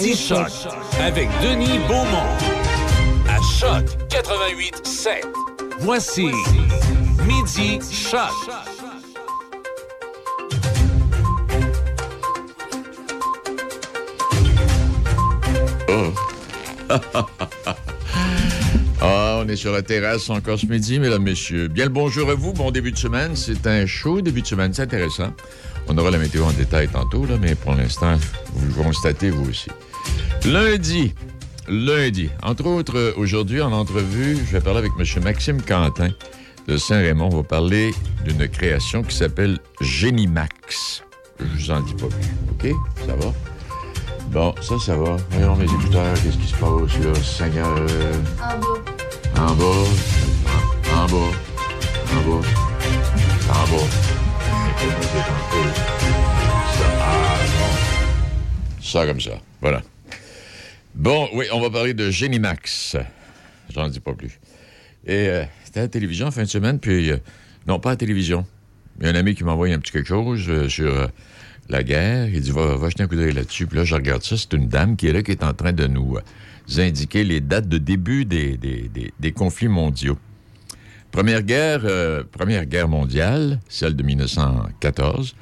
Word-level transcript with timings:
Midi 0.00 0.16
Choc 0.16 0.48
avec 0.98 1.28
Denis 1.42 1.78
Beaumont. 1.86 2.24
À 3.28 3.36
Choc 3.58 3.84
88 4.08 4.86
7. 4.86 5.26
Voici 5.80 6.30
Midi 7.26 7.78
Choc. 7.92 8.30
Ah, 19.02 19.40
on 19.42 19.48
est 19.48 19.56
sur 19.56 19.72
la 19.72 19.80
terrasse 19.80 20.28
encore 20.28 20.58
ce 20.58 20.66
midi, 20.66 20.98
mesdames, 20.98 21.22
messieurs. 21.22 21.68
Bien 21.68 21.84
le 21.86 21.90
bonjour 21.90 22.28
à 22.28 22.34
vous, 22.34 22.52
bon 22.52 22.70
début 22.70 22.92
de 22.92 22.98
semaine. 22.98 23.34
C'est 23.34 23.66
un 23.66 23.86
chaud 23.86 24.20
début 24.20 24.42
de 24.42 24.46
semaine, 24.46 24.74
c'est 24.74 24.82
intéressant. 24.82 25.32
On 25.88 25.96
aura 25.96 26.10
la 26.10 26.18
météo 26.18 26.44
en 26.44 26.52
détail 26.52 26.88
tantôt, 26.88 27.24
là, 27.24 27.36
mais 27.40 27.54
pour 27.54 27.74
l'instant, 27.74 28.16
vous 28.52 28.66
le 28.66 28.74
constatez 28.74 29.30
vous 29.30 29.48
aussi. 29.48 29.70
Lundi, 30.46 31.14
lundi, 31.68 32.30
entre 32.42 32.66
autres, 32.66 32.96
euh, 32.96 33.12
aujourd'hui 33.16 33.60
en 33.60 33.72
entrevue, 33.72 34.36
je 34.36 34.52
vais 34.52 34.60
parler 34.60 34.78
avec 34.78 34.92
M. 34.98 35.22
Maxime 35.22 35.60
Quentin 35.62 36.08
de 36.66 36.76
Saint-Raymond. 36.76 37.28
On 37.32 37.36
va 37.36 37.42
parler 37.42 37.92
d'une 38.24 38.48
création 38.48 39.02
qui 39.02 39.14
s'appelle 39.14 39.58
Génimax. 39.80 41.02
Je 41.38 41.44
vous 41.44 41.70
en 41.70 41.80
dis 41.80 41.94
pas 41.94 42.06
plus, 42.08 42.72
OK? 42.72 42.74
Ça 43.06 43.14
va? 43.16 43.32
Bon, 44.30 44.54
ça, 44.62 44.78
ça 44.78 44.96
va. 44.96 45.16
Voyons 45.30 45.56
mes 45.56 45.64
écouteurs, 45.64 46.14
qu'est-ce 46.14 46.38
qui 46.38 46.46
se 46.46 46.56
passe 46.56 46.98
là, 47.04 47.14
Seigneur? 47.22 47.76
En 49.36 49.54
bas. 49.54 49.64
En 50.96 51.06
bas, 51.06 51.06
en 51.06 51.06
bas, 51.06 51.16
en 52.12 52.20
bas, 52.28 52.46
en 53.50 53.64
bas. 53.66 53.86
Ça, 56.72 56.84
ah, 57.00 57.14
bon. 57.58 57.76
Ça 58.82 59.06
comme 59.06 59.20
ça, 59.20 59.32
voilà. 59.60 59.82
Bon, 60.94 61.28
oui, 61.34 61.46
on 61.52 61.60
va 61.60 61.70
parler 61.70 61.94
de 61.94 62.10
Génimax. 62.10 62.96
J'en 63.74 63.88
dis 63.88 64.00
pas 64.00 64.12
plus. 64.14 64.38
Et 65.06 65.28
euh, 65.28 65.44
c'était 65.64 65.80
à 65.80 65.82
la 65.84 65.88
télévision 65.88 66.30
fin 66.30 66.42
de 66.42 66.48
semaine, 66.48 66.78
puis... 66.78 67.10
euh, 67.10 67.16
non, 67.66 67.78
pas 67.78 67.90
à 67.90 67.92
la 67.92 67.96
télévision. 67.96 68.46
Il 68.98 69.06
y 69.06 69.08
a 69.08 69.12
un 69.12 69.14
ami 69.14 69.34
qui 69.34 69.44
m'a 69.44 69.52
envoyé 69.52 69.74
un 69.74 69.78
petit 69.78 69.92
quelque 69.92 70.08
chose 70.08 70.44
euh, 70.48 70.68
sur 70.68 71.08
la 71.68 71.82
guerre. 71.82 72.28
Il 72.28 72.40
dit, 72.40 72.50
va, 72.50 72.76
va 72.76 72.88
jeter 72.88 73.02
un 73.02 73.06
coup 73.06 73.14
d'œil 73.16 73.32
là-dessus. 73.32 73.66
Puis 73.66 73.76
là, 73.78 73.84
je 73.84 73.94
regarde 73.94 74.22
ça. 74.22 74.36
C'est 74.36 74.52
une 74.54 74.66
dame 74.66 74.96
qui 74.96 75.06
est 75.06 75.12
là, 75.12 75.22
qui 75.22 75.30
est 75.30 75.44
en 75.44 75.54
train 75.54 75.72
de 75.72 75.86
nous 75.86 76.16
indiquer 76.78 77.24
les 77.24 77.40
dates 77.40 77.68
de 77.68 77.78
début 77.78 78.24
des, 78.24 78.56
des- 78.56 79.32
conflits 79.32 79.68
mondiaux. 79.68 80.18
Première 81.10 81.42
guerre, 81.42 81.80
première 82.30 82.64
guerre 82.66 82.88
mondiale, 82.88 83.58
celle 83.68 83.96
de 83.96 84.02
1914, 84.04 85.34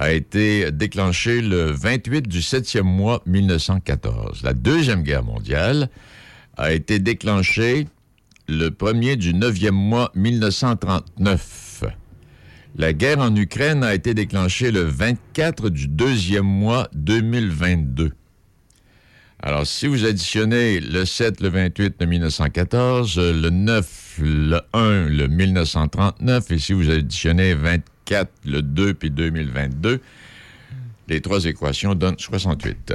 a 0.00 0.12
été 0.12 0.72
déclenchée 0.72 1.42
le 1.42 1.70
28 1.72 2.26
du 2.26 2.40
7e 2.40 2.84
mois 2.84 3.22
1914. 3.26 4.42
La 4.42 4.54
Deuxième 4.54 5.02
Guerre 5.02 5.22
mondiale 5.22 5.90
a 6.56 6.72
été 6.72 6.98
déclenchée 6.98 7.86
le 8.48 8.70
1er 8.70 9.16
du 9.16 9.34
9e 9.34 9.72
mois 9.72 10.10
1939. 10.14 11.84
La 12.76 12.94
guerre 12.94 13.18
en 13.18 13.36
Ukraine 13.36 13.84
a 13.84 13.94
été 13.94 14.14
déclenchée 14.14 14.70
le 14.70 14.84
24 14.84 15.68
du 15.68 15.86
deuxième 15.86 16.46
mois 16.46 16.88
2022. 16.94 18.12
Alors, 19.42 19.66
si 19.66 19.86
vous 19.86 20.06
additionnez 20.06 20.80
le 20.80 21.04
7, 21.04 21.42
le 21.42 21.48
28, 21.48 21.96
le 22.00 22.06
1914, 22.06 23.18
euh, 23.18 23.32
le 23.32 23.50
9, 23.50 24.20
le 24.22 24.60
1, 24.72 25.08
le 25.08 25.28
1939, 25.28 26.50
et 26.52 26.58
si 26.58 26.72
vous 26.72 26.88
additionnez 26.90 27.52
24, 27.52 27.89
le 28.44 28.62
2, 28.62 28.94
puis 28.94 29.10
2022, 29.10 30.00
les 31.08 31.20
trois 31.20 31.44
équations 31.44 31.94
donnent 31.94 32.18
68. 32.18 32.94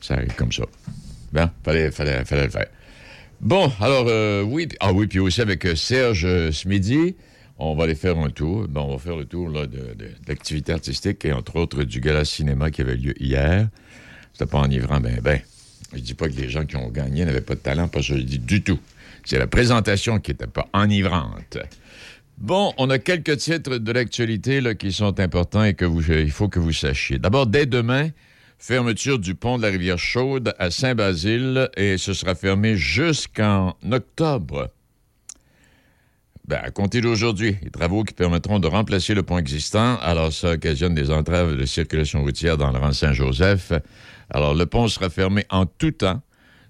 Ça 0.00 0.14
arrive 0.14 0.34
comme 0.34 0.52
ça. 0.52 0.64
Bien, 1.32 1.52
fallait, 1.64 1.90
fallait, 1.90 2.22
le 2.44 2.50
faire. 2.50 2.66
Bon, 3.40 3.70
alors, 3.80 4.06
euh, 4.08 4.42
oui, 4.42 4.68
ah 4.80 4.92
oui, 4.92 5.06
puis 5.06 5.18
aussi 5.18 5.40
avec 5.40 5.64
euh, 5.64 5.74
Serge 5.74 6.24
euh, 6.24 6.50
ce 6.52 6.66
midi, 6.66 7.14
on 7.58 7.74
va 7.74 7.84
aller 7.84 7.94
faire 7.94 8.18
un 8.18 8.30
tour. 8.30 8.66
On 8.74 8.90
va 8.90 8.98
faire 8.98 9.16
le 9.16 9.24
tour 9.24 9.48
là, 9.48 9.66
de, 9.66 9.94
l'activité 10.26 10.72
artistique 10.72 11.24
et 11.24 11.32
entre 11.32 11.56
autres 11.56 11.84
du 11.84 12.00
gala 12.00 12.24
cinéma 12.24 12.70
qui 12.70 12.82
avait 12.82 12.96
lieu 12.96 13.14
hier. 13.22 13.68
C'était 14.32 14.50
pas 14.50 14.58
enivrant, 14.58 15.00
ben, 15.00 15.20
ben. 15.20 15.40
Je 15.94 16.00
dis 16.00 16.14
pas 16.14 16.28
que 16.28 16.34
les 16.34 16.50
gens 16.50 16.66
qui 16.66 16.76
ont 16.76 16.88
gagné 16.88 17.24
n'avaient 17.24 17.40
pas 17.40 17.54
de 17.54 17.60
talent, 17.60 17.88
pas 17.88 18.02
ça, 18.02 18.14
je 18.14 18.22
dis 18.22 18.38
du 18.38 18.62
tout. 18.62 18.78
C'est 19.24 19.38
la 19.38 19.46
présentation 19.46 20.20
qui 20.20 20.32
était 20.32 20.46
pas 20.46 20.68
enivrante. 20.72 21.58
Bon, 22.40 22.72
on 22.78 22.88
a 22.88 23.00
quelques 23.00 23.36
titres 23.38 23.78
de 23.78 23.92
l'actualité 23.92 24.62
qui 24.78 24.92
sont 24.92 25.18
importants 25.18 25.64
et 25.64 25.74
que 25.74 25.84
vous, 25.84 26.12
il 26.12 26.30
faut 26.30 26.48
que 26.48 26.60
vous 26.60 26.72
sachiez. 26.72 27.18
D'abord, 27.18 27.48
dès 27.48 27.66
demain, 27.66 28.10
fermeture 28.60 29.18
du 29.18 29.34
pont 29.34 29.58
de 29.58 29.62
la 29.62 29.70
rivière 29.70 29.98
Chaude 29.98 30.54
à 30.56 30.70
Saint-Basile 30.70 31.68
et 31.76 31.98
ce 31.98 32.12
sera 32.12 32.36
fermé 32.36 32.76
jusqu'en 32.76 33.76
octobre. 33.90 34.70
Ben, 36.46 36.60
à 36.62 36.70
compter 36.70 37.00
d'aujourd'hui, 37.00 37.56
les 37.60 37.70
travaux 37.70 38.04
qui 38.04 38.14
permettront 38.14 38.60
de 38.60 38.68
remplacer 38.68 39.14
le 39.14 39.24
pont 39.24 39.38
existant, 39.38 39.96
alors 39.96 40.32
ça 40.32 40.52
occasionne 40.52 40.94
des 40.94 41.10
entraves 41.10 41.56
de 41.56 41.64
circulation 41.66 42.22
routière 42.22 42.56
dans 42.56 42.70
le 42.70 42.78
rang 42.78 42.92
Saint-Joseph. 42.92 43.72
Alors, 44.30 44.54
le 44.54 44.64
pont 44.64 44.86
sera 44.86 45.10
fermé 45.10 45.44
en 45.50 45.66
tout 45.66 45.90
temps, 45.90 46.22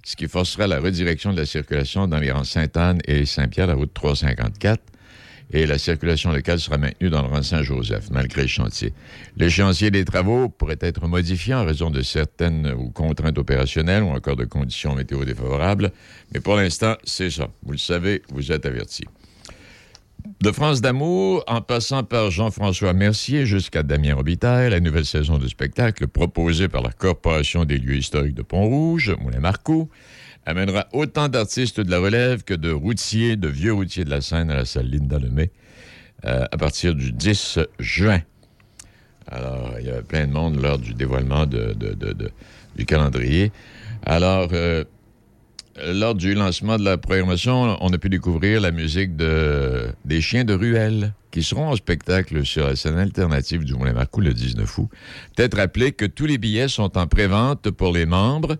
ce 0.02 0.16
qui 0.16 0.28
forcera 0.28 0.66
la 0.66 0.80
redirection 0.80 1.34
de 1.34 1.40
la 1.40 1.46
circulation 1.46 2.08
dans 2.08 2.20
les 2.20 2.30
rangs 2.30 2.44
Sainte-Anne 2.44 3.00
et 3.06 3.26
Saint-Pierre, 3.26 3.66
la 3.66 3.74
route 3.74 3.92
354 3.92 4.80
et 5.50 5.66
la 5.66 5.78
circulation 5.78 6.32
locale 6.32 6.60
sera 6.60 6.78
maintenue 6.78 7.10
dans 7.10 7.22
le 7.22 7.28
rang 7.28 7.42
Saint-Joseph, 7.42 8.10
malgré 8.10 8.42
le 8.42 8.48
chantier. 8.48 8.92
L'échéancier 9.36 9.90
des 9.90 10.04
travaux 10.04 10.48
pourrait 10.48 10.78
être 10.80 11.06
modifié 11.06 11.54
en 11.54 11.64
raison 11.64 11.90
de 11.90 12.02
certaines 12.02 12.72
ou 12.76 12.90
contraintes 12.90 13.38
opérationnelles 13.38 14.02
ou 14.02 14.08
encore 14.08 14.36
de 14.36 14.44
conditions 14.44 14.94
météo 14.94 15.24
défavorables, 15.24 15.92
mais 16.32 16.40
pour 16.40 16.56
l'instant, 16.56 16.96
c'est 17.04 17.30
ça. 17.30 17.48
Vous 17.62 17.72
le 17.72 17.78
savez, 17.78 18.22
vous 18.30 18.52
êtes 18.52 18.66
avertis. 18.66 19.04
De 20.40 20.52
France 20.52 20.80
d'amour, 20.80 21.42
en 21.46 21.62
passant 21.62 22.04
par 22.04 22.30
Jean-François 22.30 22.92
Mercier 22.92 23.46
jusqu'à 23.46 23.82
Damien 23.82 24.14
Robitaille, 24.14 24.70
la 24.70 24.80
nouvelle 24.80 25.06
saison 25.06 25.38
de 25.38 25.48
spectacle 25.48 26.06
proposée 26.06 26.68
par 26.68 26.82
la 26.82 26.92
Corporation 26.92 27.64
des 27.64 27.78
lieux 27.78 27.96
historiques 27.96 28.34
de 28.34 28.42
Pont-Rouge, 28.42 29.16
Moulin-Marcoux, 29.20 29.88
amènera 30.46 30.88
autant 30.92 31.28
d'artistes 31.28 31.80
de 31.80 31.90
la 31.90 31.98
relève 31.98 32.42
que 32.44 32.54
de 32.54 32.70
routiers, 32.70 33.36
de 33.36 33.48
vieux 33.48 33.72
routiers 33.72 34.04
de 34.04 34.10
la 34.10 34.20
Seine 34.20 34.50
à 34.50 34.54
la 34.54 34.64
salle 34.64 34.90
Linda 34.90 35.18
Lemay 35.18 35.50
euh, 36.24 36.44
à 36.50 36.56
partir 36.56 36.94
du 36.94 37.12
10 37.12 37.60
juin. 37.78 38.20
Alors, 39.30 39.74
il 39.78 39.86
y 39.86 39.90
avait 39.90 40.02
plein 40.02 40.26
de 40.26 40.32
monde 40.32 40.60
lors 40.60 40.78
du 40.78 40.94
dévoilement 40.94 41.46
du 41.46 42.86
calendrier. 42.86 43.52
Alors, 44.04 44.48
euh, 44.52 44.84
lors 45.86 46.14
du 46.14 46.34
lancement 46.34 46.78
de 46.78 46.84
la 46.84 46.96
programmation, 46.96 47.76
on 47.80 47.92
a 47.92 47.98
pu 47.98 48.08
découvrir 48.08 48.60
la 48.60 48.70
musique 48.70 49.16
de, 49.16 49.88
des 50.04 50.20
Chiens 50.20 50.44
de 50.44 50.54
Ruelle, 50.54 51.12
qui 51.30 51.42
seront 51.42 51.68
en 51.68 51.76
spectacle 51.76 52.44
sur 52.44 52.66
la 52.66 52.74
scène 52.74 52.98
alternative 52.98 53.64
du 53.64 53.74
Moulin-Marcoux 53.74 54.22
le 54.22 54.34
19 54.34 54.78
août. 54.78 54.88
Peut-être 55.36 55.56
rappeler 55.56 55.92
que 55.92 56.04
tous 56.04 56.26
les 56.26 56.38
billets 56.38 56.68
sont 56.68 56.96
en 56.96 57.06
pré-vente 57.06 57.70
pour 57.70 57.92
les 57.92 58.06
membres. 58.06 58.56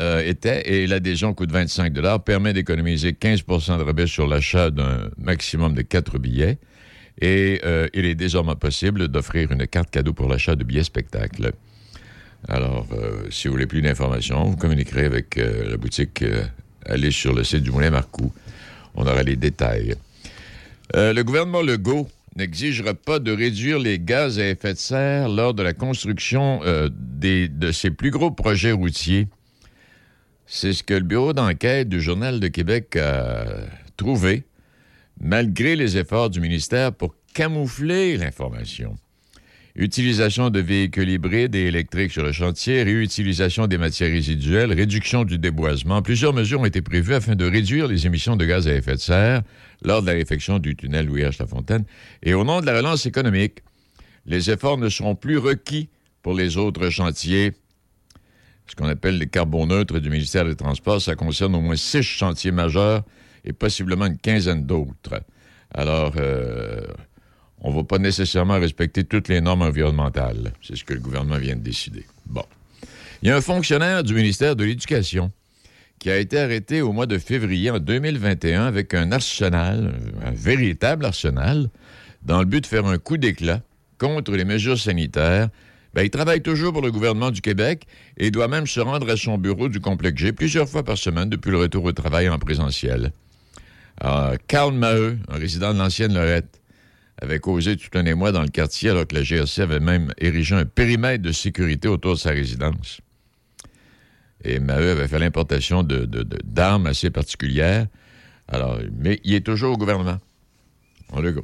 Euh, 0.00 0.22
étaient, 0.26 0.62
et 0.68 0.86
l'adhésion 0.86 1.34
coûte 1.34 1.52
25 1.52 1.92
permet 2.24 2.52
d'économiser 2.52 3.12
15% 3.12 3.78
de 3.78 3.82
rabais 3.82 4.06
sur 4.06 4.26
l'achat 4.26 4.70
d'un 4.70 5.08
maximum 5.18 5.74
de 5.74 5.82
4 5.82 6.18
billets. 6.18 6.58
Et 7.20 7.60
euh, 7.64 7.86
il 7.94 8.04
est 8.04 8.16
désormais 8.16 8.56
possible 8.56 9.06
d'offrir 9.08 9.52
une 9.52 9.66
carte 9.68 9.90
cadeau 9.90 10.12
pour 10.12 10.28
l'achat 10.28 10.56
de 10.56 10.64
billets 10.64 10.82
spectacle. 10.82 11.52
Alors, 12.48 12.86
euh, 12.92 13.22
si 13.30 13.46
vous 13.46 13.54
voulez 13.54 13.66
plus 13.66 13.82
d'informations, 13.82 14.44
vous 14.44 14.56
communiquerez 14.56 15.04
avec 15.04 15.36
la 15.36 15.76
boutique. 15.76 16.24
allez 16.86 17.10
sur 17.12 17.32
le 17.32 17.44
site 17.44 17.62
du 17.62 17.70
Moulin 17.70 17.90
Marcoux. 17.90 18.32
On 18.96 19.06
aura 19.06 19.22
les 19.22 19.36
détails. 19.36 19.94
Le 20.92 21.22
gouvernement 21.22 21.62
Legault 21.62 22.08
n'exigera 22.36 22.94
pas 22.94 23.20
de 23.20 23.32
réduire 23.32 23.78
les 23.78 23.98
gaz 23.98 24.38
à 24.38 24.48
effet 24.48 24.74
de 24.74 24.78
serre 24.78 25.28
lors 25.28 25.54
de 25.54 25.62
la 25.62 25.72
construction 25.72 26.60
des- 26.90 27.48
de 27.48 27.72
ses 27.72 27.90
plus 27.90 28.10
gros 28.10 28.30
projets 28.32 28.72
routiers. 28.72 29.28
C'est 30.56 30.72
ce 30.72 30.84
que 30.84 30.94
le 30.94 31.00
bureau 31.00 31.32
d'enquête 31.32 31.88
du 31.88 32.00
Journal 32.00 32.38
de 32.38 32.46
Québec 32.46 32.94
a 32.94 33.44
trouvé, 33.96 34.44
malgré 35.20 35.74
les 35.74 35.96
efforts 35.96 36.30
du 36.30 36.40
ministère 36.40 36.92
pour 36.92 37.16
camoufler 37.34 38.16
l'information. 38.16 38.94
Utilisation 39.74 40.50
de 40.50 40.60
véhicules 40.60 41.08
hybrides 41.08 41.56
et 41.56 41.64
électriques 41.64 42.12
sur 42.12 42.22
le 42.22 42.30
chantier, 42.30 42.84
réutilisation 42.84 43.66
des 43.66 43.78
matières 43.78 44.12
résiduelles, 44.12 44.72
réduction 44.72 45.24
du 45.24 45.38
déboisement. 45.38 46.02
Plusieurs 46.02 46.32
mesures 46.32 46.60
ont 46.60 46.66
été 46.66 46.82
prévues 46.82 47.14
afin 47.14 47.34
de 47.34 47.44
réduire 47.44 47.88
les 47.88 48.06
émissions 48.06 48.36
de 48.36 48.44
gaz 48.44 48.68
à 48.68 48.74
effet 48.74 48.94
de 48.94 49.00
serre 49.00 49.42
lors 49.82 50.02
de 50.02 50.06
la 50.06 50.12
réfection 50.12 50.60
du 50.60 50.76
tunnel 50.76 51.06
Louis-H. 51.06 51.40
Lafontaine. 51.40 51.84
Et 52.22 52.32
au 52.32 52.44
nom 52.44 52.60
de 52.60 52.66
la 52.66 52.76
relance 52.76 53.06
économique, 53.06 53.64
les 54.24 54.52
efforts 54.52 54.78
ne 54.78 54.88
seront 54.88 55.16
plus 55.16 55.36
requis 55.36 55.88
pour 56.22 56.32
les 56.32 56.58
autres 56.58 56.90
chantiers. 56.90 57.54
Ce 58.66 58.74
qu'on 58.74 58.88
appelle 58.88 59.18
les 59.18 59.26
carboneutres 59.26 60.00
du 60.00 60.10
ministère 60.10 60.44
des 60.44 60.56
Transports, 60.56 61.00
ça 61.00 61.14
concerne 61.14 61.54
au 61.54 61.60
moins 61.60 61.76
six 61.76 62.02
chantiers 62.02 62.50
majeurs 62.50 63.02
et 63.44 63.52
possiblement 63.52 64.06
une 64.06 64.18
quinzaine 64.18 64.64
d'autres. 64.64 65.20
Alors, 65.72 66.14
euh, 66.16 66.80
on 67.60 67.70
ne 67.70 67.76
va 67.76 67.84
pas 67.84 67.98
nécessairement 67.98 68.58
respecter 68.58 69.04
toutes 69.04 69.28
les 69.28 69.40
normes 69.40 69.62
environnementales. 69.62 70.52
C'est 70.62 70.76
ce 70.76 70.84
que 70.84 70.94
le 70.94 71.00
gouvernement 71.00 71.38
vient 71.38 71.56
de 71.56 71.62
décider. 71.62 72.04
Bon. 72.26 72.44
Il 73.22 73.28
y 73.28 73.30
a 73.30 73.36
un 73.36 73.40
fonctionnaire 73.40 74.02
du 74.02 74.14
ministère 74.14 74.56
de 74.56 74.64
l'Éducation 74.64 75.32
qui 75.98 76.10
a 76.10 76.18
été 76.18 76.38
arrêté 76.38 76.82
au 76.82 76.92
mois 76.92 77.06
de 77.06 77.18
février 77.18 77.70
en 77.70 77.78
2021 77.78 78.66
avec 78.66 78.92
un 78.92 79.12
arsenal, 79.12 79.94
un 80.22 80.30
véritable 80.30 81.06
arsenal, 81.06 81.70
dans 82.22 82.40
le 82.40 82.44
but 82.44 82.62
de 82.62 82.66
faire 82.66 82.86
un 82.86 82.98
coup 82.98 83.16
d'éclat 83.16 83.62
contre 83.98 84.32
les 84.32 84.44
mesures 84.44 84.78
sanitaires. 84.78 85.48
Ben, 85.94 86.02
il 86.02 86.10
travaille 86.10 86.42
toujours 86.42 86.72
pour 86.72 86.82
le 86.82 86.90
gouvernement 86.90 87.30
du 87.30 87.40
Québec 87.40 87.86
et 88.16 88.32
doit 88.32 88.48
même 88.48 88.66
se 88.66 88.80
rendre 88.80 89.08
à 89.08 89.16
son 89.16 89.38
bureau 89.38 89.68
du 89.68 89.80
complexe 89.80 90.20
G 90.20 90.32
plusieurs 90.32 90.68
fois 90.68 90.82
par 90.82 90.98
semaine 90.98 91.30
depuis 91.30 91.52
le 91.52 91.58
retour 91.58 91.84
au 91.84 91.92
travail 91.92 92.28
en 92.28 92.38
présentiel. 92.38 93.12
Alors, 94.00 94.34
Carl 94.48 94.74
Maheu, 94.74 95.18
un 95.28 95.36
résident 95.36 95.72
de 95.72 95.78
l'ancienne 95.78 96.12
Lorette, 96.12 96.60
avait 97.22 97.38
causé 97.38 97.76
tout 97.76 97.96
un 97.96 98.04
émoi 98.06 98.32
dans 98.32 98.42
le 98.42 98.48
quartier 98.48 98.90
alors 98.90 99.06
que 99.06 99.14
la 99.14 99.22
GRC 99.22 99.62
avait 99.62 99.78
même 99.78 100.12
érigé 100.18 100.56
un 100.56 100.64
périmètre 100.64 101.22
de 101.22 101.30
sécurité 101.30 101.86
autour 101.86 102.14
de 102.14 102.18
sa 102.18 102.30
résidence. 102.30 103.00
Et 104.42 104.58
Maheu 104.58 104.90
avait 104.90 105.06
fait 105.06 105.20
l'importation 105.20 105.84
d'armes 105.84 106.86
assez 106.86 107.10
particulières. 107.10 107.86
Alors, 108.48 108.80
mais 108.98 109.20
il 109.22 109.34
est 109.34 109.46
toujours 109.46 109.74
au 109.74 109.78
gouvernement. 109.78 110.18
On 111.12 111.20
le. 111.20 111.36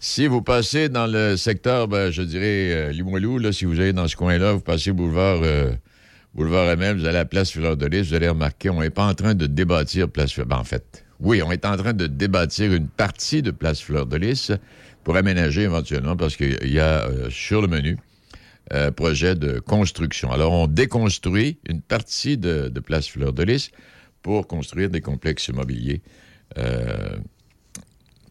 Si 0.00 0.28
vous 0.28 0.42
passez 0.42 0.88
dans 0.88 1.08
le 1.08 1.36
secteur, 1.36 1.88
ben, 1.88 2.12
je 2.12 2.22
dirais, 2.22 2.70
euh, 2.72 2.92
Limoilou, 2.92 3.38
là, 3.38 3.50
si 3.52 3.64
vous 3.64 3.80
allez 3.80 3.92
dans 3.92 4.06
ce 4.06 4.14
coin-là, 4.14 4.52
vous 4.52 4.60
passez 4.60 4.92
boulevard, 4.92 5.40
euh, 5.42 5.72
boulevard 6.34 6.68
Amel, 6.68 6.98
vous 6.98 7.04
allez 7.04 7.16
à 7.16 7.20
la 7.20 7.24
place 7.24 7.50
Fleur 7.50 7.76
de 7.76 7.84
Lys, 7.84 8.10
vous 8.10 8.14
allez 8.14 8.28
remarquer, 8.28 8.70
on 8.70 8.80
n'est 8.80 8.90
pas 8.90 9.04
en 9.04 9.14
train 9.14 9.34
de 9.34 9.46
débâtir 9.46 10.08
place 10.08 10.32
Fleur. 10.32 10.46
Ben, 10.46 10.58
en 10.58 10.62
fait, 10.62 11.04
oui, 11.18 11.42
on 11.42 11.50
est 11.50 11.64
en 11.64 11.76
train 11.76 11.94
de 11.94 12.06
débâtir 12.06 12.72
une 12.72 12.86
partie 12.86 13.42
de 13.42 13.50
place 13.50 13.80
Fleur 13.80 14.06
de 14.06 14.16
Lys 14.16 14.52
pour 15.02 15.16
aménager 15.16 15.62
éventuellement, 15.62 16.16
parce 16.16 16.36
qu'il 16.36 16.70
y 16.70 16.78
a 16.78 17.04
euh, 17.08 17.28
sur 17.28 17.60
le 17.60 17.66
menu 17.66 17.98
euh, 18.74 18.92
projet 18.92 19.34
de 19.34 19.58
construction. 19.58 20.30
Alors, 20.30 20.52
on 20.52 20.68
déconstruit 20.68 21.58
une 21.68 21.82
partie 21.82 22.38
de, 22.38 22.68
place 22.78 23.08
Fleur 23.08 23.32
de 23.32 23.42
Lys 23.42 23.72
pour 24.22 24.46
construire 24.46 24.90
des 24.90 25.00
complexes 25.00 25.48
immobiliers. 25.48 26.02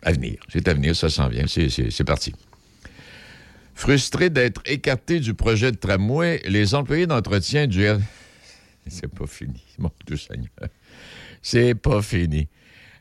À 0.08 0.14
venir. 0.14 0.38
C'est 0.48 0.70
à 0.70 0.74
venir, 0.74 0.96
ça 0.96 1.10
s'en 1.10 1.28
vient. 1.28 1.44
C'est 1.48 2.04
parti. 2.06 2.34
Frustrés 3.76 4.30
d'être 4.30 4.62
écartés 4.64 5.20
du 5.20 5.34
projet 5.34 5.70
de 5.74 5.76
tramway, 5.76 6.42
les 6.46 6.76
employés 6.76 7.08
d'entretien 7.08 7.68
du... 7.68 7.86
C'est 8.88 9.14
pas 9.14 9.28
fini, 9.28 9.62
mon 9.80 9.92
Dieu 10.06 10.16
Seigneur. 10.16 10.70
C'est 11.42 11.76
pas 11.76 12.02
fini. 12.02 12.48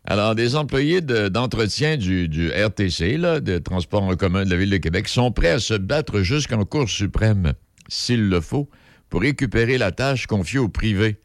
Alors, 0.05 0.35
des 0.35 0.57
employés 0.57 1.01
d'entretien 1.01 1.97
du, 1.97 2.51
RTC, 2.51 3.19
là, 3.19 3.39
de 3.39 3.59
Transport 3.59 4.03
en 4.03 4.17
commun 4.17 4.45
de 4.45 4.51
la 4.51 4.57
Ville 4.57 4.71
de 4.71 4.79
Québec, 4.79 5.07
sont 5.07 5.31
prêts 5.31 5.51
à 5.51 5.61
se 5.61 5.75
battre 5.75 6.23
jusqu'en 6.23 6.65
Cour 6.65 6.89
suprême, 6.89 7.53
s'il 7.87 8.29
le 8.29 8.41
faut, 8.41 8.69
pour 9.11 9.21
récupérer 9.21 9.79
la 9.79 9.93
tâche 9.93 10.27
confiée 10.27 10.59
au 10.59 10.69
privé. 10.69 11.21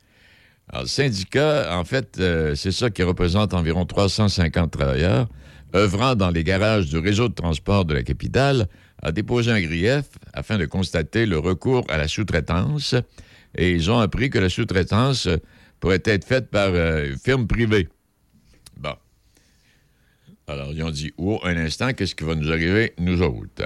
Alors, 0.69 0.83
le 0.83 0.88
syndicat, 0.88 1.75
en 1.75 1.86
fait, 1.86 2.19
euh, 2.19 2.54
c'est 2.54 2.72
ça 2.72 2.92
qui 2.92 3.01
représente 3.01 3.56
environ 3.56 3.88
350 3.88 4.69
travailleurs, 4.69 5.28
œuvrant 5.75 6.15
dans 6.15 6.29
les 6.29 6.44
garages 6.44 6.88
du 6.88 6.97
réseau 6.97 7.29
de 7.29 7.33
transport 7.33 7.85
de 7.85 7.94
la 7.94 8.03
capitale, 8.03 8.68
a 9.01 9.12
déposé 9.12 9.51
un 9.51 9.62
grief 9.62 10.06
afin 10.33 10.57
de 10.57 10.65
constater 10.65 11.25
le 11.25 11.39
recours 11.39 11.85
à 11.89 11.97
la 11.97 12.07
sous-traitance 12.07 12.95
et 13.56 13.71
ils 13.71 13.91
ont 13.91 14.00
appris 14.00 14.29
que 14.29 14.39
la 14.39 14.50
sous-traitance 14.50 15.27
pourrait 15.79 16.03
être 16.06 16.25
faite 16.25 16.50
par 16.50 16.69
euh, 16.69 17.12
une 17.12 17.18
firme 17.18 17.47
privée. 17.47 17.89
Bon. 18.77 18.94
Alors, 20.47 20.71
ils 20.71 20.83
ont 20.83 20.91
dit, 20.91 21.12
oh, 21.18 21.39
un 21.44 21.57
instant, 21.57 21.94
qu'est-ce 21.94 22.15
qui 22.15 22.23
va 22.23 22.35
nous 22.35 22.51
arriver, 22.51 22.94
nous 23.00 23.21
autres? 23.21 23.65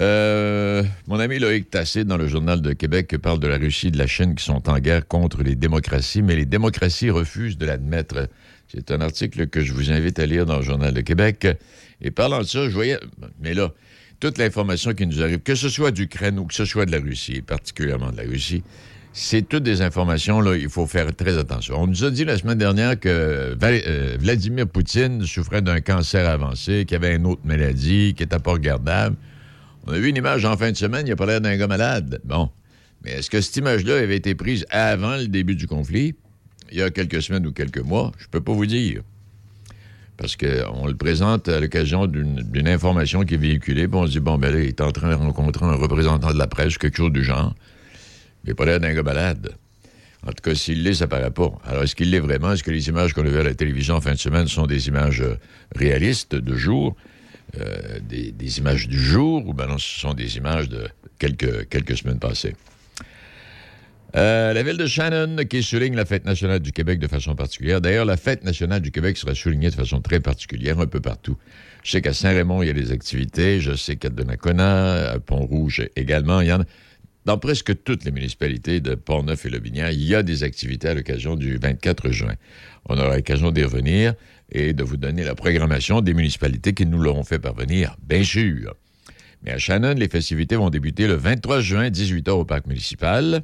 Euh, 0.00 0.82
mon 1.06 1.20
ami 1.20 1.38
Loïc 1.38 1.70
Tassé, 1.70 2.04
dans 2.04 2.16
le 2.16 2.26
Journal 2.26 2.60
de 2.60 2.72
Québec, 2.72 3.16
parle 3.18 3.38
de 3.38 3.46
la 3.46 3.58
Russie 3.58 3.88
et 3.88 3.90
de 3.90 3.98
la 3.98 4.06
Chine 4.06 4.34
qui 4.34 4.44
sont 4.44 4.68
en 4.68 4.78
guerre 4.78 5.06
contre 5.06 5.42
les 5.42 5.54
démocraties, 5.54 6.22
mais 6.22 6.36
les 6.36 6.46
démocraties 6.46 7.10
refusent 7.10 7.58
de 7.58 7.66
l'admettre. 7.66 8.28
C'est 8.68 8.90
un 8.90 9.00
article 9.00 9.46
que 9.46 9.60
je 9.60 9.72
vous 9.72 9.90
invite 9.90 10.18
à 10.18 10.26
lire 10.26 10.46
dans 10.46 10.56
le 10.56 10.62
Journal 10.62 10.92
de 10.92 11.00
Québec. 11.00 11.46
Et 12.00 12.10
parlant 12.10 12.40
de 12.40 12.44
ça, 12.44 12.64
je 12.64 12.74
voyais. 12.74 12.98
Mais 13.40 13.54
là, 13.54 13.72
toute 14.20 14.38
l'information 14.38 14.94
qui 14.94 15.06
nous 15.06 15.22
arrive, 15.22 15.40
que 15.40 15.54
ce 15.54 15.68
soit 15.68 15.90
d'Ukraine 15.90 16.38
ou 16.38 16.46
que 16.46 16.54
ce 16.54 16.64
soit 16.64 16.86
de 16.86 16.92
la 16.92 16.98
Russie, 16.98 17.42
particulièrement 17.42 18.10
de 18.10 18.16
la 18.16 18.24
Russie, 18.24 18.62
c'est 19.12 19.48
toutes 19.48 19.62
des 19.62 19.80
informations, 19.80 20.40
là, 20.40 20.56
il 20.56 20.68
faut 20.68 20.86
faire 20.86 21.14
très 21.14 21.38
attention. 21.38 21.80
On 21.80 21.86
nous 21.86 22.04
a 22.04 22.10
dit 22.10 22.24
la 22.24 22.36
semaine 22.36 22.58
dernière 22.58 22.98
que 22.98 23.56
euh, 23.62 24.16
Vladimir 24.18 24.66
Poutine 24.66 25.24
souffrait 25.24 25.62
d'un 25.62 25.80
cancer 25.80 26.28
avancé, 26.28 26.84
qu'il 26.84 26.96
avait 26.96 27.14
une 27.14 27.26
autre 27.26 27.42
maladie, 27.44 28.14
qui 28.16 28.24
n'était 28.24 28.40
pas 28.40 28.52
regardable. 28.52 29.14
On 29.86 29.92
a 29.92 29.98
vu 29.98 30.08
une 30.08 30.16
image 30.16 30.44
en 30.44 30.56
fin 30.56 30.72
de 30.72 30.76
semaine, 30.76 31.06
il 31.06 31.12
a 31.12 31.16
pas 31.16 31.26
l'air 31.26 31.40
d'un 31.40 31.56
gars 31.56 31.68
malade. 31.68 32.20
Bon. 32.24 32.50
Mais 33.04 33.12
est-ce 33.12 33.30
que 33.30 33.40
cette 33.40 33.56
image-là 33.56 33.98
avait 33.98 34.16
été 34.16 34.34
prise 34.34 34.66
avant 34.70 35.16
le 35.16 35.28
début 35.28 35.54
du 35.54 35.68
conflit? 35.68 36.14
Il 36.70 36.78
y 36.78 36.82
a 36.82 36.90
quelques 36.90 37.22
semaines 37.22 37.46
ou 37.46 37.52
quelques 37.52 37.78
mois, 37.78 38.12
je 38.18 38.24
ne 38.24 38.28
peux 38.28 38.40
pas 38.40 38.52
vous 38.52 38.66
dire. 38.66 39.02
Parce 40.16 40.36
qu'on 40.36 40.86
le 40.86 40.94
présente 40.94 41.48
à 41.48 41.58
l'occasion 41.58 42.06
d'une 42.06 42.68
information 42.68 43.24
qui 43.24 43.34
est 43.34 43.38
véhiculée, 43.38 43.88
puis 43.88 43.96
on 43.96 44.06
se 44.06 44.12
dit, 44.12 44.20
bon, 44.20 44.38
ben 44.38 44.54
il 44.56 44.68
est 44.68 44.80
en 44.80 44.92
train 44.92 45.10
de 45.10 45.14
rencontrer 45.14 45.64
un 45.66 45.74
représentant 45.74 46.32
de 46.32 46.38
la 46.38 46.46
presse, 46.46 46.78
quelque 46.78 46.96
chose 46.96 47.12
du 47.12 47.24
genre. 47.24 47.54
Il 48.44 48.48
n'est 48.48 48.54
pas 48.54 48.64
l'air 48.64 48.78
d'un 48.78 48.94
gars 48.94 49.02
balade. 49.02 49.54
En 50.26 50.28
tout 50.28 50.42
cas, 50.42 50.54
s'il 50.54 50.82
l'est, 50.82 50.94
ça 50.94 51.08
paraît 51.08 51.30
pas. 51.30 51.52
Alors, 51.64 51.82
est-ce 51.82 51.94
qu'il 51.94 52.10
l'est 52.10 52.20
vraiment? 52.20 52.52
Est-ce 52.52 52.62
que 52.62 52.70
les 52.70 52.88
images 52.88 53.12
qu'on 53.12 53.26
a 53.26 53.28
vues 53.28 53.38
à 53.38 53.42
la 53.42 53.54
télévision 53.54 53.96
en 53.96 54.00
fin 54.00 54.12
de 54.12 54.18
semaine 54.18 54.46
sont 54.46 54.66
des 54.66 54.88
images 54.88 55.20
euh, 55.20 55.36
réalistes 55.74 56.34
de 56.34 56.56
jour, 56.56 56.96
euh, 57.60 57.98
des, 58.00 58.58
images 58.58 58.88
du 58.88 58.98
jour, 58.98 59.46
ou 59.46 59.52
bien 59.52 59.66
non, 59.66 59.78
ce 59.78 60.00
sont 60.00 60.14
des 60.14 60.36
images 60.36 60.68
de 60.68 60.88
quelques 61.18 61.96
semaines 61.98 62.18
passées? 62.18 62.54
Euh, 64.16 64.52
la 64.52 64.62
ville 64.62 64.76
de 64.76 64.86
Shannon 64.86 65.36
qui 65.50 65.62
souligne 65.62 65.96
la 65.96 66.04
fête 66.04 66.24
nationale 66.24 66.60
du 66.60 66.70
Québec 66.70 67.00
de 67.00 67.08
façon 67.08 67.34
particulière. 67.34 67.80
D'ailleurs, 67.80 68.04
la 68.04 68.16
fête 68.16 68.44
nationale 68.44 68.80
du 68.80 68.92
Québec 68.92 69.16
sera 69.16 69.34
soulignée 69.34 69.70
de 69.70 69.74
façon 69.74 70.00
très 70.00 70.20
particulière 70.20 70.78
un 70.78 70.86
peu 70.86 71.00
partout. 71.00 71.36
Je 71.82 71.90
sais 71.90 72.00
qu'à 72.00 72.12
Saint-Raymond, 72.12 72.62
il 72.62 72.66
y 72.66 72.70
a 72.70 72.74
des 72.74 72.92
activités. 72.92 73.60
Je 73.60 73.74
sais 73.74 73.96
qu'à 73.96 74.10
Donnacona, 74.10 75.10
à 75.10 75.18
Pont-Rouge 75.18 75.88
également, 75.96 76.40
il 76.40 76.48
y 76.48 76.52
en 76.52 76.60
a. 76.60 76.64
Dans 77.24 77.38
presque 77.38 77.82
toutes 77.82 78.04
les 78.04 78.12
municipalités 78.12 78.80
de 78.80 78.94
Port-Neuf 78.94 79.46
et 79.46 79.50
Lobinière, 79.50 79.90
il 79.90 80.04
y 80.04 80.14
a 80.14 80.22
des 80.22 80.44
activités 80.44 80.88
à 80.88 80.94
l'occasion 80.94 81.36
du 81.36 81.56
24 81.56 82.10
juin. 82.10 82.34
On 82.86 82.98
aura 82.98 83.16
l'occasion 83.16 83.50
d'y 83.50 83.64
revenir 83.64 84.12
et 84.52 84.74
de 84.74 84.84
vous 84.84 84.98
donner 84.98 85.24
la 85.24 85.34
programmation 85.34 86.02
des 86.02 86.12
municipalités 86.12 86.74
qui 86.74 86.84
nous 86.84 86.98
l'auront 86.98 87.24
fait 87.24 87.38
parvenir, 87.38 87.96
bien 88.06 88.22
sûr. 88.22 88.74
Mais 89.42 89.52
à 89.52 89.58
Shannon, 89.58 89.94
les 89.94 90.08
festivités 90.08 90.56
vont 90.56 90.70
débuter 90.70 91.06
le 91.06 91.14
23 91.14 91.60
juin, 91.60 91.88
18h 91.88 92.30
au 92.30 92.44
parc 92.44 92.66
municipal. 92.66 93.42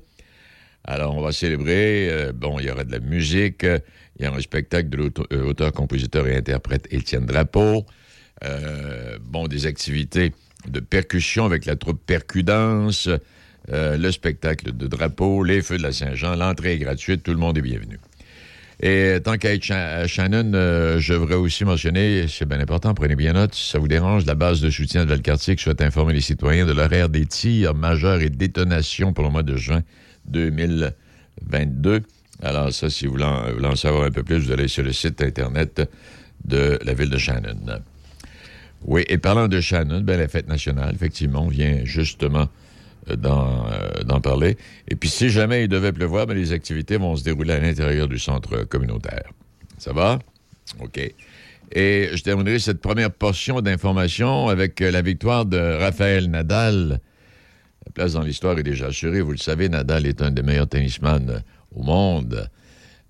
Alors, 0.85 1.17
on 1.17 1.23
va 1.23 1.33
célébrer. 1.33 2.09
Euh, 2.11 2.33
bon, 2.33 2.59
il 2.59 2.67
y 2.67 2.71
aura 2.71 2.85
de 2.85 2.93
la 2.93 3.01
musique. 3.01 3.65
Il 4.19 4.25
y 4.25 4.29
aura 4.29 4.39
un 4.39 4.41
spectacle 4.41 4.89
de 4.89 4.97
l'auteur, 4.97 5.27
euh, 5.33 5.71
compositeur 5.71 6.27
et 6.27 6.37
interprète 6.37 6.87
Étienne 6.91 7.27
Drapeau. 7.27 7.85
Euh, 8.45 9.19
bon, 9.23 9.47
des 9.47 9.67
activités 9.67 10.33
de 10.67 10.81
percussion 10.81 11.45
avec 11.45 11.67
la 11.67 11.77
troupe 11.77 12.01
Percudance. 12.05 13.09
le 13.69 14.11
spectacle 14.11 14.73
de 14.77 14.87
drapeau, 14.89 15.45
les 15.45 15.63
feux 15.63 15.77
de 15.77 15.83
la 15.83 15.93
Saint-Jean. 15.93 16.35
L'entrée 16.35 16.75
est 16.75 16.79
gratuite. 16.79 17.23
Tout 17.23 17.33
le 17.33 17.37
monde 17.39 17.57
est 17.59 17.63
bienvenu. 17.63 17.99
Et 18.83 19.19
tant 19.23 19.37
qu'à 19.37 19.53
être 19.53 20.07
Shannon, 20.07 20.53
je 20.99 21.13
voudrais 21.13 21.37
aussi 21.37 21.67
mentionner, 21.67 22.27
c'est 22.29 22.47
bien 22.47 22.59
important, 22.61 22.95
prenez 22.95 23.15
bien 23.15 23.35
note, 23.35 23.55
si 23.55 23.69
ça 23.69 23.79
vous 23.79 23.89
dérange, 23.89 24.25
la 24.25 24.35
base 24.35 24.63
de 24.63 24.71
soutien 24.71 25.05
de 25.05 25.11
Valcartier 25.11 25.55
qui 25.55 25.63
souhaite 25.63 25.83
informer 25.83 26.15
les 26.15 26.23
citoyens 26.23 26.65
de 26.65 26.73
l'horaire 26.73 27.11
des 27.11 27.27
tirs 27.27 27.75
majeurs 27.75 28.23
et 28.23 28.31
détonations 28.31 29.13
pour 29.13 29.23
le 29.25 29.31
mois 29.31 29.43
de 29.43 29.55
juin 29.55 29.83
2022. 30.31 32.03
Alors 32.43 32.73
ça, 32.73 32.89
si 32.89 33.07
vous 33.07 33.13
voulez 33.13 33.25
en, 33.25 33.77
savoir 33.77 34.05
un 34.05 34.11
peu 34.11 34.23
plus, 34.23 34.39
vous 34.39 34.53
allez 34.53 34.69
sur 34.69 34.83
le 34.83 34.93
site 34.93 35.21
Internet 35.23 35.89
de 36.45 36.79
la 36.85 36.95
ville 36.95 37.11
de 37.11 37.19
Shannon. 37.19 37.81
Oui, 38.85 39.05
et 39.09 39.19
parlant 39.19 39.49
de 39.49 39.61
Shannon, 39.61 40.01
ben, 40.01 40.19
la 40.19 40.29
fête 40.29 40.49
nationale, 40.49 40.95
effectivement, 40.95 41.49
vient 41.49 41.85
justement 41.85 42.49
euh, 43.11 43.17
euh, 43.25 44.03
d'en 44.05 44.21
parler. 44.21 44.57
Et 44.89 44.97
puis, 44.97 45.09
si 45.11 45.29
jamais 45.29 45.65
il 45.65 45.69
devait 45.69 45.93
pleuvoir, 45.93 46.27
ben, 46.27 46.35
les 46.35 46.53
activités 46.53 46.97
vont 46.97 47.15
se 47.17 47.25
dérouler 47.25 47.53
à 47.53 47.61
l'intérieur 47.61 48.09
du 48.09 48.19
centre 48.19 48.65
communautaire. 48.65 49.31
Ça 49.79 49.93
va? 49.93 50.19
OK. 50.81 50.99
Et 51.73 52.11
je 52.13 52.23
terminerai 52.23 52.59
cette 52.59 52.81
première 52.81 53.11
portion 53.11 53.61
d'information 53.61 54.49
avec 54.49 54.81
la 54.81 55.03
victoire 55.03 55.45
de 55.45 55.59
Raphaël 55.59 56.29
Nadal 56.29 57.01
la 57.91 58.05
place 58.05 58.13
dans 58.13 58.23
l'histoire 58.23 58.57
est 58.57 58.63
déjà 58.63 58.87
assurée. 58.87 59.21
Vous 59.21 59.33
le 59.33 59.37
savez, 59.37 59.69
Nadal 59.69 60.07
est 60.07 60.23
un 60.23 60.31
des 60.31 60.43
meilleurs 60.43 60.69
tennisman 60.69 61.43
au 61.75 61.83
monde. 61.83 62.49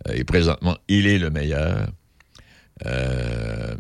Euh, 0.09 0.15
et 0.15 0.25
présentement, 0.25 0.75
il 0.89 1.07
est 1.07 1.19
le 1.19 1.29
meilleur. 1.29 1.91
Euh, 2.87 3.75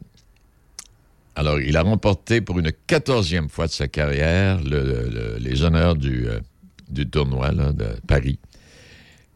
alors, 1.37 1.59
il 1.59 1.75
a 1.78 1.83
remporté 1.83 2.42
pour 2.42 2.59
une 2.59 2.71
quatorzième 2.87 3.49
fois 3.49 3.66
de 3.66 3.73
sa 3.73 3.88
carrière 3.88 4.61
les 4.61 5.62
honneurs 5.62 5.97
euh, 6.04 6.40
du 6.90 7.09
tournoi 7.09 7.50
de 7.50 7.87
Paris. 8.07 8.38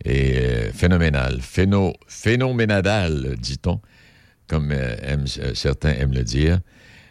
Et 0.05 0.71
phénoménal, 0.75 1.41
phénoménal, 1.41 3.37
dit-on, 3.39 3.81
comme 4.49 4.75
certains 5.55 5.93
aiment 5.93 6.13
le 6.13 6.25
dire. 6.25 6.61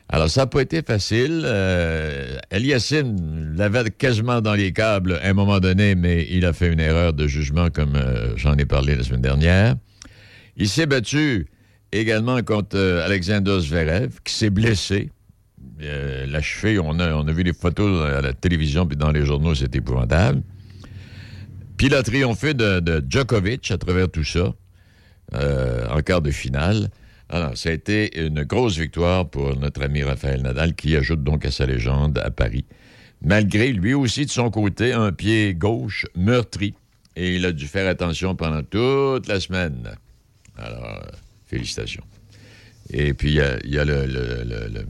Alors, 0.09 0.29
ça 0.29 0.41
n'a 0.41 0.47
pas 0.47 0.61
été 0.61 0.81
facile. 0.81 1.43
Euh, 1.45 2.37
l'avait 2.51 3.89
quasiment 3.91 4.41
dans 4.41 4.53
les 4.53 4.71
câbles 4.71 5.19
à 5.23 5.29
un 5.29 5.33
moment 5.33 5.59
donné, 5.59 5.95
mais 5.95 6.27
il 6.29 6.45
a 6.45 6.53
fait 6.53 6.71
une 6.71 6.79
erreur 6.79 7.13
de 7.13 7.27
jugement, 7.27 7.69
comme 7.69 7.95
euh, 7.95 8.35
j'en 8.37 8.55
ai 8.57 8.65
parlé 8.65 8.95
la 8.95 9.03
semaine 9.03 9.21
dernière. 9.21 9.75
Il 10.55 10.69
s'est 10.69 10.85
battu 10.85 11.47
également 11.91 12.41
contre 12.41 12.77
euh, 12.77 13.05
Alexander 13.05 13.59
Zverev, 13.59 14.19
qui 14.23 14.33
s'est 14.33 14.49
blessé. 14.49 15.11
Euh, 15.81 16.25
la 16.27 16.41
cheville, 16.41 16.79
on 16.79 16.99
a, 16.99 17.31
vu 17.31 17.43
les 17.43 17.53
photos 17.53 18.05
à 18.05 18.21
la 18.21 18.33
télévision 18.33 18.85
puis 18.85 18.97
dans 18.97 19.11
les 19.11 19.25
journaux, 19.25 19.55
c'est 19.55 19.75
épouvantable. 19.75 20.41
Puis 21.77 21.87
il 21.87 21.95
a 21.95 22.03
triomphé 22.03 22.53
de, 22.53 22.79
de 22.79 23.03
Djokovic 23.07 23.71
à 23.71 23.77
travers 23.77 24.09
tout 24.09 24.23
ça, 24.23 24.53
euh, 25.33 25.87
en 25.89 26.01
quart 26.01 26.21
de 26.21 26.31
finale. 26.31 26.89
Alors, 27.29 27.57
ça 27.57 27.69
a 27.69 27.71
été 27.71 28.23
une 28.23 28.43
grosse 28.43 28.77
victoire 28.77 29.27
pour 29.29 29.57
notre 29.57 29.81
ami 29.83 30.03
Raphaël 30.03 30.41
Nadal, 30.41 30.75
qui 30.75 30.95
ajoute 30.95 31.23
donc 31.23 31.45
à 31.45 31.51
sa 31.51 31.65
légende 31.65 32.19
à 32.19 32.29
Paris. 32.29 32.65
Malgré 33.23 33.71
lui 33.71 33.93
aussi, 33.93 34.25
de 34.25 34.29
son 34.31 34.51
côté, 34.51 34.93
un 34.93 35.11
pied 35.11 35.53
gauche 35.55 36.05
meurtri. 36.15 36.73
Et 37.15 37.35
il 37.35 37.45
a 37.45 37.51
dû 37.51 37.67
faire 37.67 37.87
attention 37.87 38.35
pendant 38.35 38.63
toute 38.63 39.27
la 39.27 39.39
semaine. 39.39 39.91
Alors, 40.57 40.83
euh, 40.85 41.11
félicitations. 41.45 42.03
Et 42.89 43.13
puis, 43.13 43.39
il 43.63 43.71
y 43.71 43.77
a, 43.79 43.85
le, 43.85 44.05
le- 44.05 44.83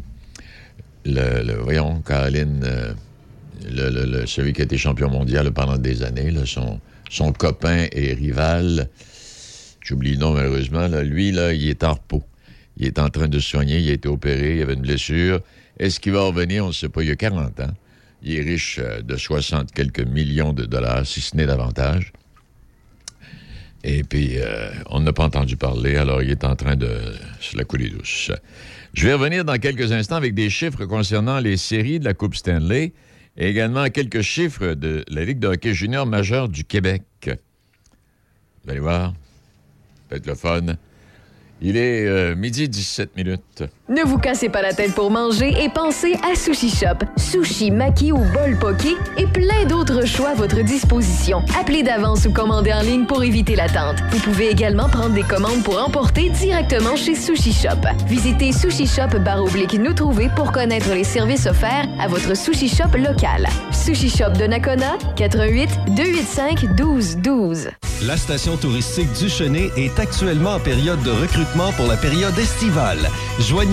le- 1.06 1.54
voyons, 1.62 2.02
Caroline, 2.02 2.64
euh, 2.66 4.26
celui 4.26 4.54
qui 4.54 4.62
a 4.62 4.64
été 4.66 4.78
champion 4.78 5.10
mondial 5.10 5.52
pendant 5.52 5.78
des 5.78 6.02
années, 6.04 6.34
son 7.10 7.32
copain 7.34 7.86
et 7.92 8.14
rival, 8.14 8.90
j'oublie 9.84 10.14
le 10.14 10.18
nom 10.18 10.34
malheureusement, 10.34 10.88
là, 10.88 11.04
lui, 11.04 11.32
là, 11.32 11.54
il 11.54 11.68
est 11.70 11.84
en 11.84 11.94
repos. 11.94 12.24
Il 12.78 12.88
est 12.88 13.00
en 13.00 13.10
train 13.10 13.28
de 13.28 13.40
se 13.40 13.50
soigner, 13.50 13.80
il 13.80 13.90
a 13.90 13.94
été 13.94 14.10
opéré, 14.10 14.58
il 14.58 14.62
avait 14.62 14.74
une 14.74 14.82
blessure. 14.82 15.42
Est-ce 15.80 16.00
qu'il 16.00 16.14
va 16.14 16.22
revenir? 16.22 16.66
On 16.66 16.70
ne 16.70 16.74
sait 16.74 16.90
pas, 16.90 17.04
il 17.04 17.12
a 17.12 17.16
40 17.16 17.60
ans. 17.60 17.74
Il 18.24 18.36
est 18.36 18.42
riche 18.42 18.80
euh, 18.82 19.02
de 19.02 19.18
60 19.18 19.72
quelques 19.72 20.00
millions 20.00 20.54
de 20.54 20.66
dollars, 20.66 21.06
si 21.06 21.22
ce 21.22 21.36
n'est 21.36 21.46
davantage. 21.46 22.14
Et 23.84 24.04
puis, 24.04 24.38
euh, 24.38 24.72
on 24.88 25.02
n'a 25.02 25.12
pas 25.12 25.26
entendu 25.26 25.58
parler, 25.58 25.98
alors 25.98 26.22
il 26.22 26.32
est 26.32 26.46
en 26.46 26.56
train 26.56 26.78
de 26.78 27.14
se 27.42 27.58
la 27.58 27.66
couler 27.66 27.90
douce. 27.90 28.32
Je 28.94 29.08
vais 29.08 29.14
revenir 29.14 29.44
dans 29.44 29.58
quelques 29.58 29.92
instants 29.92 30.16
avec 30.16 30.34
des 30.34 30.50
chiffres 30.50 30.86
concernant 30.86 31.40
les 31.40 31.58
séries 31.58 32.00
de 32.00 32.06
la 32.06 32.14
Coupe 32.14 32.36
Stanley 32.36 32.94
et 33.36 33.50
également 33.50 33.90
quelques 33.90 34.22
chiffres 34.22 34.74
de 34.74 35.04
la 35.10 35.26
Ligue 35.26 35.40
de 35.40 35.48
hockey 35.48 35.74
junior 35.74 36.06
majeure 36.06 36.48
du 36.48 36.64
Québec. 36.64 37.04
Vous 37.26 38.70
allez 38.70 38.80
voir, 38.80 39.14
peut-être 40.14 40.28
le 40.28 40.36
fun. 40.36 40.76
Il 41.62 41.78
est 41.78 42.06
euh, 42.06 42.36
midi 42.36 42.70
17 42.70 43.16
minutes. 43.16 43.64
Ne 43.90 44.02
vous 44.02 44.18
cassez 44.18 44.48
pas 44.48 44.62
la 44.62 44.72
tête 44.72 44.96
pour 44.96 45.12
manger 45.12 45.54
et 45.62 45.68
pensez 45.68 46.16
à 46.24 46.36
Sushi 46.36 46.70
Shop. 46.70 47.06
Sushi, 47.18 47.70
maki 47.70 48.14
ou 48.14 48.18
bol 48.18 48.58
poké 48.58 48.96
et 49.18 49.28
plein 49.28 49.66
d'autres 49.68 50.06
choix 50.08 50.30
à 50.30 50.36
votre 50.36 50.64
disposition. 50.64 51.44
Appelez 51.60 51.84
d'avance 51.84 52.26
ou 52.26 52.32
commandez 52.32 52.72
en 52.72 52.80
ligne 52.80 53.06
pour 53.06 53.26
éviter 53.26 53.58
l'attente. 53.58 53.98
Vous 54.12 54.20
pouvez 54.20 54.50
également 54.50 54.88
prendre 54.88 55.14
des 55.14 55.24
commandes 55.24 55.64
pour 55.64 55.84
emporter 55.84 56.30
directement 56.30 56.96
chez 56.96 57.14
Sushi 57.14 57.52
Shop. 57.52 57.86
Visitez 58.08 58.54
Sushi 58.54 58.88
Shop 58.88 59.20
baroblique 59.20 59.74
nous 59.74 59.94
trouver 59.94 60.30
pour 60.34 60.54
connaître 60.54 60.94
les 60.94 61.04
services 61.04 61.46
offerts 61.46 61.90
à 62.00 62.08
votre 62.08 62.38
Sushi 62.38 62.70
Shop 62.70 62.98
local. 62.98 63.50
Sushi 63.74 64.10
Shop 64.10 64.32
de 64.40 64.46
Nakona, 64.46 64.98
88 65.18 65.70
285 65.90 66.64
1212. 66.70 67.68
La 68.08 68.18
station 68.18 68.58
touristique 68.58 69.12
du 69.14 69.30
Chenet 69.30 69.72
est 69.78 69.98
actuellement 69.98 70.56
en 70.56 70.60
période 70.60 71.02
de 71.04 71.12
recrutement 71.12 71.72
pour 71.74 71.88
la 71.88 71.96
période 71.96 72.38
estivale. 72.38 73.10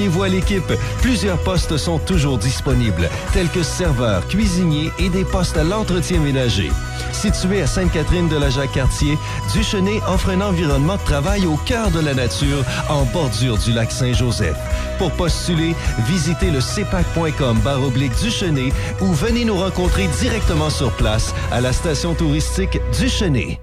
Joignez-vous 0.00 0.22
à 0.22 0.28
l'équipe. 0.28 0.72
Plusieurs 1.02 1.36
postes 1.36 1.76
sont 1.76 1.98
toujours 1.98 2.38
disponibles, 2.38 3.10
tels 3.34 3.50
que 3.50 3.62
serveurs, 3.62 4.26
cuisiniers 4.28 4.90
et 4.98 5.10
des 5.10 5.26
postes 5.26 5.58
à 5.58 5.62
l'entretien 5.62 6.20
ménager. 6.20 6.70
Situé 7.12 7.60
à 7.60 7.66
Sainte-Catherine 7.66 8.26
de 8.26 8.38
la 8.38 8.48
Jacques-Cartier, 8.48 9.18
Duchenet 9.52 10.00
offre 10.08 10.30
un 10.30 10.40
environnement 10.40 10.96
de 10.96 11.02
travail 11.02 11.44
au 11.44 11.56
cœur 11.66 11.90
de 11.90 12.00
la 12.00 12.14
nature, 12.14 12.64
en 12.88 13.04
bordure 13.04 13.58
du 13.58 13.72
lac 13.72 13.92
Saint-Joseph. 13.92 14.56
Pour 14.96 15.10
postuler, 15.12 15.74
visitez 16.06 16.50
le 16.50 16.62
cepac.com 16.62 17.58
baroblique 17.62 18.18
Duchenet 18.22 18.72
ou 19.02 19.12
venez 19.12 19.44
nous 19.44 19.58
rencontrer 19.58 20.08
directement 20.18 20.70
sur 20.70 20.92
place 20.92 21.34
à 21.52 21.60
la 21.60 21.74
station 21.74 22.14
touristique 22.14 22.80
Duchenet. 22.98 23.60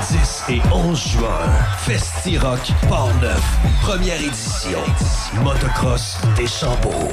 10 0.00 0.44
et 0.50 0.60
11 0.72 1.08
juin, 1.12 1.50
Festi-Rock 1.78 2.72
Port-Neuf, 2.88 3.42
première 3.82 4.20
édition. 4.20 4.78
Motocross 5.42 6.18
des 6.36 6.46
Chambeaux. 6.46 7.08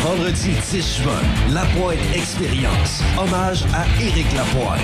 Vendredi 0.00 0.52
10 0.70 1.02
juin, 1.02 1.20
La 1.50 1.64
Pointe 1.66 1.98
Expérience, 2.14 3.02
hommage 3.18 3.64
à 3.74 3.84
Éric 4.02 4.26
Lapointe. 4.34 4.80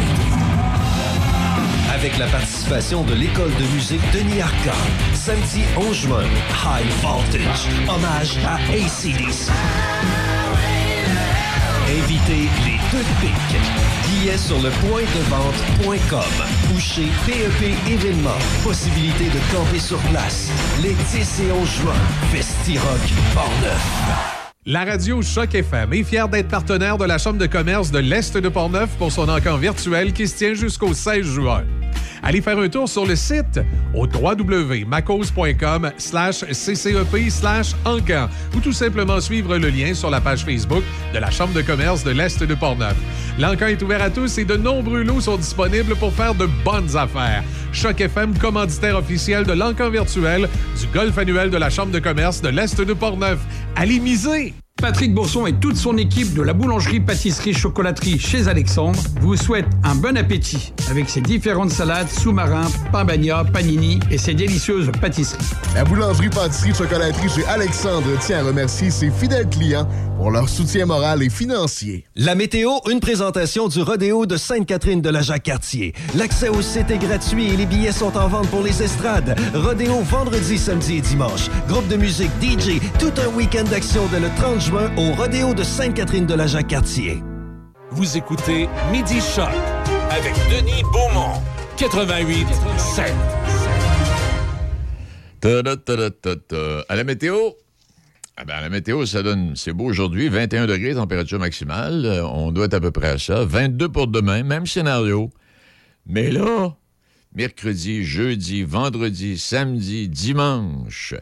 Avec 1.95 2.19
la 2.19 2.27
participation 2.27 3.03
de 3.05 3.15
l'école 3.15 3.55
de 3.55 3.65
musique 3.75 4.03
Denis 4.13 4.43
Arcand. 4.43 4.71
Samedi 5.15 5.63
11 5.77 5.97
juin, 5.97 6.25
High 6.65 6.91
Voltage, 7.03 7.69
hommage 7.89 8.39
à 8.47 8.57
ACDC. 8.73 9.51
Invitez 11.89 12.49
les 12.65 12.79
deux 12.93 13.05
pics. 13.21 14.00
Billets 14.21 14.37
sur 14.37 14.57
le 14.57 14.71
point 14.71 15.03
de 15.03 15.23
vente.com 15.29 16.75
ou 16.75 16.79
chez 16.79 17.07
PEP 17.27 17.75
Événements. 17.91 18.31
Possibilité 18.62 19.25
de 19.25 19.55
camper 19.55 19.79
sur 19.79 19.99
place. 20.11 20.50
Les 20.83 20.93
10 20.93 21.41
et 21.41 21.53
11 21.53 21.69
juin, 21.69 21.93
Festi-Rock 22.31 23.00
Portneuf. 23.35 24.41
La 24.67 24.85
radio 24.85 25.23
Choc 25.23 25.55
FM 25.55 25.93
est 25.95 26.05
fière 26.05 26.29
d'être 26.29 26.49
partenaire 26.49 26.99
de 26.99 27.05
la 27.05 27.19
Chambre 27.19 27.39
de 27.39 27.47
commerce 27.47 27.91
de 27.91 27.99
l'Est 27.99 28.37
de 28.37 28.49
Portneuf 28.49 28.91
pour 28.99 29.11
son 29.11 29.29
encamp 29.29 29.57
virtuel 29.57 30.12
qui 30.12 30.29
se 30.29 30.37
tient 30.37 30.55
jusqu'au 30.55 30.93
16 30.93 31.25
juin. 31.25 31.65
Allez 32.23 32.41
faire 32.41 32.59
un 32.59 32.69
tour 32.69 32.89
sur 32.89 33.07
le 33.07 33.17
site 33.17 33.61
au 33.95 34.07
www.macos.com 34.07 35.93
slash 35.97 36.45
ccep 36.53 37.31
slash 37.31 37.73
encan 37.85 38.29
ou 38.57 38.61
tout 38.61 38.73
simplement 38.73 39.21
suivre 39.21 39.57
le 39.57 39.69
lien 39.69 39.95
sur 39.95 40.11
la 40.11 40.21
page 40.21 40.45
Facebook 40.45 40.85
de 41.15 41.19
la 41.19 41.31
Chambre 41.31 41.55
de 41.55 41.63
commerce 41.63 42.05
de 42.05 42.11
l'Est 42.11 42.43
de 42.43 42.55
Portneuf. 42.55 42.97
L'encan 43.39 43.67
est 43.67 43.83
ouvert 43.83 44.03
à 44.03 44.11
tous 44.11 44.39
et 44.39 44.45
de 44.45 44.57
nombreux 44.57 45.03
lots 45.03 45.21
sont 45.21 45.37
disponibles 45.37 45.97
pour 45.97 46.13
faire 46.13 46.35
de 46.35 46.47
bonnes 46.65 46.97
affaires. 46.97 47.43
Choc 47.73 48.01
FM, 48.01 48.37
commanditaire 48.39 48.97
officiel 48.97 49.45
de 49.45 49.53
l'encan 49.53 49.91
virtuel 49.91 50.49
du 50.79 50.87
golf 50.93 51.17
annuel 51.17 51.51
de 51.51 51.57
la 51.57 51.71
Chambre 51.71 51.93
de 51.93 52.01
commerce 52.01 52.43
de 52.43 52.49
l'Est 52.49 52.81
de 52.81 52.93
Portneuf. 52.93 53.39
Allez 53.77 54.01
miser! 54.01 54.55
Patrick 54.81 55.15
Bourson 55.15 55.47
et 55.47 55.53
toute 55.53 55.77
son 55.77 55.99
équipe 55.99 56.33
de 56.33 56.41
la 56.41 56.55
boulangerie 56.55 57.01
pâtisserie 57.01 57.53
chocolaterie 57.53 58.19
chez 58.19 58.49
Alexandre 58.49 58.99
vous 59.21 59.37
souhaitent 59.37 59.69
un 59.85 59.95
bon 59.95 60.17
appétit 60.17 60.73
avec 60.91 61.11
ses 61.11 61.21
différentes 61.21 61.71
salades, 61.71 62.09
sous-marins, 62.09 62.69
pain 62.91 63.05
bagna, 63.05 63.45
panini 63.45 64.01
et 64.11 64.17
ses 64.17 64.33
délicieuses 64.33 64.91
pâtisseries. 65.01 65.45
La 65.75 65.85
boulangerie 65.85 66.31
pâtisserie 66.31 66.75
chocolaterie 66.75 67.29
chez 67.29 67.45
Alexandre 67.47 68.09
tient 68.21 68.39
à 68.39 68.43
remercier 68.45 68.91
ses 68.91 69.11
fidèles 69.11 69.49
clients 69.51 69.87
pour 70.17 70.31
leur 70.31 70.49
soutien 70.49 70.87
moral 70.87 71.23
et 71.23 71.31
financier. 71.31 72.05
La 72.17 72.35
météo, 72.35 72.73
une 72.91 73.01
présentation 73.01 73.69
du 73.69 73.81
rodéo 73.81 74.27
de 74.27 74.37
Sainte-Catherine 74.37 75.01
de 75.01 75.09
la 75.09 75.23
Jacques-Cartier. 75.23 75.95
L'accès 76.15 76.49
au 76.49 76.61
site 76.61 76.91
est 76.91 76.99
gratuit 76.99 77.53
et 77.53 77.57
les 77.57 77.67
billets 77.67 77.93
sont 77.93 78.15
en 78.17 78.29
vente 78.29 78.49
pour 78.49 78.63
les 78.63 78.83
estrades. 78.83 79.35
Rodéo 79.55 80.01
vendredi, 80.03 80.59
samedi 80.59 80.97
et 80.97 81.01
dimanche. 81.01 81.49
Groupe 81.69 81.89
de 81.89 81.97
musique 81.97 82.31
DJ, 82.43 82.81
tout 82.99 83.13
un 83.23 83.35
week-end 83.35 83.65
d'action 83.65 84.03
dès 84.13 84.21
le 84.21 84.29
30 84.37 84.61
juin 84.61 84.70
au 84.73 85.12
rodéo 85.15 85.53
de 85.53 85.65
Sainte-Catherine 85.65 86.27
de 86.27 86.35
la 86.35 86.47
Jacques-Cartier. 86.47 87.23
Vous 87.91 88.17
écoutez 88.17 88.69
Midi 88.93 89.21
Choc 89.21 89.49
avec 90.11 90.35
Denis 90.49 90.83
Beaumont, 90.93 91.41
88 91.77 92.47
7. 92.79 93.12
Ta-da-ta-da-ta-ta. 95.41 96.85
À 96.89 96.95
la 96.95 97.03
météo, 97.03 97.37
ah 98.37 98.45
ben, 98.45 98.55
à 98.55 98.61
la 98.61 98.69
météo, 98.69 99.07
ça 99.07 99.23
donne, 99.23 99.57
c'est 99.57 99.73
beau 99.73 99.87
aujourd'hui, 99.87 100.29
21 100.29 100.67
degrés, 100.67 100.95
température 100.95 101.41
maximale. 101.41 102.23
On 102.33 102.53
doit 102.53 102.67
être 102.67 102.75
à 102.75 102.81
peu 102.81 102.93
près 102.93 103.09
à 103.09 103.19
ça. 103.19 103.45
22 103.45 103.89
pour 103.89 104.07
demain, 104.07 104.45
même 104.45 104.67
scénario. 104.67 105.31
Mais 106.07 106.31
là, 106.31 106.77
mercredi, 107.35 108.05
jeudi, 108.05 108.62
vendredi, 108.62 109.37
samedi, 109.37 110.09
dimanche, 110.09 111.15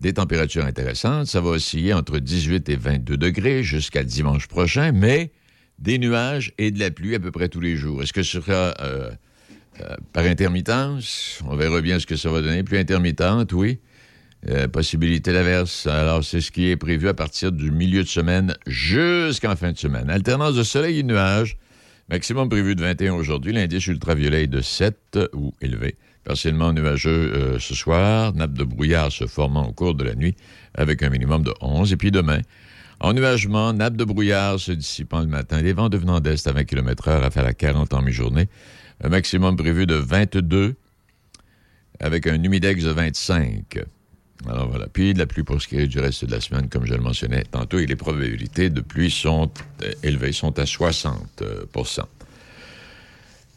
des 0.00 0.12
températures 0.14 0.64
intéressantes. 0.64 1.26
Ça 1.26 1.40
va 1.40 1.50
osciller 1.50 1.92
entre 1.92 2.18
18 2.18 2.68
et 2.68 2.76
22 2.76 3.16
degrés 3.16 3.62
jusqu'à 3.62 4.04
dimanche 4.04 4.46
prochain, 4.46 4.92
mais 4.92 5.32
des 5.78 5.98
nuages 5.98 6.52
et 6.58 6.70
de 6.70 6.78
la 6.78 6.90
pluie 6.90 7.14
à 7.14 7.20
peu 7.20 7.30
près 7.30 7.48
tous 7.48 7.60
les 7.60 7.76
jours. 7.76 8.02
Est-ce 8.02 8.12
que 8.12 8.22
ce 8.22 8.40
sera 8.40 8.74
euh, 8.80 9.10
euh, 9.80 9.96
par 10.12 10.24
intermittence? 10.24 11.40
On 11.46 11.56
verra 11.56 11.80
bien 11.80 11.98
ce 11.98 12.06
que 12.06 12.16
ça 12.16 12.30
va 12.30 12.42
donner. 12.42 12.62
Pluie 12.62 12.78
intermittente, 12.78 13.52
oui. 13.52 13.78
Euh, 14.48 14.68
possibilité 14.68 15.32
d'averse. 15.32 15.88
Alors, 15.88 16.22
c'est 16.22 16.40
ce 16.40 16.52
qui 16.52 16.68
est 16.68 16.76
prévu 16.76 17.08
à 17.08 17.14
partir 17.14 17.50
du 17.50 17.72
milieu 17.72 18.04
de 18.04 18.08
semaine 18.08 18.54
jusqu'en 18.66 19.56
fin 19.56 19.72
de 19.72 19.78
semaine. 19.78 20.10
Alternance 20.10 20.54
de 20.54 20.62
soleil 20.62 21.00
et 21.00 21.02
nuages. 21.02 21.56
Maximum 22.08 22.48
prévu 22.48 22.74
de 22.74 22.80
21 22.80 23.14
aujourd'hui. 23.14 23.52
L'indice 23.52 23.86
ultraviolet 23.88 24.44
est 24.44 24.46
de 24.46 24.60
7 24.60 25.18
ou 25.34 25.52
élevé. 25.60 25.96
Partiellement 26.28 26.74
nuageux 26.74 27.32
euh, 27.34 27.58
ce 27.58 27.74
soir. 27.74 28.34
Nappe 28.34 28.52
de 28.52 28.62
brouillard 28.62 29.10
se 29.10 29.26
formant 29.26 29.66
au 29.66 29.72
cours 29.72 29.94
de 29.94 30.04
la 30.04 30.14
nuit 30.14 30.36
avec 30.74 31.02
un 31.02 31.08
minimum 31.08 31.42
de 31.42 31.54
11. 31.62 31.90
Et 31.94 31.96
puis 31.96 32.10
demain, 32.10 32.40
Ennuagement, 33.00 33.72
nappe 33.72 33.96
de 33.96 34.04
brouillard 34.04 34.60
se 34.60 34.72
dissipant 34.72 35.20
le 35.20 35.26
matin. 35.26 35.62
Les 35.62 35.72
vents 35.72 35.88
devenant 35.88 36.20
d'est 36.20 36.46
à 36.46 36.52
20 36.52 36.64
km/h 36.64 37.22
à 37.22 37.30
faire 37.30 37.44
la 37.44 37.54
40 37.54 37.94
en 37.94 38.02
mi-journée. 38.02 38.48
Un 39.02 39.08
maximum 39.08 39.56
prévu 39.56 39.86
de 39.86 39.94
22 39.94 40.74
avec 41.98 42.26
un 42.26 42.42
humidex 42.42 42.84
de 42.84 42.90
25. 42.90 43.78
Alors 44.48 44.68
voilà. 44.68 44.86
Puis 44.88 45.14
de 45.14 45.18
la 45.18 45.26
pluie 45.26 45.44
pour 45.44 45.62
ce 45.62 45.66
qui 45.66 45.76
est 45.76 45.86
du 45.86 45.98
reste 45.98 46.26
de 46.26 46.30
la 46.30 46.42
semaine, 46.42 46.68
comme 46.68 46.84
je 46.84 46.92
le 46.92 47.00
mentionnais 47.00 47.44
tantôt, 47.50 47.78
et 47.78 47.86
les 47.86 47.96
probabilités 47.96 48.68
de 48.68 48.82
pluie 48.82 49.10
sont 49.10 49.50
euh, 49.82 49.92
élevées, 50.02 50.32
sont 50.32 50.58
à 50.58 50.66
60 50.66 51.42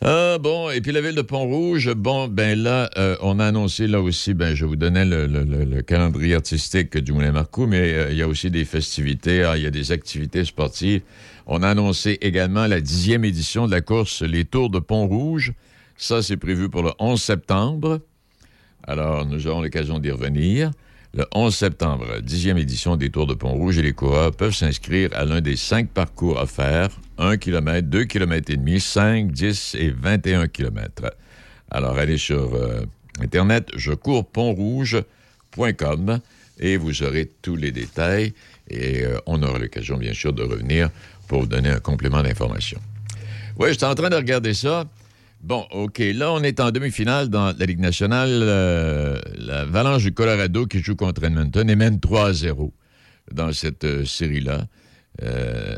ah, 0.03 0.39
bon, 0.39 0.71
et 0.71 0.81
puis 0.81 0.91
la 0.91 0.99
ville 0.99 1.13
de 1.13 1.21
Pont-Rouge, 1.21 1.93
bon, 1.93 2.27
ben 2.27 2.57
là, 2.57 2.89
euh, 2.97 3.15
on 3.21 3.37
a 3.37 3.45
annoncé 3.45 3.85
là 3.85 4.01
aussi, 4.01 4.33
ben 4.33 4.55
je 4.55 4.65
vous 4.65 4.75
donnais 4.75 5.05
le, 5.05 5.81
calendrier 5.83 6.33
artistique 6.33 6.97
du 6.97 7.11
Moulin 7.13 7.31
Marcou, 7.31 7.67
mais 7.67 7.93
euh, 7.93 8.11
il 8.11 8.17
y 8.17 8.23
a 8.23 8.27
aussi 8.27 8.49
des 8.49 8.65
festivités, 8.65 9.43
ah, 9.43 9.57
il 9.57 9.63
y 9.63 9.67
a 9.67 9.69
des 9.69 9.91
activités 9.91 10.43
sportives. 10.43 11.03
On 11.45 11.61
a 11.61 11.69
annoncé 11.69 12.17
également 12.21 12.65
la 12.65 12.81
dixième 12.81 13.23
édition 13.25 13.67
de 13.67 13.71
la 13.71 13.81
course 13.81 14.23
Les 14.23 14.43
Tours 14.43 14.71
de 14.71 14.79
Pont-Rouge. 14.79 15.53
Ça, 15.97 16.23
c'est 16.23 16.37
prévu 16.37 16.67
pour 16.67 16.81
le 16.81 16.93
11 16.97 17.21
septembre. 17.21 17.99
Alors, 18.83 19.27
nous 19.27 19.45
aurons 19.45 19.61
l'occasion 19.61 19.99
d'y 19.99 20.09
revenir. 20.09 20.71
Le 21.13 21.25
11 21.33 21.53
septembre, 21.53 22.21
dixième 22.21 22.57
édition 22.57 22.95
des 22.95 23.09
Tours 23.09 23.27
de 23.27 23.33
Pont-Rouge 23.33 23.77
et 23.77 23.81
les 23.81 23.91
coureurs 23.91 24.31
peuvent 24.31 24.55
s'inscrire 24.55 25.09
à 25.13 25.25
l'un 25.25 25.41
des 25.41 25.57
cinq 25.57 25.89
parcours 25.89 26.41
faire 26.49 26.89
1 27.17 27.35
km, 27.35 27.85
2 27.89 28.05
km 28.05 28.49
et 28.49 28.55
demi, 28.55 28.79
5, 28.79 29.29
10 29.29 29.75
et 29.77 29.89
21 29.89 30.47
km. 30.47 31.11
Alors, 31.69 31.97
allez 31.97 32.17
sur 32.17 32.55
euh, 32.55 32.85
Internet, 33.19 33.67
je 33.75 33.91
cours 33.91 34.25
pont-rouge.com 34.25 36.19
et 36.59 36.77
vous 36.77 37.03
aurez 37.03 37.29
tous 37.41 37.57
les 37.57 37.73
détails 37.73 38.33
et 38.69 39.03
euh, 39.03 39.17
on 39.25 39.43
aura 39.43 39.59
l'occasion, 39.59 39.97
bien 39.97 40.13
sûr, 40.13 40.31
de 40.31 40.43
revenir 40.43 40.89
pour 41.27 41.41
vous 41.41 41.47
donner 41.47 41.71
un 41.71 41.79
complément 41.79 42.23
d'information. 42.23 42.79
Oui, 43.57 43.67
j'étais 43.71 43.85
en 43.85 43.95
train 43.95 44.09
de 44.09 44.15
regarder 44.15 44.53
ça. 44.53 44.85
Bon, 45.43 45.65
OK. 45.71 45.97
Là, 45.97 46.31
on 46.31 46.43
est 46.43 46.59
en 46.59 46.69
demi-finale 46.69 47.29
dans 47.29 47.51
la 47.57 47.65
Ligue 47.65 47.79
nationale. 47.79 48.29
Euh, 48.29 49.19
la 49.35 49.65
Valanche 49.65 50.03
du 50.03 50.13
Colorado 50.13 50.67
qui 50.67 50.79
joue 50.79 50.95
contre 50.95 51.23
Edmonton 51.23 51.67
et 51.67 51.75
mène 51.75 51.97
3-0 51.97 52.71
dans 53.33 53.51
cette 53.51 53.83
euh, 53.83 54.05
série-là. 54.05 54.67
Euh, 55.23 55.77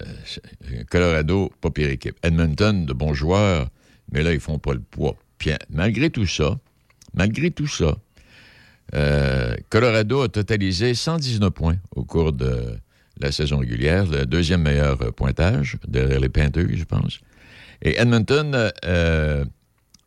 Colorado, 0.90 1.50
pas 1.62 1.70
pire 1.70 1.90
équipe. 1.90 2.18
Edmonton, 2.24 2.86
de 2.86 2.92
bons 2.92 3.14
joueurs, 3.14 3.70
mais 4.12 4.22
là, 4.22 4.34
ils 4.34 4.42
font 4.42 4.60
pas 4.60 4.74
le 4.74 4.82
poids. 4.82 5.16
Malgré 5.70 6.10
tout 6.10 6.26
ça, 6.26 6.58
malgré 7.14 7.52
tout 7.52 7.68
ça, 7.68 7.98
Colorado 9.70 10.22
a 10.22 10.30
totalisé 10.30 10.94
119 10.94 11.50
points 11.52 11.76
au 11.96 12.06
cours 12.06 12.32
de 12.32 12.78
la 13.20 13.32
saison 13.34 13.58
régulière, 13.58 14.06
le 14.06 14.26
deuxième 14.26 14.62
meilleur 14.62 14.98
pointage 15.14 15.78
derrière 15.86 16.22
les 16.22 16.30
Panthers, 16.30 16.68
je 16.74 16.86
pense. 16.86 17.20
Et 17.82 18.00
Edmonton 18.00 18.72
euh, 18.86 19.46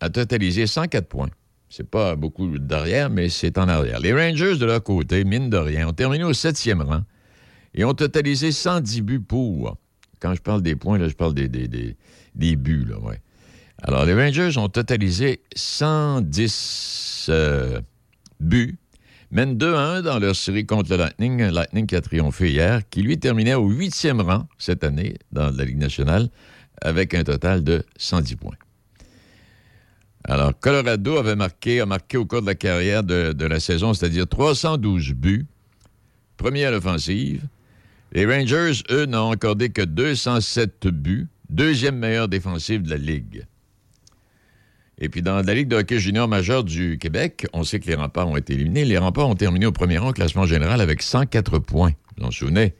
a 0.00 0.10
totalisé 0.10 0.66
104 0.66 1.06
points. 1.06 1.30
C'est 1.68 1.88
pas 1.88 2.16
beaucoup 2.16 2.58
derrière, 2.58 3.10
mais 3.10 3.28
c'est 3.28 3.58
en 3.58 3.68
arrière. 3.68 4.00
Les 4.00 4.12
Rangers, 4.12 4.56
de 4.56 4.64
leur 4.64 4.82
côté, 4.82 5.24
mine 5.24 5.50
de 5.50 5.56
rien, 5.56 5.88
ont 5.88 5.92
terminé 5.92 6.24
au 6.24 6.32
septième 6.32 6.80
rang 6.80 7.02
et 7.74 7.84
ont 7.84 7.94
totalisé 7.94 8.52
110 8.52 9.02
buts 9.02 9.20
pour. 9.20 9.76
Quand 10.20 10.34
je 10.34 10.40
parle 10.40 10.62
des 10.62 10.76
points, 10.76 10.98
je 10.98 11.14
parle 11.14 11.34
des, 11.34 11.48
buts, 12.56 12.86
ouais. 13.02 13.20
Alors, 13.82 14.06
les 14.06 14.14
Rangers 14.14 14.56
ont 14.56 14.68
totalisé 14.68 15.40
110 15.54 17.26
euh, 17.28 17.80
buts, 18.40 18.78
mènent 19.30 19.58
2 19.58 19.74
1 19.74 20.02
dans 20.02 20.18
leur 20.18 20.34
série 20.34 20.64
contre 20.64 20.90
le 20.90 20.96
Lightning, 20.96 21.42
Lightning 21.42 21.86
qui 21.86 21.96
a 21.96 22.00
triomphé 22.00 22.50
hier, 22.50 22.88
qui 22.88 23.02
lui 23.02 23.18
terminait 23.18 23.54
au 23.54 23.68
huitième 23.68 24.22
rang 24.22 24.48
cette 24.56 24.82
année 24.82 25.16
dans 25.32 25.50
la 25.50 25.64
Ligue 25.64 25.78
nationale 25.78 26.30
avec 26.82 27.14
un 27.14 27.24
total 27.24 27.64
de 27.64 27.84
110 27.98 28.36
points. 28.36 28.56
Alors, 30.28 30.58
Colorado 30.58 31.18
avait 31.18 31.36
marqué, 31.36 31.80
a 31.80 31.86
marqué 31.86 32.16
au 32.16 32.26
cours 32.26 32.42
de 32.42 32.46
la 32.46 32.56
carrière 32.56 33.04
de, 33.04 33.46
la 33.46 33.60
saison, 33.60 33.94
c'est-à-dire 33.94 34.26
312 34.26 35.12
buts, 35.12 35.46
premier 36.36 36.64
à 36.64 36.72
l'offensive. 36.72 37.42
Les 38.12 38.26
Rangers, 38.26 38.82
eux, 38.90 39.06
n'ont 39.06 39.30
accordé 39.30 39.68
que 39.68 39.82
207 39.82 40.88
buts, 40.88 41.28
deuxième 41.48 41.96
meilleure 41.96 42.28
défensive 42.28 42.82
de 42.82 42.90
la 42.90 42.96
Ligue. 42.96 43.46
Et 44.98 45.08
puis, 45.08 45.22
dans 45.22 45.42
la 45.42 45.54
Ligue 45.54 45.68
de 45.68 45.76
hockey 45.76 46.00
junior 46.00 46.26
majeur 46.26 46.64
du 46.64 46.98
Québec, 46.98 47.46
on 47.52 47.62
sait 47.62 47.78
que 47.78 47.86
les 47.86 47.94
remparts 47.94 48.28
ont 48.28 48.36
été 48.36 48.54
éliminés. 48.54 48.84
Les 48.84 48.98
remparts 48.98 49.28
ont 49.28 49.34
terminé 49.34 49.66
au 49.66 49.72
premier 49.72 49.98
rang 49.98 50.12
classement 50.12 50.46
général 50.46 50.80
avec 50.80 51.02
104 51.02 51.58
points. 51.58 51.92
Vous 52.16 52.24
en 52.24 52.30
souvenez? 52.30 52.74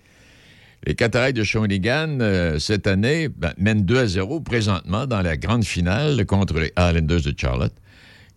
Les 0.86 0.94
Cataractes 0.94 1.36
de 1.36 1.42
Shawinigan, 1.42 2.20
euh, 2.20 2.60
cette 2.60 2.86
année, 2.86 3.28
ben, 3.28 3.52
mènent 3.58 3.84
2 3.84 3.98
à 3.98 4.06
0 4.06 4.40
présentement 4.40 5.08
dans 5.08 5.20
la 5.20 5.36
grande 5.36 5.64
finale 5.64 6.24
contre 6.26 6.60
les 6.60 6.72
Islanders 6.78 7.22
de 7.22 7.34
Charlotte. 7.36 7.74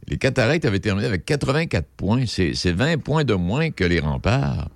Les 0.07 0.17
Cataractes 0.17 0.65
avaient 0.65 0.79
terminé 0.79 1.05
avec 1.05 1.25
84 1.25 1.87
points. 1.95 2.25
C'est 2.25 2.71
20 2.71 3.03
points 3.03 3.23
de 3.23 3.35
moins 3.35 3.69
que 3.69 3.83
les 3.83 3.99
remparts. 3.99 4.69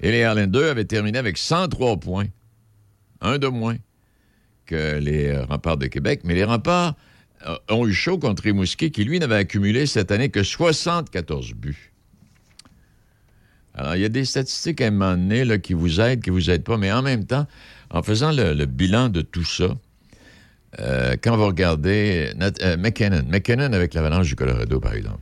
Et 0.00 0.12
les 0.12 0.20
Islanders 0.20 0.70
avaient 0.70 0.84
terminé 0.84 1.18
avec 1.18 1.38
103 1.38 1.96
points. 1.96 2.26
Un 3.20 3.38
de 3.38 3.48
moins 3.48 3.78
que 4.66 5.00
les 5.00 5.26
euh, 5.26 5.44
remparts 5.44 5.78
de 5.78 5.88
Québec. 5.88 6.20
Mais 6.22 6.34
les 6.34 6.44
remparts 6.44 6.94
euh, 7.48 7.56
ont 7.68 7.84
eu 7.84 7.92
chaud 7.92 8.18
contre 8.18 8.44
Rimouski, 8.44 8.92
qui, 8.92 9.02
lui, 9.02 9.18
n'avait 9.18 9.34
accumulé 9.34 9.86
cette 9.86 10.12
année 10.12 10.28
que 10.28 10.44
74 10.44 11.54
buts. 11.54 11.87
Alors, 13.78 13.94
il 13.94 14.02
y 14.02 14.04
a 14.04 14.08
des 14.08 14.24
statistiques 14.24 14.80
à 14.80 14.88
un 14.88 14.90
moment 14.90 15.12
donné 15.12 15.44
là, 15.44 15.58
qui 15.58 15.72
vous 15.72 16.00
aident, 16.00 16.20
qui 16.20 16.30
vous 16.30 16.50
aident 16.50 16.64
pas, 16.64 16.76
mais 16.76 16.90
en 16.90 17.02
même 17.02 17.24
temps, 17.24 17.46
en 17.90 18.02
faisant 18.02 18.32
le, 18.32 18.66
bilan 18.66 19.08
de 19.08 19.22
tout 19.22 19.44
ça, 19.44 19.68
euh, 20.80 21.16
quand 21.22 21.36
vous 21.36 21.46
regardez 21.46 22.32
euh, 22.62 22.76
McKinnon, 22.76 23.22
McKinnon 23.28 23.72
avec 23.72 23.94
l'avalanche 23.94 24.26
du 24.26 24.34
Colorado, 24.34 24.80
par 24.80 24.94
exemple, 24.94 25.20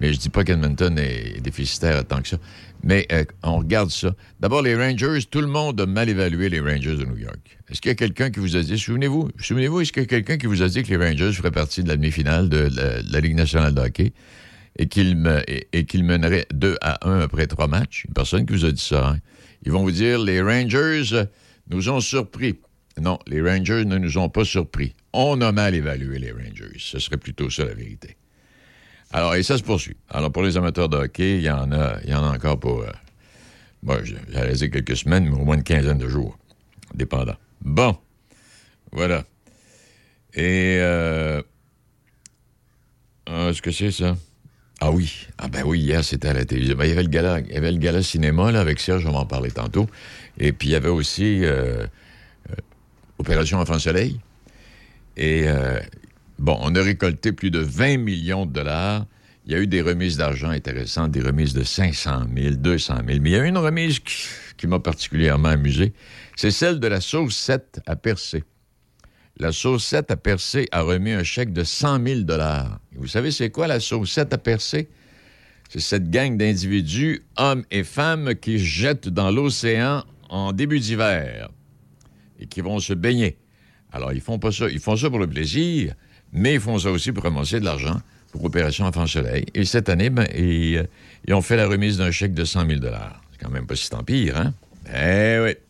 mais 0.00 0.12
je 0.12 0.18
dis 0.18 0.30
pas 0.30 0.42
qu'Edmonton 0.42 0.96
est 0.98 1.40
déficitaire 1.42 2.02
tant 2.04 2.22
que 2.22 2.28
ça, 2.28 2.38
mais 2.82 3.06
euh, 3.12 3.24
on 3.42 3.58
regarde 3.58 3.90
ça. 3.90 4.14
D'abord, 4.40 4.62
les 4.62 4.74
Rangers, 4.74 5.20
tout 5.30 5.42
le 5.42 5.46
monde 5.46 5.78
a 5.80 5.86
mal 5.86 6.08
évalué 6.08 6.48
les 6.48 6.60
Rangers 6.60 6.96
de 6.96 7.04
New 7.04 7.18
York. 7.18 7.58
Est-ce 7.68 7.82
qu'il 7.82 7.90
y 7.90 7.92
a 7.92 7.96
quelqu'un 7.96 8.30
qui 8.30 8.40
vous 8.40 8.56
a 8.56 8.62
dit, 8.62 8.78
souvenez-vous, 8.78 9.30
souvenez-vous, 9.38 9.82
est-ce 9.82 9.92
qu'il 9.92 10.02
y 10.02 10.06
a 10.06 10.08
quelqu'un 10.08 10.38
qui 10.38 10.46
vous 10.46 10.62
a 10.62 10.68
dit 10.68 10.82
que 10.82 10.88
les 10.88 10.96
Rangers 10.96 11.32
feraient 11.32 11.50
partie 11.50 11.82
de 11.82 11.88
la 11.88 11.96
demi-finale 11.96 12.48
de 12.48 12.70
la 13.12 13.20
Ligue 13.20 13.36
nationale 13.36 13.74
de 13.74 13.82
hockey? 13.82 14.12
Et 14.78 14.86
qu'il 14.86 15.16
me, 15.16 15.42
et, 15.48 15.86
mènerait 16.02 16.46
2 16.52 16.76
à 16.80 17.08
1 17.08 17.20
après 17.20 17.46
trois 17.46 17.66
matchs. 17.66 18.04
Une 18.06 18.14
personne 18.14 18.46
qui 18.46 18.52
vous 18.52 18.64
a 18.64 18.72
dit 18.72 18.82
ça. 18.82 19.10
Hein. 19.10 19.18
Ils 19.64 19.72
vont 19.72 19.82
vous 19.82 19.90
dire 19.90 20.20
les 20.20 20.40
Rangers 20.40 21.24
nous 21.68 21.88
ont 21.88 22.00
surpris. 22.00 22.58
Non, 23.00 23.18
les 23.26 23.42
Rangers 23.42 23.84
ne 23.84 23.98
nous 23.98 24.18
ont 24.18 24.28
pas 24.28 24.44
surpris. 24.44 24.94
On 25.12 25.40
a 25.40 25.52
mal 25.52 25.74
évalué 25.74 26.18
les 26.18 26.32
Rangers. 26.32 26.76
Ce 26.78 26.98
serait 26.98 27.16
plutôt 27.16 27.50
ça 27.50 27.64
la 27.64 27.74
vérité. 27.74 28.16
Alors, 29.10 29.34
et 29.34 29.42
ça 29.42 29.56
se 29.58 29.62
poursuit. 29.62 29.96
Alors, 30.10 30.30
pour 30.30 30.42
les 30.42 30.56
amateurs 30.56 30.88
de 30.88 30.96
hockey, 30.96 31.38
il 31.38 31.42
y 31.42 31.50
en 31.50 31.72
a, 31.72 31.98
il 32.04 32.10
y 32.10 32.14
en 32.14 32.24
a 32.24 32.34
encore 32.34 32.60
pour, 32.60 32.82
euh, 32.82 32.90
bon, 33.82 33.98
j'allais 34.30 34.70
quelques 34.70 34.96
semaines, 34.96 35.24
mais 35.24 35.34
au 35.34 35.44
moins 35.44 35.56
une 35.56 35.62
quinzaine 35.62 35.98
de 35.98 36.08
jours, 36.08 36.36
dépendant. 36.94 37.36
Bon, 37.62 37.96
voilà. 38.92 39.24
Et, 40.34 40.76
euh, 40.78 41.42
ah, 43.26 43.48
est-ce 43.48 43.62
que 43.62 43.70
c'est 43.70 43.92
ça? 43.92 44.16
Ah 44.80 44.90
oui. 44.92 45.26
Ah 45.38 45.48
ben 45.48 45.64
oui, 45.64 45.80
hier, 45.80 46.04
c'était 46.04 46.28
à 46.28 46.34
la 46.34 46.44
télévision. 46.44 46.76
Ben, 46.76 46.84
il, 46.84 46.90
y 46.90 46.92
avait 46.92 47.02
le 47.02 47.08
gala, 47.08 47.40
il 47.40 48.04
cinéma 48.04 48.52
là, 48.52 48.60
avec 48.60 48.78
Serge, 48.78 49.04
on 49.06 49.12
va 49.12 49.20
en 49.20 49.26
parler 49.26 49.50
tantôt. 49.50 49.88
Et 50.38 50.52
puis, 50.52 50.68
il 50.68 50.72
y 50.72 50.76
avait 50.76 50.88
aussi 50.88 51.44
euh, 51.44 51.84
euh, 52.50 52.54
Opération 53.18 53.58
Enfant 53.58 53.78
Soleil. 53.78 54.20
Et 55.16 55.48
euh, 55.48 55.80
bon, 56.38 56.56
on 56.60 56.74
a 56.76 56.82
récolté 56.82 57.32
plus 57.32 57.50
de 57.50 57.58
20 57.58 57.98
millions 57.98 58.46
de 58.46 58.52
dollars. 58.52 59.06
Il 59.46 59.52
y 59.52 59.54
a 59.56 59.58
eu 59.58 59.66
des 59.66 59.82
remises 59.82 60.16
d'argent 60.16 60.50
intéressantes, 60.50 61.10
des 61.10 61.22
remises 61.22 61.54
de 61.54 61.64
500 61.64 62.26
000, 62.36 62.54
200 62.56 62.94
000. 63.06 63.18
Mais 63.20 63.30
il 63.30 63.36
y 63.36 63.36
a 63.36 63.44
une 63.44 63.58
remise 63.58 63.98
qui, 63.98 64.66
m'a 64.66 64.78
particulièrement 64.78 65.48
amusé. 65.48 65.92
C'est 66.36 66.50
celle 66.50 66.78
de 66.78 66.86
la 66.86 67.00
saucette 67.00 67.80
à 67.86 67.96
percer 67.96 68.44
la 69.38 69.52
saucette 69.52 70.10
à 70.10 70.16
percer 70.16 70.68
a 70.72 70.82
remis 70.82 71.12
un 71.12 71.22
chèque 71.22 71.52
de 71.52 71.64
100 71.64 72.04
000 72.04 72.20
Vous 72.96 73.06
savez, 73.06 73.30
c'est 73.30 73.50
quoi 73.50 73.66
la 73.66 73.80
saucette 73.80 74.32
à 74.32 74.38
percer? 74.38 74.88
C'est 75.68 75.80
cette 75.80 76.10
gang 76.10 76.36
d'individus, 76.36 77.22
hommes 77.36 77.64
et 77.70 77.84
femmes, 77.84 78.34
qui 78.34 78.58
jettent 78.58 79.08
dans 79.08 79.30
l'océan 79.30 80.04
en 80.30 80.52
début 80.52 80.80
d'hiver 80.80 81.50
et 82.40 82.46
qui 82.46 82.60
vont 82.60 82.78
se 82.80 82.94
baigner. 82.94 83.36
Alors, 83.92 84.12
ils 84.12 84.20
font 84.20 84.38
pas 84.38 84.52
ça. 84.52 84.68
Ils 84.68 84.80
font 84.80 84.96
ça 84.96 85.10
pour 85.10 85.18
le 85.18 85.26
plaisir, 85.26 85.94
mais 86.32 86.54
ils 86.54 86.60
font 86.60 86.78
ça 86.78 86.90
aussi 86.90 87.12
pour 87.12 87.24
ramasser 87.24 87.60
de 87.60 87.64
l'argent 87.64 88.00
pour 88.32 88.44
Opération 88.44 88.84
Enfant 88.84 89.06
Soleil. 89.06 89.46
Et 89.54 89.64
cette 89.64 89.88
année, 89.88 90.10
ben, 90.10 90.26
ils, 90.34 90.86
ils 91.26 91.34
ont 91.34 91.42
fait 91.42 91.56
la 91.56 91.66
remise 91.66 91.98
d'un 91.98 92.10
chèque 92.10 92.34
de 92.34 92.44
100 92.44 92.66
000 92.66 92.80
C'est 92.82 93.44
quand 93.44 93.50
même 93.50 93.66
pas 93.66 93.76
si 93.76 93.88
tant 93.88 94.02
pire, 94.04 94.36
hein? 94.36 94.54
Eh 94.94 95.38
oui. 95.42 95.67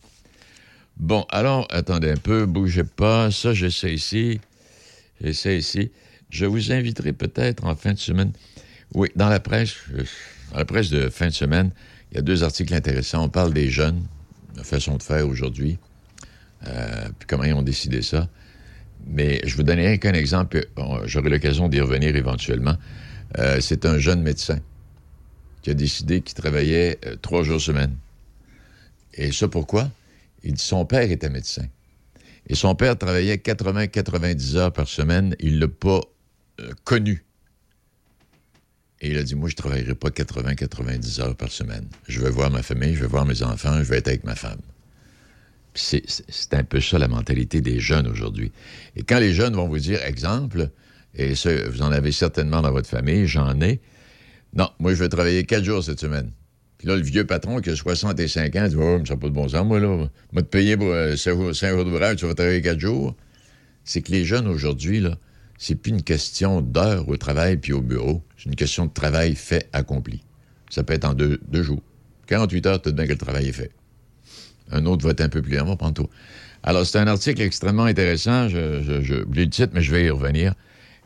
Bon, 0.99 1.25
alors, 1.29 1.65
attendez 1.69 2.11
un 2.11 2.17
peu, 2.17 2.45
bougez 2.45 2.83
pas. 2.83 3.31
Ça, 3.31 3.53
j'essaie 3.53 3.93
ici. 3.93 4.41
J'essaie 5.21 5.57
ici. 5.57 5.91
Je 6.29 6.45
vous 6.45 6.73
inviterai 6.73 7.13
peut-être 7.13 7.63
en 7.63 7.75
fin 7.75 7.93
de 7.93 7.99
semaine. 7.99 8.33
Oui, 8.93 9.07
dans 9.15 9.29
la 9.29 9.39
presse, 9.39 9.75
dans 10.51 10.57
la 10.57 10.65
presse 10.65 10.89
de 10.89 11.09
fin 11.09 11.27
de 11.27 11.33
semaine, 11.33 11.71
il 12.11 12.15
y 12.15 12.17
a 12.19 12.21
deux 12.21 12.43
articles 12.43 12.73
intéressants. 12.73 13.23
On 13.23 13.29
parle 13.29 13.53
des 13.53 13.69
jeunes. 13.69 14.03
façon 14.63 14.97
de 14.97 15.03
faire 15.03 15.25
aujourd'hui. 15.25 15.77
Euh, 16.67 17.07
puis 17.17 17.27
comment 17.27 17.45
ils 17.45 17.53
ont 17.53 17.61
décidé 17.61 18.01
ça. 18.01 18.27
Mais 19.07 19.39
je 19.45 19.55
vous 19.55 19.63
donnerai 19.63 19.99
qu'un 19.99 20.13
exemple, 20.13 20.67
j'aurai 21.05 21.29
l'occasion 21.29 21.69
d'y 21.69 21.79
revenir 21.79 22.13
éventuellement. 22.17 22.75
Euh, 23.37 23.61
c'est 23.61 23.85
un 23.85 23.97
jeune 23.99 24.21
médecin 24.21 24.59
qui 25.61 25.69
a 25.69 25.73
décidé 25.73 26.21
qu'il 26.21 26.35
travaillait 26.35 26.99
euh, 27.05 27.15
trois 27.21 27.43
jours 27.43 27.61
semaine. 27.61 27.95
Et 29.13 29.31
ça 29.31 29.47
pourquoi? 29.47 29.89
Il 30.43 30.53
dit 30.53 30.63
son 30.63 30.85
père 30.85 31.09
était 31.09 31.29
médecin. 31.29 31.65
Et 32.47 32.55
son 32.55 32.75
père 32.75 32.97
travaillait 32.97 33.35
80-90 33.35 34.55
heures 34.55 34.73
par 34.73 34.87
semaine. 34.87 35.35
Il 35.39 35.55
ne 35.55 35.61
l'a 35.61 35.67
pas 35.67 36.01
connu. 36.83 37.25
Et 39.01 39.11
il 39.11 39.17
a 39.17 39.23
dit, 39.23 39.35
moi, 39.35 39.47
je 39.47 39.53
ne 39.53 39.57
travaillerai 39.57 39.95
pas 39.95 40.09
80-90 40.09 41.21
heures 41.21 41.35
par 41.35 41.51
semaine. 41.51 41.87
Je 42.07 42.19
vais 42.19 42.29
voir 42.29 42.51
ma 42.51 42.63
famille, 42.63 42.95
je 42.95 43.01
vais 43.01 43.07
voir 43.07 43.25
mes 43.25 43.43
enfants, 43.43 43.77
je 43.77 43.89
vais 43.89 43.97
être 43.97 44.09
avec 44.09 44.23
ma 44.23 44.35
femme. 44.35 44.59
C'est 45.73 46.03
un 46.51 46.63
peu 46.63 46.81
ça 46.81 46.97
la 46.97 47.07
mentalité 47.07 47.61
des 47.61 47.79
jeunes 47.79 48.07
aujourd'hui. 48.07 48.51
Et 48.95 49.03
quand 49.03 49.19
les 49.19 49.33
jeunes 49.33 49.53
vont 49.53 49.69
vous 49.69 49.79
dire, 49.79 50.03
exemple, 50.03 50.69
et 51.13 51.35
ça, 51.35 51.51
vous 51.69 51.81
en 51.81 51.91
avez 51.91 52.11
certainement 52.11 52.61
dans 52.61 52.71
votre 52.71 52.89
famille, 52.89 53.25
j'en 53.27 53.61
ai, 53.61 53.79
non, 54.53 54.69
moi, 54.79 54.93
je 54.93 54.99
vais 54.99 55.09
travailler 55.09 55.45
quatre 55.45 55.63
jours 55.63 55.83
cette 55.83 55.99
semaine. 55.99 56.31
Puis 56.79 56.87
là, 56.87 56.95
le 56.95 57.01
vieux 57.01 57.25
patron 57.25 57.59
qui 57.59 57.69
a 57.69 57.75
65 57.75 58.55
ans 58.55 58.67
dit, 58.69 58.75
oh, 58.77 58.99
mais 58.99 59.05
ça 59.05 59.13
n'a 59.13 59.19
pas 59.19 59.27
de 59.27 59.33
bon 59.33 59.49
sens, 59.49 59.65
moi, 59.65 59.81
là. 59.81 60.07
Moi, 60.31 60.41
te 60.41 60.47
payer 60.47 60.77
pour 60.77 60.87
5 60.87 61.29
euh, 61.29 61.53
jours 61.53 61.83
d'ouvrage, 61.83 62.15
tu 62.15 62.25
vas 62.25 62.33
travailler 62.33 62.61
quatre 62.61 62.79
jours. 62.79 63.15
C'est 63.83 64.01
que 64.01 64.13
les 64.13 64.23
jeunes 64.23 64.47
aujourd'hui, 64.47 65.01
là, 65.01 65.17
c'est 65.57 65.75
plus 65.75 65.91
une 65.91 66.03
question 66.03 66.61
d'heures 66.61 67.09
au 67.09 67.17
travail 67.17 67.57
puis 67.57 67.73
au 67.73 67.81
bureau. 67.81 68.23
C'est 68.37 68.45
une 68.45 68.55
question 68.55 68.85
de 68.85 68.93
travail 68.93 69.35
fait 69.35 69.67
accompli. 69.73 70.23
Ça 70.69 70.83
peut 70.83 70.93
être 70.93 71.03
en 71.03 71.13
deux, 71.13 71.39
jours. 71.51 71.83
48 72.27 72.65
heures, 72.65 72.79
de 72.79 72.91
bien 72.91 73.05
que 73.05 73.11
le 73.11 73.17
travail 73.17 73.49
est 73.49 73.53
fait. 73.53 73.71
Un 74.71 74.85
autre 74.85 75.03
va 75.03 75.11
être 75.11 75.21
un 75.21 75.27
peu 75.27 75.41
plus 75.41 75.57
va 75.57 75.75
prendre 75.75 75.93
tout. 75.93 76.09
Alors, 76.63 76.85
c'est 76.85 76.99
un 76.99 77.07
article 77.07 77.41
extrêmement 77.41 77.85
intéressant. 77.85 78.47
Je, 78.47 79.01
je, 79.01 79.15
le 79.15 79.49
titre, 79.49 79.71
mais 79.73 79.81
je 79.81 79.91
vais 79.91 80.05
y 80.05 80.09
revenir. 80.09 80.53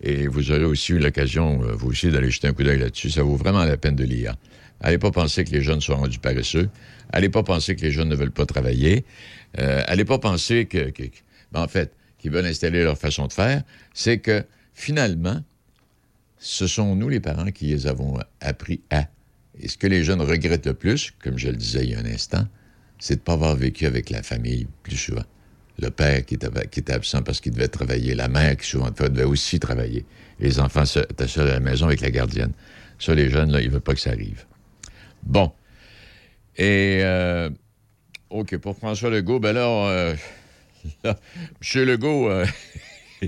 Et 0.03 0.27
vous 0.27 0.51
aurez 0.51 0.65
aussi 0.65 0.91
eu 0.91 0.99
l'occasion, 0.99 1.63
euh, 1.63 1.71
vous 1.73 1.89
aussi, 1.89 2.12
d'aller 2.12 2.29
jeter 2.29 2.49
un 2.49 2.53
coup 2.53 2.63
d'œil 2.63 2.79
là-dessus. 2.79 3.09
Ça 3.09 3.23
vaut 3.23 3.38
vraiment 3.38 3.63
la 3.63 3.77
peine 3.77 3.95
de 3.95 4.03
lire. 4.03 4.36
Allez 4.84 4.98
pas 4.98 5.12
penser 5.12 5.46
que 5.46 5.52
les 5.52 5.62
jeunes 5.62 5.82
sont 5.82 5.96
rendus 5.96 6.19
paresseux. 6.19 6.69
Allez 7.12 7.30
pas 7.30 7.41
penser 7.41 7.76
que 7.76 7.82
les 7.82 7.91
jeunes 7.91 8.10
ne 8.10 8.15
veulent 8.15 8.32
pas 8.32 8.46
travailler. 8.46 9.06
Euh, 9.60 9.82
allez 9.88 10.04
pas 10.04 10.19
penser 10.19 10.65
que, 10.65 10.91
ben, 11.54 11.62
en 11.62 11.67
fait, 11.69 11.93
qui 12.17 12.28
veulent 12.28 12.46
installer 12.46 12.84
leur 12.84 12.98
façon 12.98 13.28
de 13.28 13.34
faire, 13.34 13.63
c'est 13.93 14.19
que 14.19 14.43
finalement, 14.74 15.41
ce 16.38 16.67
sont 16.67 16.96
nous, 16.96 17.08
les 17.08 17.22
parents, 17.22 17.50
qui 17.52 17.67
les 17.67 17.88
avons 17.88 18.19
appris 18.41 18.82
à. 18.89 19.08
Et 19.60 19.69
ce 19.69 19.78
que 19.78 19.88
les 19.88 20.04
jeunes 20.04 20.22
regrettent 20.22 20.65
le 20.65 20.74
plus, 20.74 21.13
comme 21.24 21.38
je 21.38 21.48
le 21.48 21.56
disais 21.56 21.86
il 21.86 21.91
y 21.91 21.96
a 21.96 22.00
un 22.00 22.06
instant, 22.06 22.46
c'est 23.00 23.15
de 23.15 23.19
ne 23.19 23.24
pas 23.24 23.34
avoir 23.34 23.56
vécu 23.56 23.86
avec 23.86 24.10
la 24.10 24.22
famille 24.22 24.67
plus 24.84 24.98
souvent. 24.98 25.24
Le 25.80 25.89
père 25.89 26.26
qui 26.26 26.36
était, 26.36 26.91
absent 26.91 27.24
parce 27.24 27.39
qu'il 27.39 27.54
devait 27.54 27.67
travailler, 27.67 28.15
la 28.15 28.28
mère 28.28 28.58
qui 28.58 28.67
souvent 28.67 28.91
devait 28.91 29.24
aussi 29.24 29.60
travailler. 29.60 30.06
les 30.39 30.60
enfants 30.60 30.84
étaient 30.84 31.28
seuls 31.28 31.48
à 31.48 31.54
la 31.54 31.60
maison 31.60 31.86
avec 31.86 32.02
la 32.02 32.12
gardienne. 32.12 32.52
Ça, 33.00 33.15
les 33.15 33.30
jeunes, 33.30 33.52
là, 33.52 33.62
ils 33.62 33.67
ne 33.67 33.72
veulent 33.72 33.82
pas 33.82 33.93
que 33.93 34.00
ça 34.00 34.12
arrive. 34.12 34.46
Bon. 35.25 35.51
Et, 36.57 36.99
euh, 37.01 37.49
OK, 38.29 38.57
pour 38.57 38.77
François 38.77 39.09
Legault, 39.09 39.39
ben 39.39 39.53
là, 39.53 39.67
euh, 39.67 40.15
M. 41.05 41.15
Legault, 41.86 42.29
euh, 42.29 42.45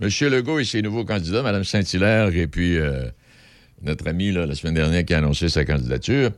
M. 0.00 0.08
Legault 0.30 0.58
et 0.58 0.64
ses 0.64 0.82
nouveaux 0.82 1.04
candidats, 1.04 1.42
Mme 1.42 1.64
Saint-Hilaire 1.64 2.34
et 2.34 2.46
puis 2.46 2.78
notre 3.82 4.08
ami 4.08 4.30
la 4.32 4.54
semaine 4.54 4.74
dernière 4.74 5.04
qui 5.04 5.14
a 5.14 5.18
annoncé 5.18 5.48
sa 5.48 5.64
candidature, 5.64 6.30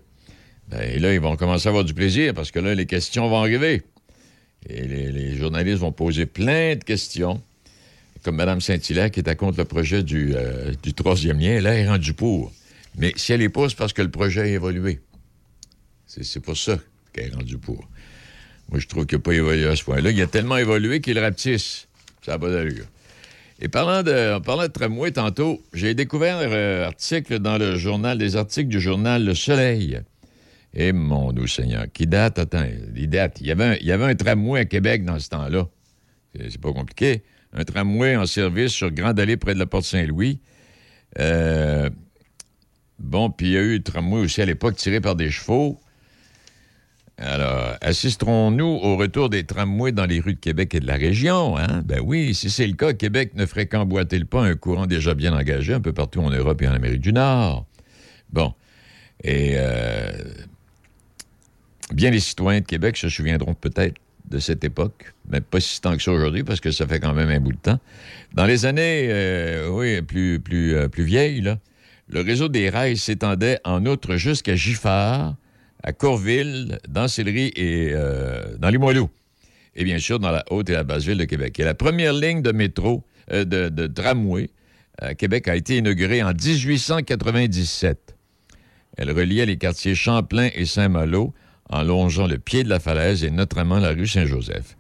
ben, 0.69 1.01
là, 1.01 1.13
ils 1.13 1.21
vont 1.21 1.37
commencer 1.37 1.69
à 1.69 1.71
avoir 1.71 1.85
du 1.85 1.93
plaisir 1.93 2.33
parce 2.35 2.51
que 2.51 2.59
là, 2.59 2.75
les 2.75 2.87
questions 2.87 3.29
vont 3.29 3.41
arriver. 3.41 3.83
Et 4.67 4.83
les, 4.83 5.37
journalistes 5.37 5.79
vont 5.79 5.93
poser 5.93 6.25
plein 6.25 6.75
de 6.75 6.83
questions. 6.83 7.43
Comme 8.23 8.37
Mme 8.37 8.63
Saint-Hilaire 8.63 9.11
qui 9.11 9.21
était 9.21 9.37
contre 9.37 9.59
le 9.59 9.67
projet 9.67 10.03
du, 10.03 10.35
du 10.83 10.95
troisième 10.95 11.39
lien, 11.39 11.61
là, 11.61 11.75
elle 11.75 11.85
est 11.85 11.89
rendue 11.89 12.15
pour. 12.15 12.51
Mais 12.97 13.13
si 13.17 13.33
elle 13.33 13.41
les 13.41 13.49
pose, 13.49 13.73
c'est 13.73 13.77
parce 13.77 13.93
que 13.93 14.03
le 14.03 14.11
projet 14.11 14.43
a 14.43 14.47
évolué. 14.47 15.01
C'est 16.07 16.41
pour 16.41 16.57
ça 16.57 16.79
qu'elle 17.13 17.33
est 17.33 17.35
rendue 17.35 17.59
pour. 17.59 17.89
Moi, 18.71 18.79
je 18.79 18.87
trouve 18.87 19.07
qu'il 19.07 19.19
n'a 19.19 19.23
pas 19.23 19.33
évolué 19.33 19.67
à 19.67 19.77
ce 19.77 19.85
point-là. 19.85 20.11
Il 20.11 20.23
a 20.23 20.27
tellement 20.27 20.57
évolué 20.57 21.01
qu'il 21.01 21.19
rapetisse. 21.19 21.89
Ça 22.23 22.33
n'a 22.33 22.39
pas 22.39 22.51
d'allure. 22.51 22.87
Et 23.61 23.69
parlant 23.69 24.03
de, 24.03 24.35
en 24.35 24.41
parlant 24.41 24.63
de 24.63 24.69
tramway 24.69 25.13
tantôt, 25.13 25.63
j'ai 25.73 25.95
découvert 25.95 26.39
un 26.39 26.51
euh, 26.51 26.87
article 26.87 27.39
dans 27.39 27.59
le 27.59 27.77
journal, 27.77 28.19
des 28.19 28.37
articles 28.37 28.69
du 28.69 28.81
journal 28.81 29.25
Le 29.25 29.35
Soleil. 29.35 30.01
Et 30.73 30.93
mon 30.93 31.33
doux 31.33 31.47
Seigneur, 31.47 31.87
qui 31.93 32.07
date, 32.07 32.39
attends, 32.39 32.67
il 32.97 33.09
date. 33.09 33.41
Il 33.41 33.47
y 33.47 33.53
avait 33.53 33.65
un, 33.65 33.75
il 33.77 33.87
y 33.87 33.93
avait 33.93 34.07
un 34.07 34.15
tramway 34.15 34.61
à 34.61 34.65
Québec 34.65 35.05
dans 35.05 35.19
ce 35.19 35.29
temps-là. 35.29 35.69
C'est 36.35 36.61
pas 36.61 36.73
compliqué. 36.73 37.23
Un 37.53 37.65
tramway 37.65 38.17
en 38.17 38.27
service 38.27 38.73
sur 38.73 38.91
Grande 38.91 39.21
Allée 39.21 39.37
près 39.37 39.55
de 39.55 39.61
la 39.61 39.67
Porte 39.67 39.85
Saint-Louis. 39.85 40.41
Euh, 41.21 41.89
bon, 42.99 43.31
puis 43.31 43.47
il 43.47 43.53
y 43.53 43.57
a 43.57 43.63
eu 43.63 43.77
un 43.77 43.81
tramway 43.81 44.21
aussi 44.21 44.43
à 44.43 44.47
l'époque 44.47 44.77
tiré 44.77 45.01
par 45.01 45.17
des 45.17 45.31
chevaux. 45.31 45.81
Alors, 47.17 47.77
assisterons-nous 47.81 48.65
au 48.65 48.97
retour 48.97 49.31
des 49.31 49.45
tramways 49.45 49.93
dans 49.93 50.07
les 50.07 50.19
rues 50.19 50.35
de 50.35 50.41
Québec 50.41 50.75
et 50.75 50.81
de 50.81 50.87
la 50.87 50.97
région? 50.97 51.57
Hein? 51.57 51.83
Ben 51.85 52.01
oui, 52.03 52.35
si 52.35 52.51
c'est 52.51 52.67
le 52.67 52.75
cas, 52.75 52.93
Québec 52.93 53.33
ne 53.35 53.47
ferait 53.47 53.67
qu'emboîter 53.67 54.19
le 54.19 54.25
pas 54.25 54.43
un 54.43 54.57
courant 54.57 54.87
déjà 54.87 55.15
bien 55.15 55.33
engagé 55.33 55.75
un 55.75 55.81
peu 55.81 55.93
partout 55.93 56.21
en 56.21 56.31
Europe 56.31 56.61
et 56.63 56.69
en 56.69 56.73
Amérique 56.73 57.03
du 57.03 57.13
Nord. 57.13 57.67
Bon. 58.33 58.53
Et 59.23 59.53
euh, 59.55 60.11
bien 61.93 62.11
les 62.11 62.19
citoyens 62.19 62.61
de 62.61 62.67
Québec 62.67 62.97
se 62.97 63.09
souviendront 63.09 63.55
peut-être 63.55 63.95
de 64.29 64.39
cette 64.39 64.65
époque, 64.65 65.15
mais 65.29 65.41
pas 65.41 65.61
si 65.61 65.81
tant 65.81 65.97
que 65.97 66.03
ça 66.03 66.11
aujourd'hui, 66.11 66.43
parce 66.43 66.61
que 66.61 66.71
ça 66.71 66.87
fait 66.87 66.99
quand 66.99 67.13
même 67.13 67.29
un 67.29 67.41
bout 67.41 67.53
de 67.53 67.59
temps. 67.59 67.79
Dans 68.33 68.47
les 68.47 68.67
années, 68.67 69.09
euh, 69.11 69.69
oui, 69.69 70.03
plus, 70.03 70.41
plus, 70.41 70.75
euh, 70.75 70.89
plus 70.89 71.05
vieilles, 71.05 71.43
là, 71.43 71.59
le 72.09 72.21
réseau 72.21 72.49
des 72.49 72.69
rails 72.69 72.97
s'étendait 72.97 73.59
en 73.65 73.87
outre 73.87 74.17
jusqu'à 74.17 74.57
Giffard, 74.57 75.37
à 75.83 75.93
Corville, 75.93 76.79
dans 76.89 77.09
Sillery 77.09 77.53
et 77.57 77.91
euh, 77.93 78.57
dans 78.59 78.71
Limoilou. 78.71 79.11
Et 79.75 79.85
bien 79.85 79.99
sûr, 79.99 80.19
dans 80.19 80.31
la 80.31 80.45
haute 80.51 80.71
et 80.71 80.73
la 80.73 80.85
basse 80.85 81.05
ville 81.05 81.19
de 81.19 81.25
Québec. 81.25 81.59
La 81.59 81.75
première 81.75 82.13
ligne 82.13 82.43
de 82.43 82.53
métro, 82.53 83.05
euh, 83.33 83.45
de, 83.45 83.87
tramway 83.87 84.51
à 84.99 85.15
Québec 85.15 85.49
a 85.49 85.57
été 85.57 85.79
inaugurée 85.79 86.23
en 86.23 86.33
1897. 86.33 88.15
Elle 88.97 89.11
reliait 89.11 89.47
les 89.47 89.57
quartiers 89.57 89.95
Champlain 89.95 90.51
et 90.55 90.67
Saint-Malo 90.67 91.35
en 91.69 91.83
longeant 91.83 92.27
le 92.27 92.39
pied 92.39 92.63
de 92.65 92.69
la 92.69 92.79
falaise 92.79 93.25
et 93.25 93.31
notamment 93.31 93.79
la 93.79 93.91
rue 93.91 94.07
Saint-Joseph. 94.07 94.77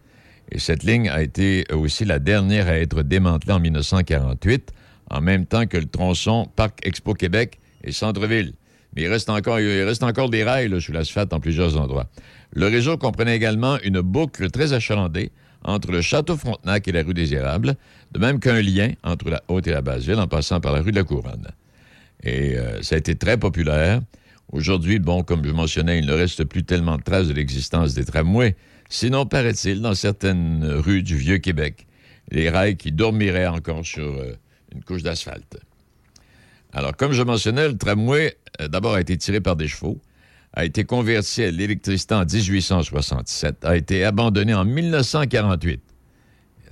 Et 0.52 0.58
cette 0.58 0.84
ligne 0.84 1.08
a 1.08 1.22
été 1.22 1.64
aussi 1.72 2.04
la 2.04 2.18
dernière 2.18 2.68
à 2.68 2.78
être 2.78 3.02
démantelée 3.02 3.54
en 3.54 3.60
1948, 3.60 4.72
en 5.14 5.20
même 5.20 5.46
temps 5.46 5.66
que 5.66 5.77
le 5.77 5.87
tronçon 5.87 6.48
Parc 6.57 6.87
Expo 6.87 7.14
Québec 7.14 7.59
et 7.83 7.92
Centre-Ville 7.92 8.55
mais 8.94 9.03
il 9.03 9.09
reste 9.09 9.29
encore, 9.29 10.31
des 10.31 10.44
rails 10.44 10.81
sous 10.81 10.92
l'asphalte 10.92 11.33
en 11.33 11.40
plusieurs 11.40 11.77
endroits. 11.77 12.07
Le 12.53 12.66
réseau 12.66 12.96
comprenait 12.96 13.35
également 13.35 13.79
une 13.83 14.00
boucle 14.00 14.50
très 14.50 14.72
achalandée 14.72 15.33
entre 15.64 15.90
le 15.90 16.00
Château 16.00 16.37
Frontenac 16.37 16.87
et 16.87 16.92
la 16.92 17.03
rue 17.03 17.14
des 17.14 17.35
Érables, 17.35 17.74
de 18.12 18.18
même 18.18 18.38
qu'un 18.38 18.61
lien 18.61 18.92
entre 19.03 19.31
la 19.31 19.42
Haute 19.48 19.66
et 19.66 19.72
la 19.72 19.81
Basse-Ville 19.81 20.20
en 20.20 20.29
passant 20.29 20.61
par 20.61 20.72
la 20.72 20.81
rue 20.81 20.92
de 20.92 20.96
la 20.96 21.05
Couronne. 21.05 21.48
Et 22.22 22.57
euh, 22.57 22.83
ça 22.83 22.94
a 22.94 22.98
été 22.98 23.16
très 23.16 23.37
populaire. 23.37 24.00
Aujourd'hui, 24.53 24.98
bon, 24.98 25.22
comme 25.22 25.44
je 25.44 25.50
mentionnais, 25.50 25.98
il 25.98 26.07
ne 26.07 26.12
reste 26.12 26.44
plus 26.44 26.64
tellement 26.64 26.96
de 26.96 27.03
traces 27.03 27.29
de 27.29 27.33
l'existence 27.33 27.94
des 27.94 28.05
tramways, 28.05 28.55
sinon, 28.88 29.27
paraît-il, 29.27 29.81
dans 29.81 29.94
certaines 29.94 30.64
rues 30.64 31.03
du 31.03 31.16
Vieux-Québec, 31.16 31.87
les 32.31 32.50
rails 32.50 32.77
qui 32.77 32.92
dormiraient 32.92 33.46
encore 33.46 33.85
sur 33.85 34.05
euh, 34.05 34.35
une 34.74 34.82
couche 34.82 35.02
d'asphalte. 35.02 35.58
Alors, 36.72 36.96
comme 36.96 37.12
je 37.12 37.22
mentionnais, 37.22 37.68
le 37.68 37.76
tramway, 37.76 38.37
euh, 38.60 38.68
d'abord, 38.68 38.94
a 38.94 39.00
été 39.00 39.16
tiré 39.16 39.40
par 39.40 39.56
des 39.56 39.68
chevaux, 39.68 40.00
a 40.52 40.64
été 40.64 40.84
converti 40.84 41.42
à 41.42 41.50
l'électricité 41.50 42.14
en 42.14 42.24
1867, 42.24 43.64
a 43.64 43.76
été 43.76 44.04
abandonné 44.04 44.54
en 44.54 44.64
1948. 44.64 45.80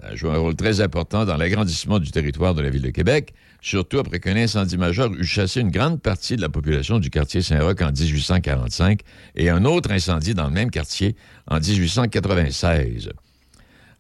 Il 0.03 0.07
a 0.07 0.17
joué 0.17 0.31
un 0.31 0.39
rôle 0.39 0.57
très 0.57 0.81
important 0.81 1.25
dans 1.25 1.37
l'agrandissement 1.37 2.01
du 2.01 2.11
territoire 2.11 2.55
de 2.55 2.63
la 2.63 2.71
ville 2.71 2.83
de 2.83 2.91
Québec, 2.91 3.35
surtout 3.61 4.01
après 4.01 4.19
qu'un 4.19 4.37
incendie 4.37 4.77
majeur 4.77 5.13
eut 5.13 5.25
chassé 5.25 5.61
une 5.61 5.71
grande 5.71 6.01
partie 6.03 6.35
de 6.35 6.41
la 6.41 6.49
population 6.49 6.99
du 6.99 7.09
quartier 7.09 7.41
Saint-Roch 7.41 7.81
en 7.83 7.93
1845 7.93 9.01
et 9.37 9.51
un 9.51 9.65
autre 9.65 9.93
incendie 9.93 10.35
dans 10.35 10.47
le 10.47 10.53
même 10.53 10.71
quartier 10.71 11.15
en 11.47 11.61
1896. 11.61 13.11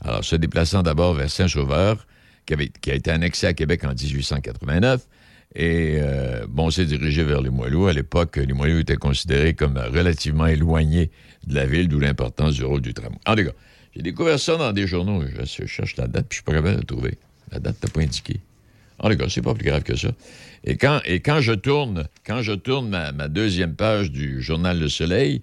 Alors, 0.04 0.24
se 0.24 0.34
déplaçant 0.34 0.82
d'abord 0.82 1.14
vers 1.14 1.30
Saint-Sauveur, 1.30 2.04
qui, 2.46 2.90
a 2.90 2.94
été 2.94 3.10
annexé 3.10 3.46
à 3.46 3.54
Québec 3.54 3.84
en 3.84 3.94
1889, 3.94 5.06
et 5.54 5.98
euh, 6.00 6.46
bon, 6.48 6.66
on 6.66 6.70
s'est 6.70 6.86
dirigé 6.86 7.22
vers 7.24 7.42
les 7.42 7.50
Moilous. 7.50 7.86
À 7.86 7.92
l'époque, 7.92 8.36
les 8.38 8.54
Moilous 8.54 8.78
étaient 8.78 8.96
considérés 8.96 9.54
comme 9.54 9.76
relativement 9.76 10.46
éloignés 10.46 11.10
de 11.46 11.54
la 11.54 11.66
ville, 11.66 11.88
d'où 11.88 12.00
l'importance 12.00 12.54
du 12.54 12.64
rôle 12.64 12.80
du 12.80 12.94
tramway. 12.94 13.18
En 13.26 13.36
tout 13.36 13.44
cas, 13.44 13.52
j'ai 13.94 14.02
découvert 14.02 14.38
ça 14.38 14.56
dans 14.56 14.72
des 14.72 14.86
journaux. 14.86 15.22
Je 15.26 15.66
cherche 15.66 15.96
la 15.96 16.06
date, 16.06 16.26
puis 16.28 16.36
je 16.36 16.42
suis 16.42 16.44
pas 16.44 16.52
capable 16.52 16.76
de 16.76 16.80
la 16.80 16.86
trouver. 16.86 17.18
La 17.50 17.58
date 17.58 17.82
n'est 17.82 17.90
pas 17.90 18.00
indiquée. 18.00 18.40
En 18.98 19.10
tout 19.10 19.16
cas, 19.16 19.28
c'est 19.28 19.42
pas 19.42 19.54
plus 19.54 19.66
grave 19.66 19.82
que 19.82 19.96
ça. 19.96 20.08
Et 20.64 20.76
quand, 20.76 21.00
et 21.04 21.20
quand 21.20 21.40
je 21.40 21.52
tourne, 21.52 22.08
quand 22.24 22.40
je 22.40 22.52
tourne 22.52 22.88
ma, 22.88 23.28
deuxième 23.28 23.74
page 23.74 24.10
du 24.10 24.40
journal 24.40 24.78
Le 24.78 24.88
Soleil, 24.88 25.42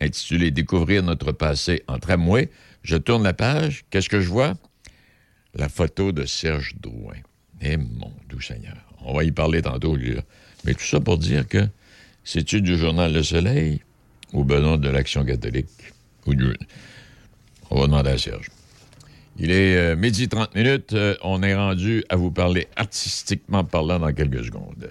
intitulé 0.00 0.50
Découvrir 0.50 1.02
notre 1.02 1.32
passé 1.32 1.82
en 1.88 1.98
tramway. 1.98 2.50
Je 2.82 2.96
tourne 2.96 3.22
la 3.24 3.32
page. 3.32 3.84
Qu'est-ce 3.90 4.08
que 4.08 4.20
je 4.20 4.28
vois? 4.28 4.54
La 5.54 5.68
photo 5.68 6.12
de 6.12 6.24
Serge 6.26 6.74
Drouin. 6.80 7.16
Eh 7.60 7.76
mon 7.76 8.12
doux 8.28 8.40
Seigneur. 8.40 8.76
On 9.02 9.14
va 9.14 9.24
y 9.24 9.32
parler 9.32 9.62
tantôt, 9.62 9.96
lui. 9.96 10.16
Mais 10.64 10.74
tout 10.74 10.84
ça 10.84 11.00
pour 11.00 11.18
dire 11.18 11.46
que 11.48 11.66
c'est-tu 12.24 12.62
du 12.62 12.76
journal 12.76 13.12
Le 13.12 13.22
Soleil 13.22 13.82
ou 14.32 14.44
Benoît 14.44 14.76
de 14.76 14.88
l'Action 14.88 15.24
catholique? 15.24 15.68
Ou 16.26 16.34
du... 16.34 16.52
On 17.70 17.80
va 17.80 17.86
demander 17.86 18.10
à 18.10 18.18
Serge. 18.18 18.50
Il 19.38 19.50
est 19.50 19.76
euh, 19.76 19.96
midi 19.96 20.28
30 20.28 20.54
minutes. 20.54 20.92
Euh, 20.92 21.16
on 21.22 21.42
est 21.42 21.54
rendu 21.54 22.04
à 22.08 22.16
vous 22.16 22.30
parler 22.30 22.68
artistiquement 22.76 23.64
parlant 23.64 23.98
dans 23.98 24.12
quelques 24.12 24.44
secondes. 24.44 24.90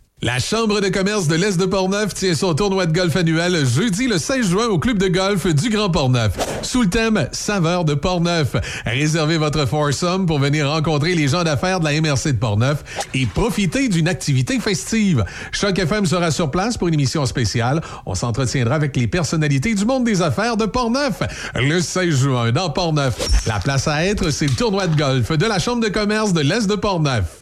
La 0.23 0.37
Chambre 0.37 0.81
de 0.81 0.89
commerce 0.89 1.27
de 1.27 1.33
l'Est 1.33 1.59
de 1.59 1.65
Portneuf 1.65 2.13
tient 2.13 2.35
son 2.35 2.53
tournoi 2.53 2.85
de 2.85 2.93
golf 2.93 3.15
annuel 3.15 3.65
jeudi 3.65 4.07
le 4.07 4.19
16 4.19 4.51
juin 4.51 4.67
au 4.67 4.77
club 4.77 4.99
de 4.99 5.07
golf 5.07 5.47
du 5.47 5.69
Grand 5.69 5.89
Portneuf. 5.89 6.33
Sous 6.61 6.83
le 6.83 6.89
thème 6.89 7.27
Saveur 7.31 7.85
de 7.85 7.95
Portneuf, 7.95 8.55
réservez 8.85 9.39
votre 9.39 9.65
foursome 9.65 10.27
pour 10.27 10.37
venir 10.37 10.69
rencontrer 10.69 11.15
les 11.15 11.27
gens 11.27 11.43
d'affaires 11.43 11.79
de 11.79 11.85
la 11.85 11.99
MRC 11.99 12.33
de 12.33 12.37
Portneuf 12.37 12.83
et 13.15 13.25
profiter 13.25 13.89
d'une 13.89 14.07
activité 14.07 14.59
festive. 14.59 15.25
Choc 15.51 15.79
FM 15.79 16.05
sera 16.05 16.29
sur 16.29 16.51
place 16.51 16.77
pour 16.77 16.87
une 16.87 16.93
émission 16.93 17.25
spéciale. 17.25 17.81
On 18.05 18.13
s'entretiendra 18.13 18.75
avec 18.75 18.95
les 18.95 19.07
personnalités 19.07 19.73
du 19.73 19.85
monde 19.85 20.03
des 20.03 20.21
affaires 20.21 20.55
de 20.55 20.67
Portneuf. 20.67 21.23
Le 21.55 21.79
16 21.79 22.15
juin 22.15 22.51
dans 22.51 22.69
Portneuf. 22.69 23.47
La 23.47 23.57
place 23.57 23.87
à 23.87 24.05
être, 24.05 24.29
c'est 24.29 24.45
le 24.45 24.55
tournoi 24.55 24.85
de 24.85 24.95
golf 24.95 25.31
de 25.31 25.45
la 25.47 25.57
Chambre 25.57 25.81
de 25.81 25.89
commerce 25.89 26.31
de 26.31 26.41
l'Est 26.41 26.67
de 26.67 26.75
Portneuf. 26.75 27.41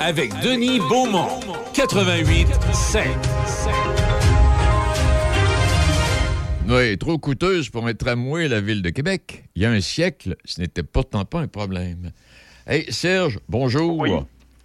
Avec 0.00 0.38
Denis 0.40 0.80
Beaumont. 0.80 1.40
88 1.72 2.46
5. 2.74 3.06
Oui, 6.68 6.98
trop 6.98 7.16
coûteuse 7.16 7.70
pour 7.70 7.86
un 7.86 7.94
tramway 7.94 8.48
la 8.48 8.60
ville 8.60 8.82
de 8.82 8.90
Québec. 8.90 9.44
Il 9.54 9.62
y 9.62 9.64
a 9.64 9.70
un 9.70 9.80
siècle, 9.80 10.36
ce 10.44 10.60
n'était 10.60 10.82
pourtant 10.82 11.24
pas 11.24 11.40
un 11.40 11.46
problème. 11.46 12.12
Hey, 12.66 12.84
Serge, 12.90 13.38
bonjour. 13.48 13.96
Oui. 13.96 14.10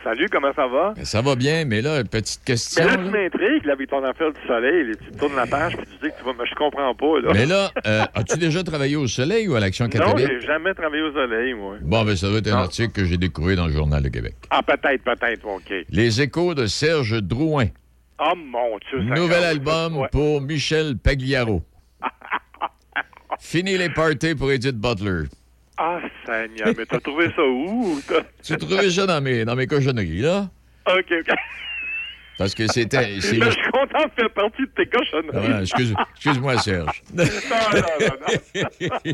Salut, 0.03 0.27
comment 0.29 0.51
ça 0.53 0.67
va? 0.67 0.93
Ben, 0.97 1.05
ça 1.05 1.21
va 1.21 1.35
bien, 1.35 1.63
mais 1.63 1.81
là, 1.81 2.01
une 2.01 2.07
petite 2.09 2.43
question. 2.43 2.83
Mais 2.83 2.89
là, 2.91 2.97
là. 2.97 3.03
tu 3.05 3.11
m'intrigues, 3.11 3.65
là, 3.65 3.73
avec 3.73 3.89
ton 3.89 4.03
affaire 4.03 4.33
du 4.33 4.39
soleil. 4.45 4.87
là, 4.87 4.93
tu 4.95 5.17
tournes 5.17 5.35
la 5.35 5.47
page, 5.47 5.77
puis 5.77 5.85
tu 5.85 5.91
dis 6.07 6.11
que 6.13 6.17
tu 6.19 6.25
vas... 6.25 6.33
Mais 6.37 6.45
je 6.45 6.55
comprends 6.55 6.93
pas, 6.93 7.19
là. 7.21 7.31
Mais 7.33 7.45
là, 7.45 7.71
euh, 7.87 8.03
as-tu 8.13 8.37
déjà 8.37 8.63
travaillé 8.63 8.97
au 8.97 9.07
soleil 9.07 9.47
ou 9.47 9.55
à 9.55 9.61
l'Action 9.61 9.85
non, 9.85 9.89
catholique? 9.91 10.27
j'ai 10.27 10.45
jamais 10.45 10.73
travaillé 10.73 11.03
au 11.03 11.13
soleil, 11.13 11.53
moi. 11.53 11.77
Bon, 11.81 12.03
ben, 12.03 12.15
ça 12.17 12.27
doit 12.27 12.39
être 12.39 12.47
un 12.47 12.55
Non. 12.57 12.63
article 12.63 12.91
que 12.91 13.05
j'ai 13.05 13.17
découvert 13.17 13.55
dans 13.55 13.67
le 13.67 13.71
Journal 13.73 14.03
de 14.03 14.09
Québec. 14.09 14.35
Ah, 14.49 14.61
peut-être, 14.61 15.03
peut-être, 15.03 15.45
OK. 15.47 15.71
Les 15.89 16.21
échos 16.21 16.53
de 16.53 16.65
Serge 16.65 17.21
Drouin. 17.21 17.67
Oh, 18.19 18.35
mon 18.35 18.77
Dieu, 18.89 19.07
ça 19.07 19.15
Nouvel 19.15 19.43
album 19.43 19.97
Ouais. 19.97 20.07
pour 20.11 20.41
Michel 20.41 20.97
Pagliaro. 20.97 21.61
Fini 23.39 23.77
les 23.77 23.89
parties 23.89 24.35
pour 24.35 24.51
Edith 24.51 24.75
Butler. 24.77 25.23
Ah, 25.77 25.99
Seigneur, 26.25 26.73
mais 26.77 26.86
t'as 26.86 26.99
trouvé 26.99 27.27
ça 27.36 27.41
où? 27.43 27.99
T'as- 28.07 28.23
Tu 28.43 28.55
trouvais 28.57 28.89
ça 28.91 29.05
dans 29.07 29.21
mes, 29.21 29.43
dans 29.45 29.55
mes 29.55 29.65
cochonneries, 29.67 30.21
là? 30.21 30.49
OK, 30.88 31.12
OK. 31.19 31.36
Parce 32.38 32.53
que 32.55 32.67
c'était... 32.67 33.15
je 33.15 33.21
suis 33.21 33.39
content 33.39 34.05
de 34.05 34.12
faire 34.15 34.29
partie 34.33 34.62
de 34.63 34.71
tes 34.75 34.86
cochonneries. 34.88 35.51
Ah, 35.53 35.62
excuse- 35.62 35.93
Excuse-moi, 36.15 36.57
Serge. 36.59 37.03
Non, 37.13 37.23
non, 37.73 37.81
non, 37.99 38.67
non. 39.05 39.13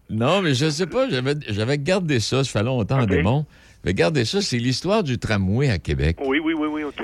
Non, 0.10 0.42
mais 0.42 0.54
je 0.54 0.68
sais 0.70 0.86
pas, 0.86 1.08
j'avais, 1.08 1.78
gardé 1.78 2.20
ça, 2.20 2.44
ça 2.44 2.58
fait 2.58 2.64
longtemps, 2.64 3.02
OK. 3.02 3.08
des 3.08 3.22
bons. 3.22 3.44
J'avais 3.84 3.94
gardé 3.94 4.24
ça, 4.26 4.42
c'est 4.42 4.58
l'histoire 4.58 5.02
du 5.02 5.18
tramway 5.18 5.70
à 5.70 5.78
Québec. 5.78 6.18
Oui, 6.24 6.38
oui, 6.38 6.49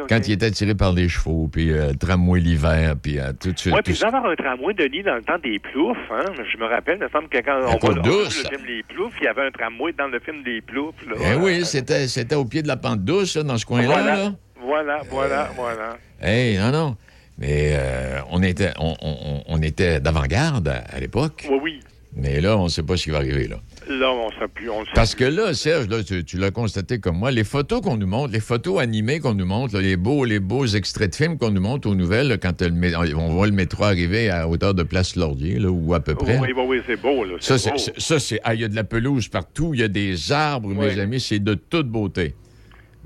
Quand 0.08 0.28
il 0.28 0.32
était 0.32 0.50
tiré 0.50 0.74
par 0.74 0.92
les 0.92 1.08
chevaux, 1.08 1.48
puis 1.50 1.70
euh, 1.72 1.88
le 1.90 1.96
tramway 1.96 2.40
l'hiver, 2.40 2.94
puis 3.02 3.18
euh, 3.18 3.32
tout 3.40 3.52
de 3.52 3.58
suite. 3.58 3.72
Oui, 3.74 3.78
tout 3.80 3.84
puis 3.84 3.96
ça. 3.96 4.10
d'avoir 4.10 4.30
un 4.32 4.36
tramway, 4.36 4.74
Denis, 4.74 5.02
dans 5.02 5.14
le 5.16 5.22
temps 5.22 5.38
des 5.42 5.58
ploufs, 5.58 5.96
hein, 6.10 6.24
je 6.52 6.58
me 6.58 6.64
rappelle, 6.66 6.98
il 7.00 7.04
me 7.04 7.08
semble 7.08 7.28
que 7.28 7.38
quand 7.38 7.58
on 7.66 7.78
voit 7.78 7.94
le 7.94 8.28
film 8.30 8.62
Les 8.66 8.82
Ploufs, 8.82 9.12
il 9.20 9.24
y 9.24 9.28
avait 9.28 9.46
un 9.46 9.50
tramway 9.50 9.92
dans 9.98 10.08
le 10.08 10.18
film 10.20 10.42
des 10.42 10.60
Ploufs. 10.60 10.94
Là. 11.08 11.14
Eh 11.32 11.34
oui, 11.36 11.64
c'était, 11.64 12.08
c'était 12.08 12.34
au 12.34 12.44
pied 12.44 12.62
de 12.62 12.68
la 12.68 12.76
pente 12.76 13.04
douce, 13.04 13.36
là, 13.36 13.42
dans 13.42 13.56
ce 13.58 13.66
coin-là. 13.66 13.86
Voilà, 13.86 14.16
là. 14.16 14.32
voilà, 14.60 15.00
voilà, 15.10 15.50
voilà. 15.56 15.96
Hey, 16.20 16.56
non, 16.58 16.70
non. 16.72 16.96
Mais 17.38 17.72
euh, 17.74 18.20
on 18.30 18.42
était, 18.42 18.72
on, 18.78 18.94
on- 19.02 19.42
on 19.46 19.62
était 19.62 20.00
d'avant-garde 20.00 20.68
à, 20.68 20.84
à 20.90 20.98
l'époque. 21.00 21.46
Oui, 21.50 21.58
oui. 21.62 21.80
Mais 22.18 22.40
là, 22.40 22.56
on 22.56 22.64
ne 22.64 22.68
sait 22.70 22.82
pas 22.82 22.96
ce 22.96 23.04
qui 23.04 23.10
va 23.10 23.18
arriver, 23.18 23.46
là. 23.46 23.60
Là, 23.90 24.10
on 24.10 24.28
ne 24.30 24.32
sait 24.32 24.48
plus, 24.52 24.70
on 24.70 24.84
Parce 24.94 25.14
que 25.14 25.24
là, 25.24 25.52
Serge, 25.52 25.86
là, 25.88 26.02
tu, 26.02 26.24
tu 26.24 26.38
l'as 26.38 26.50
constaté 26.50 26.98
comme 26.98 27.18
moi, 27.18 27.30
les 27.30 27.44
photos 27.44 27.82
qu'on 27.82 27.98
nous 27.98 28.06
montre, 28.06 28.32
les 28.32 28.40
photos 28.40 28.80
animées 28.80 29.20
qu'on 29.20 29.34
nous 29.34 29.44
montre, 29.44 29.74
là, 29.74 29.82
les 29.82 29.98
beaux, 29.98 30.24
les 30.24 30.40
beaux 30.40 30.64
extraits 30.66 31.10
de 31.10 31.14
films 31.14 31.36
qu'on 31.36 31.50
nous 31.50 31.60
montre 31.60 31.90
aux 31.90 31.94
nouvelles, 31.94 32.28
là, 32.28 32.38
quand 32.38 32.62
on 32.62 33.28
voit 33.28 33.46
le 33.46 33.52
métro 33.52 33.84
arriver 33.84 34.30
à 34.30 34.48
hauteur 34.48 34.72
de 34.72 34.82
Place 34.82 35.14
Laurier, 35.14 35.58
là, 35.58 35.68
ou 35.68 35.92
à 35.92 36.00
peu 36.00 36.14
près. 36.14 36.38
Oui, 36.38 36.48
oui, 36.56 36.62
oui, 36.66 36.80
c'est 36.86 36.96
beau, 37.00 37.22
là. 37.24 37.34
Ça, 37.40 37.58
C'est 37.58 37.74
ça, 37.98 38.18
c'est- 38.18 38.40
ah, 38.44 38.54
il 38.54 38.62
y 38.62 38.64
a 38.64 38.68
de 38.68 38.74
la 38.76 38.84
pelouse 38.84 39.28
partout, 39.28 39.74
il 39.74 39.80
y 39.80 39.84
a 39.84 39.88
des 39.88 40.32
arbres, 40.32 40.70
mes 40.70 40.98
amis, 40.98 41.20
c'est 41.20 41.38
de 41.38 41.52
toute 41.52 41.88
beauté. 41.88 42.34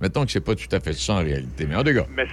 Mettons 0.00 0.24
que 0.24 0.30
c'est 0.30 0.40
pas 0.40 0.54
tout 0.54 0.68
à 0.72 0.78
fait 0.80 0.94
ça 0.94 1.14
en 1.14 1.22
réalité. 1.24 1.66
Mais 1.68 1.74
en 1.74 1.82
tout 1.82 1.92
cas, 1.92 2.06
Mais 2.16 2.24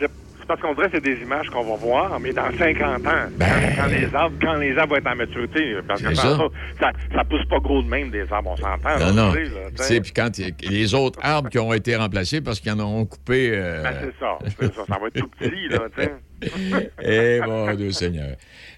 parce 0.47 0.61
qu'on 0.61 0.73
dirait 0.73 0.89
que 0.89 0.95
c'est 0.95 1.03
des 1.03 1.21
images 1.21 1.49
qu'on 1.49 1.63
va 1.63 1.75
voir, 1.75 2.19
mais 2.19 2.31
dans 2.33 2.51
50 2.57 3.05
ans, 3.05 3.11
Ben. 3.37 3.45
quand, 3.77 3.87
les 3.87 4.15
arbres, 4.15 4.35
quand 4.41 4.53
les 4.55 4.77
arbres 4.77 4.91
vont 4.93 4.97
être 4.99 5.07
en 5.07 5.15
maturité, 5.15 5.75
parce 5.87 6.01
que 6.01 6.13
ça, 6.13 6.37
ça. 6.79 7.23
pousse 7.25 7.45
pas 7.49 7.59
gros 7.59 7.81
de 7.81 7.87
même 7.87 8.09
des 8.09 8.31
arbres, 8.31 8.51
on 8.51 8.57
s'entend. 8.57 8.97
non, 8.99 9.13
non. 9.13 9.31
tu 9.33 9.43
là, 9.43 9.49
sais, 9.75 9.99
puis 10.01 10.11
quand 10.11 10.29
les 10.61 10.93
autres 10.93 11.19
arbres 11.21 11.49
qui 11.49 11.59
ont 11.59 11.73
été 11.73 11.95
remplacés 11.95 12.41
parce 12.41 12.59
qu'ils 12.59 12.71
en 12.71 12.79
ont 12.79 13.05
coupé. 13.05 13.51
euh, 13.53 13.83
Ben, 13.83 13.93
c'est 14.01 14.19
ça, 14.19 14.37
c'est 14.59 14.73
ça, 14.73 14.81
ça 14.87 14.97
va 14.99 15.07
être 15.07 15.19
tout 15.19 15.27
petit, 15.27 15.67
là, 15.69 15.79
tu 15.95 16.03
sais. 16.03 16.13
Eh, 17.03 17.39
mon 17.45 17.73
Dieu 17.73 17.91
Seigneur. 17.91 18.35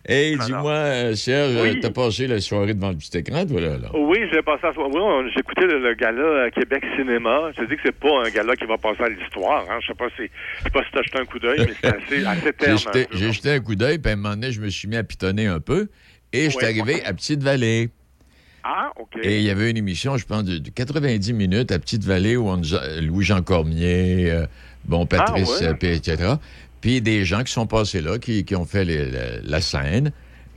Hey, 0.08 0.36
Non, 0.38 0.46
dis-moi, 0.46 0.72
euh, 0.72 1.16
Serge, 1.16 1.56
Oui. 1.62 1.80
t'as 1.82 1.90
passé 1.92 2.26
la 2.26 2.40
soirée 2.40 2.74
devant 2.74 2.90
le 2.90 2.96
petit 2.96 3.18
écran, 3.18 3.46
toi, 3.46 3.60
là? 3.62 3.78
là? 3.78 3.90
Oui, 3.94 4.18
j'ai 4.32 4.42
passé 4.42 4.66
à 4.66 4.74
soir. 4.74 4.88
Oui, 4.92 5.32
écouté 5.38 5.66
le, 5.66 5.80
le 5.80 5.94
gala 5.94 6.46
à 6.46 6.52
Québec 6.52 6.84
Cinéma. 6.96 7.52
Je 7.56 7.64
te 7.64 7.70
dis 7.70 7.76
que 7.76 7.82
c'est 7.86 8.00
pas 8.00 8.26
un 8.26 8.30
gala 8.30 8.56
qui 8.56 8.66
va 8.66 8.78
passer 8.78 9.04
à 9.04 9.10
l'histoire. 9.10 9.66
Hein. 9.70 9.78
Je 9.82 9.88
sais 9.88 9.94
pas 9.94 10.08
si, 10.16 10.24
je 10.60 10.64
sais 10.64 10.70
pas 10.70 10.84
si 10.84 10.90
t'as 10.94 11.04
jeté 11.04 11.20
un 11.20 11.26
coup 11.26 11.40
d'œil, 11.40 11.60
mais 11.60 11.74
c'est 11.82 11.88
assez, 11.88 12.26
assez 12.26 12.42
J'ai 12.46 12.54
terne. 12.54 12.78
jeté, 12.78 13.02
un 13.02 13.06
peu. 13.06 13.18
j'ai 13.18 13.32
jeté 13.34 13.52
un 13.52 13.60
coup 13.60 13.76
d'œil, 13.76 14.00
puis 14.00 14.10
à 14.10 14.14
un 14.14 14.16
moment 14.16 14.30
donné, 14.36 14.52
je 14.52 14.62
me 14.62 14.70
suis 14.70 14.88
mis 14.88 14.96
à 14.98 15.04
pitonner 15.04 15.48
un 15.48 15.60
peu, 15.60 15.90
et 16.32 16.46
je 16.46 16.50
suis 16.50 16.58
Ouais. 16.60 16.66
arrivé 16.66 17.04
à 17.06 17.14
Petite-Vallée. 17.14 17.90
Ah, 18.64 18.92
OK. 19.00 19.18
Et 19.22 19.38
il 19.40 19.44
y 19.44 19.50
avait 19.50 19.70
une 19.70 19.78
émission, 19.78 20.18
je 20.18 20.26
pense, 20.26 20.44
de, 20.44 20.58
de 20.58 20.70
90 20.70 21.34
minutes 21.34 21.72
à 21.72 21.80
Petite-Vallée 21.80 22.36
où 22.38 22.48
on 22.50 22.58
nous 22.58 22.74
a- 22.76 23.00
Louis-Jean 23.02 23.42
Cormier, 23.42 24.32
euh, 24.32 24.46
bon, 24.86 25.06
Patrice, 25.06 25.50
Ah, 25.60 25.62
ouais? 25.66 25.68
euh, 25.70 25.74
puis 25.74 25.90
etc. 25.90 26.34
Puis 26.82 27.02
des 27.02 27.26
gens 27.26 27.44
qui 27.44 27.52
sont 27.52 27.68
passés 27.68 28.02
là, 28.02 28.18
qui, 28.20 28.46
qui 28.46 28.56
ont 28.56 28.66
fait 28.66 28.86
les- 28.86 29.10
la, 29.12 29.20
la 29.44 29.62
scène, 29.62 30.12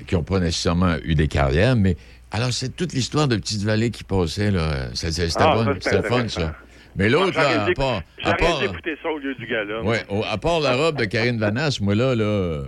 qui 0.07 0.15
n'ont 0.15 0.23
pas 0.23 0.39
nécessairement 0.41 0.97
eu 1.05 1.15
des 1.15 1.29
carrières, 1.29 1.77
mais 1.77 1.97
alors 2.31 2.53
c'est 2.53 2.75
toute 2.77 2.93
l'histoire 2.93 3.29
de 3.29 3.37
Petite-Vallée 3.37 3.91
qui 3.91 4.05
passait, 4.05 4.51
là. 4.51 4.89
C'était 4.95 5.27
Ah, 5.37 5.55
bon, 5.55 5.75
c'était 5.81 6.03
fun, 6.03 6.29
ça. 6.29 6.55
Mais 6.97 7.09
l'autre, 7.09 7.37
là, 7.39 7.65
à 7.65 7.73
part, 7.75 8.03
à 8.23 8.35
part, 8.35 8.61
ça 8.61 9.09
au 9.11 9.19
lieu 9.19 9.35
du 9.35 9.47
gala. 9.47 9.83
ouais, 9.83 10.03
au- 10.11 10.23
à 10.31 10.37
part 10.39 10.61
la 10.61 10.77
robe 10.77 10.97
de 10.99 11.05
Karine 11.07 11.39
Vanasse, 11.39 11.81
moi, 11.81 11.95
là, 11.95 12.15
là, 12.15 12.65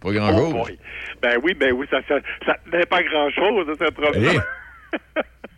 pas 0.00 0.08
Oh 0.08 0.12
grand-chose. 0.12 0.52
boy. 0.52 0.78
Ben 1.22 1.38
oui, 1.42 1.54
ben 1.54 1.72
oui, 1.72 1.86
ça 1.90 1.98
ça, 2.08 2.16
ça 2.46 2.56
tenait 2.70 2.86
pas 2.86 3.02
grand-chose, 3.02 3.66
ce 3.78 3.90
problème. 3.90 4.42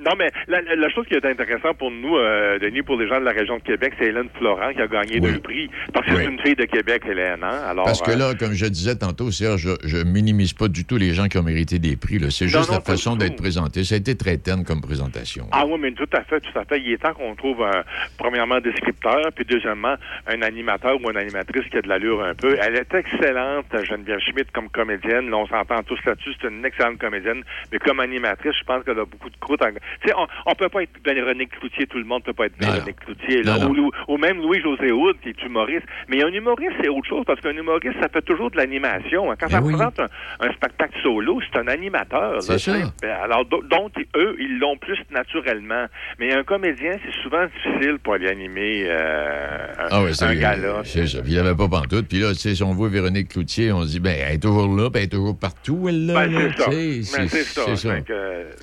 Non, 0.00 0.12
mais 0.18 0.30
la, 0.48 0.88
chose 0.90 1.06
qui 1.06 1.14
est 1.14 1.24
intéressante 1.24 1.78
pour 1.78 1.90
nous, 1.90 2.16
euh, 2.16 2.58
Denis, 2.58 2.82
pour 2.82 2.96
les 2.96 3.06
gens 3.08 3.20
de 3.20 3.24
la 3.24 3.30
région 3.30 3.58
de 3.58 3.62
Québec, 3.62 3.94
c'est 3.98 4.06
Hélène 4.06 4.28
Florent 4.36 4.72
qui 4.74 4.82
a 4.82 4.86
gagné 4.86 5.18
Oui. 5.20 5.32
deux 5.32 5.38
prix. 5.38 5.70
Parce 5.92 6.06
que 6.06 6.12
Oui. 6.12 6.22
c'est 6.24 6.30
une 6.30 6.40
fille 6.40 6.56
de 6.56 6.64
Québec, 6.64 7.02
Hélène. 7.08 7.42
Hein? 7.42 7.62
Alors, 7.68 7.84
Parce 7.86 8.02
que 8.02 8.10
euh, 8.10 8.16
là, 8.16 8.34
comme 8.34 8.52
je 8.52 8.66
disais 8.66 8.96
tantôt, 8.96 9.30
Serge, 9.30 9.62
je, 9.62 9.88
je 9.88 9.96
minimise 9.98 10.52
pas 10.52 10.68
du 10.68 10.84
tout 10.84 10.96
les 10.96 11.14
gens 11.14 11.28
qui 11.28 11.38
ont 11.38 11.42
mérité 11.42 11.78
des 11.78 11.96
prix. 11.96 12.18
C'est 12.30 12.48
juste 12.48 12.68
non, 12.70 12.76
la 12.76 12.80
façon 12.80 13.16
d'être 13.16 13.36
présenté. 13.36 13.84
Ça 13.84 13.94
a 13.94 13.98
été 13.98 14.16
très 14.16 14.36
terne 14.36 14.64
comme 14.64 14.80
présentation. 14.80 15.46
Ah 15.52 15.64
oui, 15.66 15.78
mais 15.80 15.92
tout 15.92 16.08
à 16.12 16.22
fait, 16.22 16.40
tout 16.40 16.58
à 16.58 16.64
fait. 16.64 16.80
Il 16.80 16.92
est 16.92 16.98
temps 16.98 17.14
qu'on 17.14 17.34
trouve, 17.34 17.62
un, 17.62 17.82
premièrement, 18.18 18.60
des 18.60 18.72
scripteurs, 18.72 19.30
puis 19.34 19.44
deuxièmement, 19.44 19.94
un 20.26 20.42
animateur 20.42 21.00
ou 21.02 21.10
une 21.10 21.16
animatrice 21.16 21.64
qui 21.70 21.78
a 21.78 21.82
de 21.82 21.88
l'allure 21.88 22.22
un 22.22 22.34
peu. 22.34 22.56
Elle 22.60 22.76
est 22.76 22.92
excellente, 22.94 23.66
Geneviève 23.84 24.20
Schmidt, 24.20 24.50
comme 24.52 24.68
comédienne. 24.68 25.30
Là, 25.30 25.36
on 25.38 25.46
s'entend 25.46 25.82
tous 25.82 25.98
là-dessus. 26.04 26.32
C'est 26.40 26.48
une 26.48 26.64
excellente 26.64 26.98
comédienne. 26.98 27.42
Mais 27.72 27.78
comme 27.78 28.00
animatrice, 28.00 28.54
je 28.58 28.64
pense 28.64 28.83
qu'elle 28.84 28.98
a 29.00 29.04
beaucoup 29.04 29.30
de 29.30 29.36
croûte. 29.38 29.62
en- 29.62 29.66
Tu 30.02 30.08
sais, 30.08 30.14
on, 30.16 30.26
on 30.46 30.54
peut 30.54 30.68
pas 30.68 30.82
être 30.82 30.90
Véronique 31.04 31.50
Cloutier. 31.58 31.86
Tout 31.86 31.98
le 31.98 32.04
monde 32.04 32.22
peut 32.24 32.32
pas 32.32 32.46
être 32.46 32.58
Véronique 32.58 33.00
Cloutier. 33.00 33.42
là. 33.42 33.58
Non, 33.58 33.72
non. 33.74 33.90
Ou, 34.08 34.16
même 34.18 34.38
Louis-José 34.40 34.92
Hood, 34.92 35.16
qui 35.22 35.30
est 35.30 35.42
humoriste. 35.42 35.84
Mais 36.08 36.22
un 36.22 36.28
humoriste, 36.28 36.72
c'est 36.80 36.88
autre 36.88 37.08
chose, 37.08 37.24
parce 37.26 37.40
qu'un 37.40 37.52
humoriste, 37.56 37.96
ça 38.00 38.08
fait 38.08 38.22
toujours 38.22 38.50
de 38.50 38.56
l'animation. 38.56 39.30
hein. 39.30 39.36
Quand 39.38 39.46
Ben 39.46 39.52
ça 39.56 39.62
oui. 39.62 39.72
présente 39.74 39.98
un, 40.00 40.08
un 40.40 40.52
spectacle 40.52 40.94
solo, 41.02 41.40
c'est 41.40 41.58
un 41.58 41.68
animateur. 41.68 42.42
C'est 42.42 42.58
ça. 42.58 42.72
Ben, 43.02 43.16
alors, 43.22 43.44
do- 43.44 43.62
donc, 43.62 43.92
eux, 44.16 44.36
ils 44.38 44.58
l'ont 44.58 44.76
plus 44.76 44.98
naturellement. 45.10 45.86
Mais 46.18 46.32
un 46.34 46.42
comédien, 46.44 46.96
c'est 47.04 47.22
souvent 47.22 47.44
difficile 47.46 47.98
pour 48.02 48.14
aller 48.14 48.28
animer 48.28 48.84
euh, 48.86 49.66
un, 49.78 49.88
Ah 49.90 50.02
oui, 50.02 50.14
c'est 50.14 50.24
un 50.24 50.34
gala. 50.34 50.82
C'est 50.84 51.06
ça. 51.06 51.18
Il 51.24 51.30
n'y 51.32 51.38
avait 51.38 51.54
pas 51.54 51.68
pantoute. 51.68 52.08
Puis 52.08 52.18
là, 52.20 52.30
tu 52.32 52.36
sais, 52.40 52.54
si 52.54 52.62
on 52.62 52.72
voit 52.72 52.88
Véronique 52.88 53.28
Cloutier, 53.28 53.72
on 53.72 53.82
se 53.82 53.88
dit, 53.92 54.00
ben, 54.00 54.14
elle 54.26 54.34
est 54.34 54.42
toujours 54.42 54.74
là, 54.74 54.90
puis 54.90 55.00
elle 55.00 55.04
est 55.06 55.08
toujours 55.08 55.38
partout, 55.38 55.86
elle, 55.88 56.06
là. 56.06 56.26
Ben, 56.26 56.32
c'est 56.56 56.62
ça. 56.62 56.70
Ben, 57.18 57.28
c'est 57.28 57.42
ça. 57.44 57.62
C'est 57.66 57.76
ça. 57.76 57.94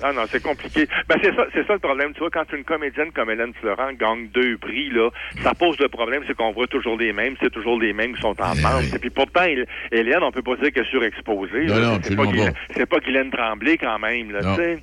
Ah 0.02 0.11
non, 0.12 0.22
c'est 0.30 0.42
compliqué. 0.42 0.86
Ben, 1.08 1.16
c'est 1.22 1.34
ça, 1.34 1.46
c'est 1.52 1.66
ça 1.66 1.72
le 1.74 1.78
problème. 1.78 2.12
Tu 2.14 2.20
vois, 2.20 2.30
quand 2.30 2.44
une 2.52 2.64
comédienne 2.64 3.10
comme 3.12 3.30
Hélène 3.30 3.52
Florent 3.60 3.92
gagne 3.98 4.28
deux 4.32 4.56
prix, 4.58 4.90
là, 4.90 5.10
ça 5.42 5.54
pose 5.54 5.78
le 5.78 5.88
problème, 5.88 6.22
c'est 6.26 6.34
qu'on 6.36 6.52
voit 6.52 6.66
toujours 6.66 6.96
les 6.98 7.12
mêmes, 7.12 7.34
c'est 7.42 7.52
toujours 7.52 7.80
les 7.80 7.92
mêmes 7.92 8.14
qui 8.14 8.20
sont 8.20 8.36
en 8.40 8.54
manche. 8.56 8.84
oui. 8.84 8.90
Et 8.94 8.98
puis 8.98 9.10
pourtant, 9.10 9.44
Hé- 9.44 9.64
Hélène, 9.90 10.22
on 10.22 10.30
peut 10.32 10.42
pas 10.42 10.56
dire 10.56 10.72
qu'elle 10.72 10.84
est 10.84 10.90
surexposée. 10.90 11.66
Non, 11.66 11.74
là. 11.78 11.86
non, 11.86 11.98
c'est 12.02 12.16
pas, 12.16 12.26
Guylaine- 12.26 12.54
c'est 12.76 12.86
pas 12.86 12.98
Guylaine 12.98 13.30
Tremblay 13.30 13.76
quand 13.78 13.98
même, 13.98 14.30
là, 14.30 14.40
Non. 14.42 14.56
tu 14.56 14.62
sais. 14.62 14.78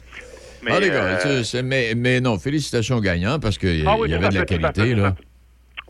Mais, 0.61 0.71
ah, 0.73 0.79
d'accord. 0.81 1.03
euh, 1.03 1.37
tu 1.39 1.43
sais, 1.45 1.63
mais, 1.63 1.93
mais 1.95 2.19
non, 2.19 2.37
félicitations 2.37 2.97
aux 2.97 3.01
gagnants 3.01 3.39
parce 3.39 3.57
qu'il 3.57 3.85
Ah 3.87 3.95
oui, 3.97 4.09
y 4.09 4.13
avait 4.13 4.27
de 4.27 4.35
la 4.35 4.45
qualité, 4.45 4.81
fait, 4.89 4.95
là. 4.95 5.15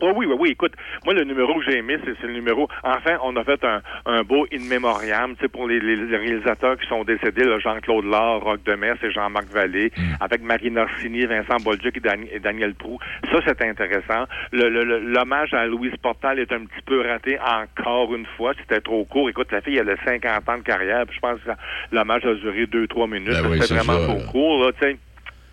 Oh 0.00 0.12
oui, 0.16 0.26
oui, 0.26 0.34
oui. 0.38 0.50
Écoute, 0.50 0.72
moi, 1.04 1.14
le 1.14 1.24
numéro 1.24 1.54
que 1.58 1.64
j'ai 1.70 1.78
aimé, 1.78 1.98
c'est 2.04 2.26
le 2.26 2.32
numéro. 2.32 2.68
Enfin, 2.82 3.18
on 3.22 3.36
a 3.36 3.44
fait 3.44 3.62
un, 3.64 3.82
un 4.06 4.22
beau 4.22 4.46
in 4.52 4.60
memoriam, 4.60 5.34
tu 5.36 5.42
sais, 5.42 5.48
pour 5.48 5.68
les, 5.68 5.80
les- 5.80 6.16
réalisateurs 6.16 6.78
qui 6.78 6.86
sont 6.88 7.04
décédés, 7.04 7.44
Jean-Claude 7.60 8.04
Laure, 8.04 8.42
Roch 8.42 8.60
Demers 8.64 8.96
et 9.02 9.10
Jean-Marc 9.10 9.46
Vallée, 9.52 9.92
Mm. 9.96 10.02
avec 10.20 10.42
Marie 10.42 10.70
Norsini, 10.70 11.24
Vincent 11.26 11.60
Bolduc 11.60 11.96
et, 11.96 12.00
Dan- 12.00 12.26
et 12.32 12.38
Daniel 12.40 12.74
Prou. 12.74 12.98
Ça, 13.32 13.38
c'est 13.46 13.62
intéressant. 13.66 14.24
Le- 14.52 14.68
le- 14.68 14.84
le- 14.84 14.98
L'hommage 15.00 15.52
à 15.54 15.66
Louise 15.66 15.96
Portal 16.02 16.38
est 16.38 16.52
un 16.52 16.60
petit 16.64 16.82
peu 16.86 17.00
raté 17.00 17.38
encore 17.40 18.14
une 18.14 18.26
fois. 18.36 18.52
C'était 18.58 18.80
trop 18.80 19.04
court. 19.04 19.28
Écoute, 19.28 19.50
la 19.52 19.60
fille, 19.60 19.76
elle 19.78 19.90
a 19.90 19.96
50 20.04 20.48
ans 20.48 20.58
de 20.58 20.62
carrière, 20.62 21.04
puis 21.06 21.16
je 21.16 21.20
pense 21.20 21.40
que 21.40 21.50
l'hommage 21.94 22.24
a 22.24 22.34
duré 22.34 22.66
2-3 22.66 23.08
minutes. 23.08 23.32
Ben 23.32 23.46
oui, 23.50 23.60
C'était 23.60 23.66
c'est 23.66 23.74
vraiment 23.84 23.98
ça, 24.00 24.06
trop 24.06 24.30
court, 24.32 24.64
là, 24.64 24.72
tu 24.72 24.86
sais. 24.88 24.98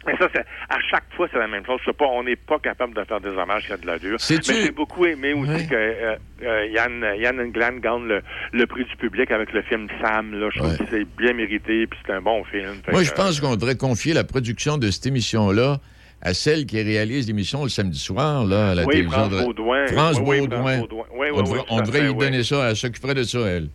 Mais 0.08 0.18
ça, 0.18 0.28
c'est, 0.34 0.40
à 0.70 0.80
chaque 0.90 1.04
fois, 1.16 1.28
c'est 1.32 1.38
la 1.38 1.48
même 1.48 1.66
chose. 1.66 1.80
Je 1.86 1.92
sais 1.92 1.98
pas, 1.98 2.06
on 2.06 2.24
n'est 2.24 2.36
pas 2.38 2.58
capable 2.60 2.94
de 2.96 3.04
faire 3.04 3.20
des 3.20 3.30
hommages 3.30 3.66
qui 3.68 3.74
a 3.74 3.78
de 3.78 3.86
l'allure. 3.86 4.18
Mais 4.30 4.38
j'ai 4.42 4.72
beaucoup 4.72 5.06
aimé 5.06 5.34
aussi 5.34 5.52
Ouais. 5.52 5.68
que 5.68 5.76
euh, 5.76 6.16
euh, 6.44 6.66
Yann, 6.68 7.06
Yann 7.20 7.40
Englund 7.40 7.82
gagne 7.82 8.06
le, 8.08 8.22
le 8.54 8.66
prix 8.68 8.86
du 8.86 8.96
public 8.96 9.30
avec 9.32 9.52
le 9.54 9.62
film 9.64 9.88
Sam. 10.02 10.34
Là. 10.40 10.50
Je 10.54 10.60
trouve 10.60 10.78
que 10.78 10.84
c'est 10.90 11.06
bien 11.18 11.34
mérité, 11.34 11.86
puis 11.88 12.00
c'est 12.06 12.14
un 12.14 12.22
bon 12.22 12.44
film. 12.46 12.76
Moi, 12.92 13.04
je 13.04 13.12
pense 13.12 13.40
qu'on 13.42 13.56
devrait 13.56 13.76
confier 13.76 14.14
la 14.14 14.24
production 14.24 14.78
de 14.78 14.90
cette 14.92 15.06
émission-là 15.08 15.78
à 16.22 16.34
celle 16.34 16.66
qui 16.66 16.82
réalise 16.82 17.28
l'émission 17.28 17.64
le 17.64 17.70
samedi 17.70 18.00
soir, 18.00 18.44
là, 18.46 18.72
à 18.72 18.76
la 18.76 18.86
Oui, 18.86 18.94
télévision. 18.96 19.30
France 19.30 19.44
Baudouin. 19.46 19.88
France 19.88 20.18
Oui, 20.24 20.40
Baudouin. 20.40 20.82
On 21.12 21.42
devrait, 21.44 21.62
on 21.70 21.82
devrait 21.82 22.02
lui 22.02 22.16
donner 22.16 22.44
ça, 22.44 22.70
elle 22.70 22.76
s'occuperait 22.76 23.14
de 23.14 23.24
ça, 23.24 23.40
elle. 23.40 23.68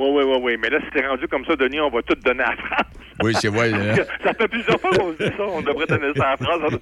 Oui, 0.00 0.08
oui, 0.12 0.24
oui, 0.26 0.38
oui. 0.42 0.56
Mais 0.62 0.70
là, 0.70 0.78
si 0.80 0.86
c'est 0.94 1.06
rendu 1.06 1.28
comme 1.28 1.44
ça, 1.44 1.54
Denis, 1.56 1.80
on 1.80 1.90
va 1.90 2.00
tout 2.02 2.14
donner 2.24 2.42
à 2.42 2.52
France. 2.56 2.86
Oui, 3.22 3.34
c'est 3.34 3.48
vrai. 3.48 3.70
hein. 3.72 3.94
ça 4.24 4.32
fait 4.32 4.48
plusieurs 4.48 4.80
fois 4.80 4.90
qu'on 4.92 5.12
se 5.12 5.18
dit 5.22 5.36
ça. 5.36 5.42
On 5.46 5.60
devrait 5.60 5.86
donner 5.86 6.12
ça 6.16 6.30
à 6.32 6.36
France. 6.38 6.72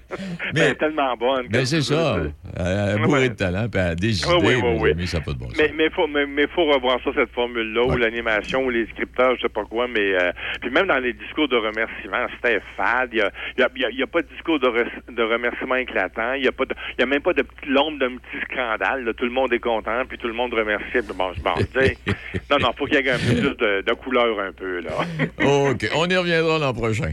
Mais- 0.55 0.61
Elle 0.63 0.71
est 0.71 0.75
tellement 0.77 1.17
bonne. 1.17 1.49
Comme 1.49 1.65
c'est 1.65 1.83
ça. 1.83 2.17
Elle 2.57 3.29
de 3.29 3.35
talent, 3.35 3.69
puis 3.69 3.81
elle 3.81 3.87
a 3.89 3.95
des 3.97 4.19
idées, 4.21 4.29
Oui, 4.31 4.39
oui, 4.47 4.55
oui, 4.63 4.63
mes 4.75 4.81
oui. 4.81 4.91
amis, 4.93 5.07
ça 5.07 5.19
n'a 5.19 5.25
pas 5.25 5.33
de 5.33 5.39
bon 5.39 5.49
sens. 5.49 5.59
Mais 5.59 5.73
mais 5.77 5.91
faut 5.91 6.07
mais, 6.07 6.27
mais 6.27 6.47
faut 6.49 6.65
revoir 6.65 6.99
ça 7.03 7.11
cette 7.15 7.33
formule 7.33 7.73
là 7.75 7.83
Ouais. 7.85 7.95
ou 7.95 7.97
l'animation 7.97 8.65
ou 8.65 8.71
les 8.71 8.87
scripteurs 8.87 9.35
je 9.37 9.43
sais 9.43 9.49
pas 9.49 9.65
quoi 9.65 9.87
mais 9.89 10.15
euh, 10.15 10.31
puis 10.61 10.71
même 10.71 10.87
dans 10.87 10.99
les 10.99 11.13
discours 11.13 11.49
de 11.49 11.57
remerciement 11.57 12.27
c'était 12.37 12.61
fade 12.77 13.11
il 13.13 13.19
y 13.19 13.23
a 13.23 13.31
il 13.57 13.61
y 13.61 13.65
a, 13.65 13.69
il 13.91 13.97
y 13.97 14.01
il 14.01 14.07
pas 14.07 14.23
de 14.23 14.29
discours 14.29 14.59
de, 14.61 14.67
re- 14.69 15.15
de 15.15 15.23
remerciement 15.23 15.75
éclatant 15.77 16.33
il 16.35 16.45
y 16.45 16.49
a 16.49 16.53
pas 16.53 16.65
de 16.65 16.75
il 16.97 17.01
y 17.01 17.03
a 17.03 17.07
même 17.07 17.21
pas 17.23 17.33
de 17.33 17.45
l'ombre 17.67 17.99
d'un 17.99 18.17
petit 18.17 18.45
scandale 18.53 19.05
là. 19.05 19.13
tout 19.13 19.25
le 19.25 19.31
monde 19.31 19.53
est 19.53 19.59
content 19.59 20.03
puis 20.09 20.19
tout 20.19 20.29
le 20.29 20.35
monde 20.35 20.53
remercie 20.55 21.07
bon, 21.15 21.33
tu 21.57 21.81
sais. 21.81 21.97
non 22.51 22.59
non 22.59 22.73
faut 22.77 22.87
qu'il 22.87 22.95
y 22.95 22.99
ait 22.99 23.03
un 23.11 23.19
peu 23.19 23.35
plus 23.35 23.55
de, 23.57 23.83
de 23.83 23.93
couleur 23.95 24.39
un 24.41 24.53
peu 24.53 24.81
là 24.81 24.91
OK, 25.71 25.91
on 25.95 26.07
y 26.07 26.17
reviendra 26.17 26.59
l'an 26.59 26.73
prochain. 26.75 27.13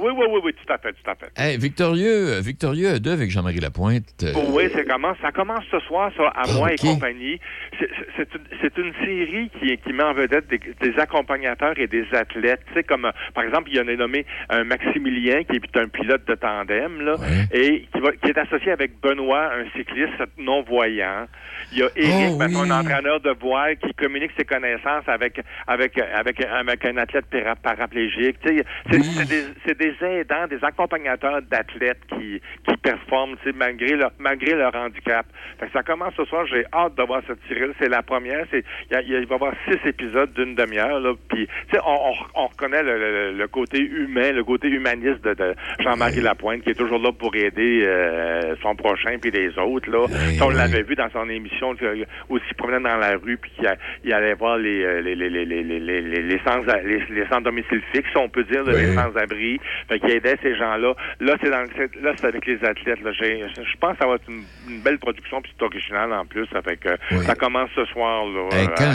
Oui 0.00 0.10
oui 0.16 0.26
oui 0.30 0.40
oui 0.44 0.52
tout 0.54 0.72
à 0.72 0.78
fait 0.78 0.92
tout 0.92 1.10
à 1.10 1.14
fait 1.14 1.30
Hey, 1.36 1.58
Victorieux, 1.58 2.40
Victorieux 2.40 2.98
2 3.00 3.10
avec 3.12 3.30
Jean-Marie 3.30 3.60
Lapointe. 3.60 4.04
euh, 4.22 4.32
Oh 4.36 4.44
oui, 4.52 4.64
ça 4.72 4.82
commence, 4.84 5.16
ça 5.22 5.32
commence 5.32 5.64
ce 5.70 5.78
soir, 5.80 6.10
ça, 6.16 6.28
à 6.28 6.46
moi 6.52 6.68
ok. 6.72 6.84
et 6.84 6.86
compagnie. 6.86 7.38
C'est- 7.78 7.88
une, 8.78 8.92
série 9.04 9.50
qui, 9.58 9.76
qui 9.78 9.92
met 9.92 10.02
en 10.02 10.12
vedette 10.14 10.48
des, 10.48 10.58
des 10.80 10.98
accompagnateurs 10.98 11.78
et 11.78 11.86
des 11.86 12.04
athlètes. 12.12 12.60
Tu 12.68 12.74
sais, 12.74 12.82
comme, 12.82 13.04
euh, 13.04 13.10
par 13.34 13.44
exemple, 13.44 13.68
il 13.70 13.76
y 13.76 13.80
en 13.80 13.88
a 13.88 13.94
nommé 13.96 14.24
un 14.48 14.64
Maximilien, 14.64 15.42
qui 15.44 15.56
est 15.56 15.76
un 15.76 15.88
pilote 15.88 16.26
de 16.26 16.34
tandem, 16.34 17.00
là, 17.02 17.16
Ouais. 17.16 17.26
et 17.52 17.86
qui, 17.92 18.00
va, 18.00 18.12
qui 18.12 18.28
est 18.30 18.38
associé 18.38 18.72
avec 18.72 18.98
Benoît, 19.00 19.50
un 19.52 19.64
cycliste 19.76 20.22
non-voyant. 20.38 21.26
Il 21.72 21.78
y 21.78 21.82
a 21.82 21.88
Éric, 21.96 22.34
Oh, 22.38 22.42
un 22.42 22.70
entraîneur 22.70 23.20
de 23.20 23.30
voile, 23.40 23.76
qui 23.76 23.92
communique 23.94 24.30
ses 24.38 24.44
connaissances 24.44 25.06
avec, 25.08 25.40
avec, 25.66 25.98
avec, 25.98 26.40
avec 26.44 26.84
un 26.84 26.96
athlète 26.96 27.26
para- 27.30 27.56
paraplégique. 27.56 28.36
Tu 28.44 28.58
sais, 28.58 28.64
c'est 28.90 28.98
Oui. 28.98 29.26
des, 29.26 29.44
des 29.90 30.06
aidants, 30.06 30.46
des 30.48 30.62
accompagnateurs 30.62 31.42
d'athlètes 31.42 32.00
qui, 32.08 32.40
qui 32.68 32.76
performent 32.76 33.36
malgré 33.54 33.96
leur, 33.96 34.12
malgré 34.18 34.54
leur 34.54 34.74
handicap. 34.74 35.26
Fait 35.58 35.66
que 35.66 35.72
ça 35.72 35.82
commence 35.82 36.14
ce 36.16 36.24
soir, 36.24 36.46
j'ai 36.46 36.64
hâte 36.72 36.94
de 36.96 37.02
voir 37.02 37.22
cette 37.26 37.38
Cyril. 37.48 37.72
C'est 37.80 37.88
la 37.88 38.02
première. 38.02 38.46
Il 38.52 38.62
va 38.92 39.00
y 39.02 39.34
avoir 39.34 39.52
six 39.68 39.78
épisodes 39.88 40.32
d'une 40.34 40.54
demi-heure. 40.54 41.16
Puis, 41.28 41.48
on, 41.74 41.78
on, 41.88 42.14
on 42.34 42.46
reconnaît 42.46 42.82
le, 42.82 42.98
le, 42.98 43.32
le, 43.32 43.48
côté 43.48 43.78
humain, 43.80 44.32
le 44.32 44.44
côté 44.44 44.68
humaniste 44.68 45.22
de, 45.22 45.34
de 45.34 45.54
Jean-Marie. 45.80 46.20
Lapointe 46.20 46.62
qui 46.62 46.70
est 46.70 46.74
toujours 46.74 46.98
là 46.98 47.12
pour 47.12 47.34
aider 47.34 47.82
euh, 47.84 48.54
son 48.62 48.74
prochain 48.74 49.16
puis 49.20 49.30
les 49.30 49.56
autres. 49.58 49.90
Là. 49.90 50.06
On 50.42 50.50
l'avait 50.50 50.82
vu 50.82 50.94
dans 50.94 51.08
son 51.10 51.28
émission 51.28 51.74
où 52.28 52.36
il 52.36 52.42
se 52.48 52.54
promenait 52.54 52.80
dans 52.80 52.96
la 52.96 53.16
rue 53.16 53.36
puis 53.36 53.50
qu'il 53.58 54.12
allait 54.12 54.34
voir 54.34 54.56
euh, 54.58 55.00
les, 55.00 55.14
les, 55.14 55.30
les, 55.30 55.44
les, 55.44 55.62
les, 55.62 55.80
les, 55.80 56.22
les, 56.22 56.40
sans, 56.44 56.60
les, 56.84 57.02
les 57.10 57.26
sans 57.28 57.40
domicile 57.40 57.80
fixe, 57.92 58.10
on 58.16 58.28
peut 58.28 58.44
dire, 58.44 58.64
les 58.64 58.94
sans-abri. 58.94 59.60
Fait 59.88 60.00
qu'il 60.00 60.10
aidait 60.10 60.36
ces 60.42 60.56
gens-là. 60.56 60.94
Là, 61.20 61.36
c'est 61.42 61.50
dans 61.50 61.60
le- 61.62 61.68
c'est- 61.76 62.00
là, 62.00 62.12
c'est 62.16 62.26
avec 62.26 62.46
les 62.46 62.62
athlètes. 62.64 63.00
Là. 63.02 63.12
Je 63.12 63.76
pense 63.80 63.92
que 63.92 63.98
ça 63.98 64.06
va 64.06 64.14
être 64.16 64.28
une, 64.28 64.42
une 64.68 64.80
belle 64.80 64.98
production, 64.98 65.40
puis 65.42 65.52
c'est 65.58 65.64
original 65.64 66.12
en 66.12 66.24
plus. 66.26 66.46
Ça 66.52 66.62
fait 66.62 66.76
que 66.76 66.90
Oui. 67.12 67.24
ça 67.24 67.34
commence 67.34 67.70
ce 67.74 67.84
soir. 67.86 68.24
Là, 68.26 68.48
Hey, 68.56 68.66
Euh, 68.66 68.70
quand, 68.76 68.92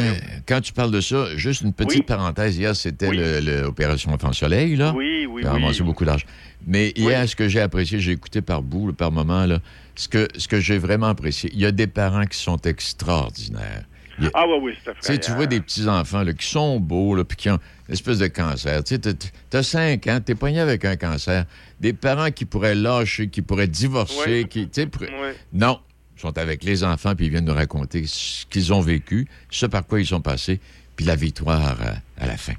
quand 0.48 0.62
tu 0.62 0.74
parles 0.74 0.92
de 0.92 1.02
ça, 1.02 1.36
juste 1.38 1.62
une 1.62 1.74
petite 1.74 2.00
Oui. 2.00 2.06
parenthèse. 2.06 2.58
Hier, 2.58 2.76
c'était 2.76 3.08
Oui. 3.10 3.20
l'opération 3.64 4.12
Enfant 4.12 4.34
Soleil, 4.34 4.76
là. 4.76 4.94
oui, 4.96 5.26
oui, 5.30 5.44
oui. 5.46 5.82
beaucoup 5.82 6.06
d'argent. 6.06 6.26
Mais 6.68 6.90
hier, 6.96 7.28
ce 7.28 7.36
que 7.36 7.48
j'ai 7.48 7.60
apprécié, 7.62 8.00
j'ai 8.00 8.12
écouté 8.12 8.42
par 8.42 8.62
bout, 8.62 8.92
par 8.94 9.12
moment, 9.12 9.46
là, 9.46 9.60
ce 9.96 10.08
que, 10.08 10.28
ce 10.38 10.48
que 10.48 10.60
j'ai 10.60 10.78
vraiment 10.78 11.08
apprécié, 11.08 11.50
il 11.54 11.60
y 11.60 11.66
a 11.66 11.72
des 11.72 11.88
parents 11.88 12.26
qui 12.26 12.38
sont 12.40 12.58
extraordinaires. 12.58 13.84
A- 14.24 14.30
Ah 14.34 14.46
oui, 14.48 14.58
oui, 14.62 14.74
c'est 15.04 15.14
Tu 15.14 15.20
tu 15.20 15.32
vois 15.34 15.46
des 15.46 15.60
petits-enfants 15.60 16.24
qui 16.38 16.48
sont 16.48 16.80
beaux, 16.80 17.16
là, 17.16 17.24
puis 17.24 17.38
qui 17.38 17.50
ont 17.50 17.60
une 17.88 17.94
espèce 17.94 18.20
de 18.20 18.28
cancer. 18.28 18.84
Tu 18.84 19.00
t'as 19.00 19.64
5 19.64 20.08
ans, 20.08 20.20
t'es 20.24 20.36
pogné 20.36 20.60
avec 20.60 20.86
un 20.86 20.96
cancer. 20.96 21.46
Des 21.80 21.94
parents 21.94 22.32
qui 22.32 22.46
pourraient 22.46 22.76
lâcher, 22.76 23.28
qui 23.28 23.42
pourraient 23.42 23.68
divorcer, 23.68 24.44
Oui. 24.44 24.48
qui... 24.48 24.70
tu 24.70 24.82
Oui. 25.02 25.08
Non, 25.54 25.80
ils 26.18 26.22
sont 26.22 26.38
avec 26.38 26.64
les 26.64 26.84
enfants, 26.84 27.16
puis 27.16 27.26
ils 27.26 27.30
viennent 27.32 27.46
nous 27.46 27.54
raconter 27.54 28.06
ce 28.08 28.46
qu'ils 28.46 28.74
ont 28.74 28.82
vécu, 28.82 29.28
ce 29.50 29.66
par 29.66 29.86
quoi 29.86 30.00
ils 30.00 30.08
sont 30.08 30.22
passés, 30.22 30.60
puis 30.96 31.06
la 31.06 31.16
victoire 31.16 31.78
euh, 31.82 31.92
à 32.18 32.28
la 32.28 32.38
fin. 32.38 32.54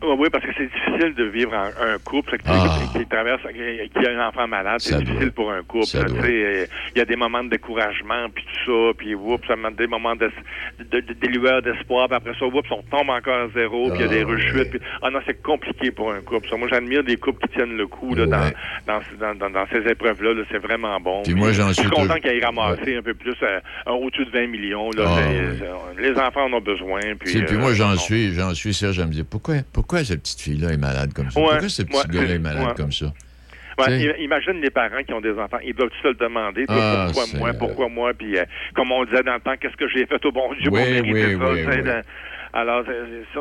Oui, 0.00 0.14
oui, 0.16 0.28
parce 0.30 0.44
que 0.44 0.50
c'est 0.56 0.66
difficile 0.70 1.14
de 1.14 1.24
vivre 1.24 1.52
en 1.54 1.64
un 1.84 1.98
couple 2.04 2.38
qui, 2.38 2.44
Ah. 2.46 2.78
qui 2.96 3.04
traverse, 3.06 3.42
qui, 3.42 3.90
qui 4.00 4.06
a 4.06 4.10
un 4.12 4.28
enfant 4.28 4.46
malade. 4.46 4.76
C'est 4.78 4.94
doit. 4.94 5.02
difficile 5.02 5.32
pour 5.32 5.50
un 5.50 5.62
couple. 5.64 5.86
Euh, 5.96 6.66
Il 6.94 6.98
y 6.98 7.00
a 7.00 7.04
des 7.04 7.16
moments 7.16 7.42
de 7.42 7.48
découragement, 7.50 8.28
puis 8.32 8.44
tout 8.44 8.70
ça, 8.70 8.94
puis 8.96 9.14
oups, 9.16 9.44
ça 9.48 9.56
met 9.56 9.72
des 9.72 9.88
moments 9.88 10.14
de, 10.14 10.30
de, 10.78 11.00
de- 11.00 11.12
des 11.14 11.28
lueurs 11.28 11.62
d'espoir, 11.62 12.06
puis 12.08 12.16
après 12.16 12.32
ça, 12.38 12.46
oups, 12.46 12.70
on 12.70 12.82
tombe 12.82 13.10
encore 13.10 13.38
à 13.38 13.48
zéro, 13.54 13.90
puis 13.90 13.98
il 13.98 14.00
y 14.02 14.04
a 14.04 14.08
des 14.08 14.22
Ah, 14.22 14.26
rechutes. 14.30 14.70
Puis, 14.70 14.80
ah 15.02 15.10
non, 15.10 15.18
c'est 15.26 15.42
compliqué 15.42 15.90
pour 15.90 16.12
un 16.12 16.20
couple. 16.20 16.48
Ça, 16.48 16.56
moi, 16.56 16.68
j'admire 16.70 17.02
des 17.02 17.16
couples 17.16 17.44
qui 17.48 17.54
tiennent 17.54 17.76
le 17.76 17.86
coup 17.88 18.14
là, 18.14 18.26
dans, 18.26 18.38
Ouais. 18.40 18.54
dans, 18.86 19.00
dans, 19.18 19.34
dans, 19.34 19.50
dans 19.50 19.66
ces 19.72 19.78
épreuves-là. 19.90 20.32
là. 20.34 20.42
c'est 20.50 20.58
vraiment 20.58 21.00
bon. 21.00 21.22
Puis 21.24 21.34
moi, 21.34 21.50
j'en 21.52 21.68
Je 21.68 21.74
suis 21.74 21.88
content 21.88 22.02
toujours- 22.02 22.20
qu'il 22.20 22.30
ait 22.30 22.44
ramassé 22.44 22.96
un 22.96 23.02
peu 23.02 23.14
plus, 23.14 23.34
euh, 23.42 23.58
au-dessus 23.86 24.24
de 24.26 24.30
20 24.30 24.46
millions. 24.46 24.90
Là, 24.92 25.04
Ah, 25.08 25.16
ouais. 25.28 26.02
les 26.10 26.16
enfants 26.18 26.44
en 26.44 26.52
ont 26.52 26.60
besoin. 26.60 27.00
Puis, 27.18 27.42
puis 27.42 27.56
euh, 27.56 27.58
moi, 27.58 27.74
j'en 27.74 27.96
suis, 27.96 28.32
j'en 28.34 28.54
suis, 28.54 28.72
Serge, 28.72 28.94
je 28.96 29.02
me 29.02 29.10
dis, 29.10 29.24
pourquoi, 29.24 29.56
pourquoi 29.72 29.87
pourquoi 29.88 30.04
cette 30.04 30.20
petite 30.20 30.40
fille-là 30.42 30.72
est 30.72 30.76
malade 30.76 31.14
comme 31.14 31.30
ça? 31.30 31.40
Ouais, 31.40 31.46
pourquoi 31.46 31.68
ce 31.70 31.82
petit 31.82 32.08
gars-là 32.08 32.34
est 32.34 32.38
malade 32.38 32.76
comme 32.76 32.92
ça? 32.92 33.06
Ouais, 33.78 34.22
imagine 34.22 34.60
les 34.60 34.68
parents 34.70 35.02
qui 35.06 35.14
ont 35.14 35.20
des 35.22 35.32
enfants. 35.32 35.60
Ils 35.64 35.72
doivent 35.72 35.88
se 36.02 36.08
le 36.08 36.14
demander. 36.14 36.66
Ah, 36.68 37.06
pourquoi 37.06 37.26
moi? 37.38 37.52
Pourquoi 37.54 37.88
moi? 37.88 38.12
Puis, 38.12 38.36
euh, 38.36 38.44
comme 38.74 38.92
on 38.92 39.04
disait 39.06 39.22
dans 39.22 39.34
le 39.34 39.40
temps, 39.40 39.54
qu'est-ce 39.58 39.76
que 39.76 39.88
j'ai 39.88 40.04
fait 40.04 40.22
au 40.26 40.32
bon 40.32 40.52
Dieu 40.60 40.70
pour 40.70 40.80
mériter 40.80 41.36
oui, 41.36 41.64
ça? 41.64 42.02
Alors, 42.52 42.84
ça, 42.84 42.92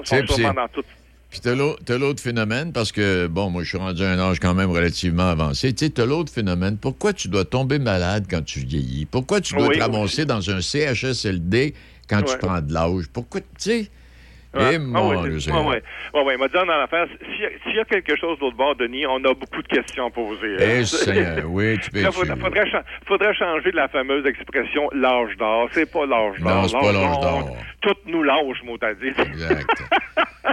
C'est- 0.06 0.26
sont 0.28 0.36
sûrement 0.36 0.54
dans 0.54 0.68
tout. 0.70 0.84
Puis 1.30 1.42
t'as 1.42 1.98
l'autre 1.98 2.24
phénomène, 2.24 2.72
parce 2.72 2.94
que, 2.94 3.28
bon, 3.28 3.50
moi, 3.50 3.64
je 3.64 3.68
suis 3.70 3.78
rendu 3.78 4.02
à 4.04 4.12
un 4.12 4.20
âge 4.20 4.40
quand 4.40 4.54
même 4.54 4.72
relativement 4.72 5.30
avancé. 5.30 5.74
Tu 5.74 5.86
sais, 5.86 5.92
t'as 5.92 6.06
l'autre 6.06 6.32
phénomène. 6.32 6.78
Pourquoi 6.78 7.12
tu 7.12 7.28
dois 7.28 7.44
tomber 7.44 7.80
malade 7.80 8.26
quand 8.30 8.44
tu 8.46 8.60
vieillis? 8.60 9.06
Pourquoi 9.06 9.42
tu 9.42 9.54
dois 9.54 9.68
Oui, 9.68 9.78
te 9.78 9.82
ramasser 9.82 10.26
dans 10.26 10.50
un 10.50 10.62
CHSLD 10.62 11.74
quand 12.10 12.22
tu 12.22 12.38
prends 12.38 12.62
de 12.62 12.72
l'âge? 12.72 13.08
Pourquoi, 13.12 13.42
tu 13.42 13.48
sais? 13.58 13.92
Ouais. 14.58 14.74
Eh, 14.74 14.78
Ah 14.96 15.00
c'est- 15.24 15.40
c'est- 15.40 15.52
ouais, 15.52 15.58
ouais. 15.60 15.84
Ouais, 16.14 16.24
ouais, 16.24 16.34
il 16.36 16.40
m'a 16.40 16.48
dit 16.48 16.54
dans 16.54 16.66
l'affaire, 16.66 17.08
s'il 17.22 17.42
y, 17.42 17.46
a- 17.46 17.50
s'il 17.64 17.76
y 17.76 17.80
a 17.80 17.86
quelque 17.86 18.16
chose 18.16 18.38
d'autre 18.40 18.56
bord, 18.58 18.76
Denis, 18.76 19.06
on 19.08 19.18
a 19.18 19.34
beaucoup 19.34 19.62
de 19.62 19.68
questions 19.68 20.08
à 20.08 20.10
poser. 20.10 20.56
Eh, 20.60 20.64
hein. 20.80 20.84
Seigneur, 20.86 21.46
oui, 21.48 21.78
tu 21.80 21.90
peux 21.92 22.00
être 22.00 22.14
faudrait, 22.14 22.28
sûr. 22.36 22.38
faudrait, 22.44 22.70
cha- 22.72 22.84
faudrait 23.08 23.34
changer 23.36 23.72
de 23.72 23.76
la 23.76 23.88
fameuse 23.88 24.26
expression 24.26 24.90
l'âge 24.94 25.36
d'or. 25.38 25.70
C'est 25.72 25.92
pas 25.92 26.06
l'âge 26.06 26.40
d'or. 26.40 26.56
Non, 26.56 26.68
c'est 26.68 26.78
pas 26.80 26.92
l'âge 26.92 27.20
d'or. 27.20 27.58
Tout 27.82 27.96
nous 28.08 28.24
lâche, 28.24 28.64
mot 28.64 28.78
à 28.82 28.94
dire. 28.94 29.14
Exact. 29.20 29.70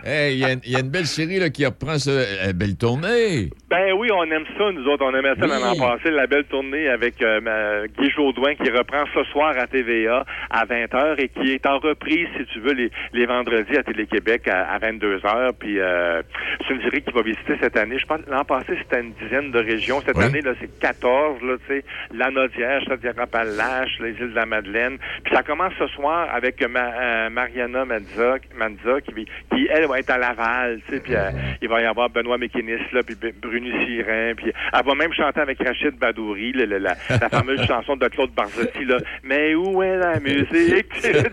Hey, 0.05 0.35
il 0.37 0.39
y 0.41 0.45
a 0.45 0.53
une- 0.53 0.61
il 0.65 0.73
y, 0.73 0.77
a 0.77 0.81
une 0.81 0.91
belle 0.91 1.07
série 1.07 1.39
là, 1.39 1.51
qui 1.51 1.65
reprend 1.65 1.99
ça. 1.99 2.11
euh, 2.11 2.53
belle 2.53 2.77
tournée. 2.77 3.51
Ben 3.71 3.93
oui, 3.97 4.09
on 4.13 4.25
aime 4.25 4.45
ça, 4.59 4.71
nous 4.73 4.85
autres. 4.87 5.05
On 5.05 5.15
aimait 5.15 5.35
ça 5.39 5.47
Oui. 5.47 5.49
l'an 5.49 5.75
passé, 5.77 6.11
la 6.11 6.27
belle 6.27 6.45
tournée 6.45 6.89
avec 6.89 7.21
euh, 7.23 7.87
Guy 7.99 8.11
Jodoin 8.11 8.55
qui 8.55 8.71
reprend 8.71 9.05
ce 9.15 9.25
soir 9.31 9.55
à 9.59 9.67
TVA 9.67 10.25
à 10.51 10.65
20h 10.67 11.15
et 11.19 11.29
qui 11.29 11.53
est 11.53 11.67
en 11.67 11.79
reprise, 11.79 12.29
si 12.39 12.45
tu 12.53 12.61
veux, 12.61 12.73
les, 12.73 12.91
les 13.13 13.27
vendredis 13.27 13.77
à 13.77 13.83
Télé-Québec 13.95 14.49
à, 14.49 14.73
à 14.73 14.79
22h. 14.79 15.53
Puis 15.59 15.79
euh, 15.81 16.23
c'est 16.67 16.75
une 16.75 16.83
série 16.83 17.03
qui 17.03 17.13
va 17.13 17.23
visiter 17.23 17.57
cette 17.61 17.77
année. 17.77 17.99
Je 17.99 18.07
pense 18.07 18.21
l'an 18.29 18.45
passé, 18.45 18.75
c'était 18.83 19.01
une 19.01 19.13
dizaine 19.23 19.51
de 19.51 19.59
régions. 19.59 20.01
Cette 20.05 20.17
Oui. 20.17 20.25
année, 20.25 20.41
là, 20.41 20.53
c'est 20.61 20.79
14, 20.81 21.41
là, 21.43 21.57
tu 21.67 21.75
sais, 21.75 21.85
la 22.13 22.31
Nodière, 22.31 22.81
Chaudière-Appalaches, 22.87 23.99
les 24.01 24.11
îles 24.11 24.31
de 24.31 24.35
la 24.35 24.47
Madeleine. 24.47 24.99
Puis 25.25 25.35
ça 25.35 25.43
commence 25.43 25.73
ce 25.79 25.87
soir 25.89 26.29
avec 26.35 26.61
ma- 26.69 26.93
euh, 26.95 27.31
Mariana 27.31 27.85
Manza, 27.85 28.37
Manza 28.57 29.01
qui, 29.01 29.25
qui, 29.53 29.69
elle, 29.71 29.87
va 29.87 29.99
être 30.01 30.11
à 30.11 30.19
Laval, 30.19 30.81
tu 30.89 30.95
sais, 30.95 31.01
puis 31.01 31.15
euh, 31.15 31.31
il 31.63 31.69
va 31.69 31.81
y 31.81 31.85
avoir 31.85 32.11
Benoît 32.11 32.39
Mécanis, 32.39 32.79
là, 32.93 33.01
puis 33.03 33.17
Bruni 33.41 33.71
Sirin, 33.85 34.35
puis 34.37 34.53
elle 34.73 34.85
va 34.85 34.95
même 34.95 35.13
chanter 35.13 35.41
avec 35.41 35.59
Rachid 35.65 35.97
Badouri, 35.99 36.53
la 36.53 36.95
fameuse 37.31 37.65
chanson 37.67 37.97
de 37.97 38.09
Claude 38.09 38.31
Barzotti, 38.33 38.85
là. 38.85 38.97
Mais 39.23 39.55
où 39.55 39.83
est 39.83 39.97
la 39.97 40.19
musique? 40.21 40.87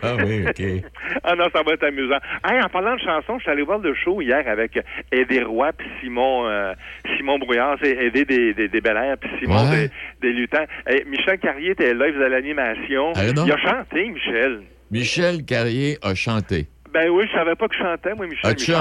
Ah 0.04 0.16
oui, 0.24 0.44
OK. 0.48 0.84
Ah 1.24 1.36
non, 1.36 1.46
ça 1.54 1.62
va 1.64 1.74
être 1.74 1.84
amusant. 1.84 2.18
Hey, 2.44 2.60
en 2.62 2.70
parlant 2.70 2.96
de 2.96 3.00
chansons, 3.02 3.38
je 3.38 3.44
suis 3.44 3.52
allé 3.52 3.62
voir 3.62 3.78
le 3.80 3.94
show 3.94 4.20
hier 4.22 4.48
avec 4.48 4.80
Eddie 5.12 5.42
Roy 5.44 5.72
puis 5.74 5.88
Simon 6.02 6.48
euh, 6.48 6.74
Simon 7.18 7.38
Brouillard, 7.38 7.78
c'est 7.82 7.92
Eddie 7.92 8.26
des, 8.26 8.54
des, 8.54 8.68
des 8.68 8.82
Bel 8.82 8.98
Air 8.98 9.18
puis 9.20 9.30
Simon 9.40 9.70
Ouais. 9.70 9.90
des, 10.22 10.28
des 10.28 10.34
Lutins. 10.34 10.66
Hey, 10.88 11.04
Michel 11.06 11.38
Carrier 11.40 11.72
était 11.72 11.94
là, 11.94 12.08
il 12.08 12.14
faisait 12.14 12.30
l'animation. 12.30 13.12
Donc. 13.34 13.46
Il 13.46 13.52
a 13.52 13.58
chanté, 13.58 14.10
Michel. 14.10 14.62
Michel 14.90 15.46
Carrier 15.46 15.98
a 16.02 16.16
chanté. 16.16 16.68
Ben 16.94 17.10
oui, 17.10 17.26
je 17.28 17.32
savais 17.38 17.56
pas 17.56 17.68
que 17.70 17.76
je 17.76 17.80
chantais, 17.80 18.14
moi, 18.16 18.26
Michel. 18.28 18.50
As-tu 18.52 18.74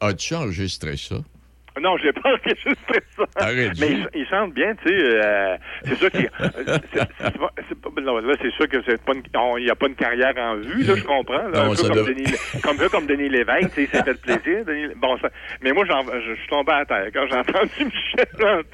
as-tu 0.00 0.34
enregistré 0.34 0.96
ça? 0.96 1.16
Non, 1.82 1.96
j'ai 1.98 2.12
pas 2.12 2.30
enregistré 2.30 3.00
ça. 3.16 3.24
Arrête, 3.36 3.72
Mais 3.80 3.88
Gilles. 3.88 4.08
il, 4.14 4.20
il 4.20 4.26
chante 4.28 4.54
bien, 4.54 4.74
tu 4.76 4.88
sais. 4.88 4.94
euh, 4.94 5.56
c'est 5.84 5.96
sûr 5.96 6.10
qu'il. 6.10 6.26
euh, 6.40 6.48
c'est- 6.64 6.80
c'est 6.94 7.08
c'est 7.68 8.00
là, 8.00 8.34
c'est 8.40 8.50
sûr 8.52 8.68
que 8.68 8.76
c'est 8.86 9.02
pas 9.02 9.12
il 9.58 9.64
n'y 9.64 9.70
a 9.70 9.74
pas 9.74 9.86
une 9.88 9.94
carrière 9.94 10.32
en 10.38 10.56
vue, 10.56 10.82
là, 10.84 10.94
je 10.96 11.02
comprends. 11.02 11.48
Là, 11.48 11.64
Non, 11.64 11.72
un, 11.72 11.74
ça 11.74 11.88
peu 11.88 11.94
comme 11.94 12.06
Denis, 12.06 12.24
comme, 12.62 12.76
un 12.76 12.78
peu 12.78 12.88
comme 12.88 13.06
Denis 13.06 13.28
Lévesque, 13.28 13.74
tu 13.74 13.86
sais, 13.86 13.96
s'est 13.96 14.04
fait 14.04 14.20
plaisir. 14.20 14.64
Denis- 14.64 14.94
bon, 14.96 15.18
ça, 15.18 15.28
mais 15.62 15.72
moi, 15.72 15.84
j'en- 15.86 16.04
je, 16.04 16.34
je 16.34 16.40
suis 16.40 16.48
tombé 16.48 16.72
à 16.72 16.84
terre 16.84 17.06
quand 17.12 17.26
j'ai 17.28 17.36
entendu 17.36 17.70
Michel. 17.84 18.64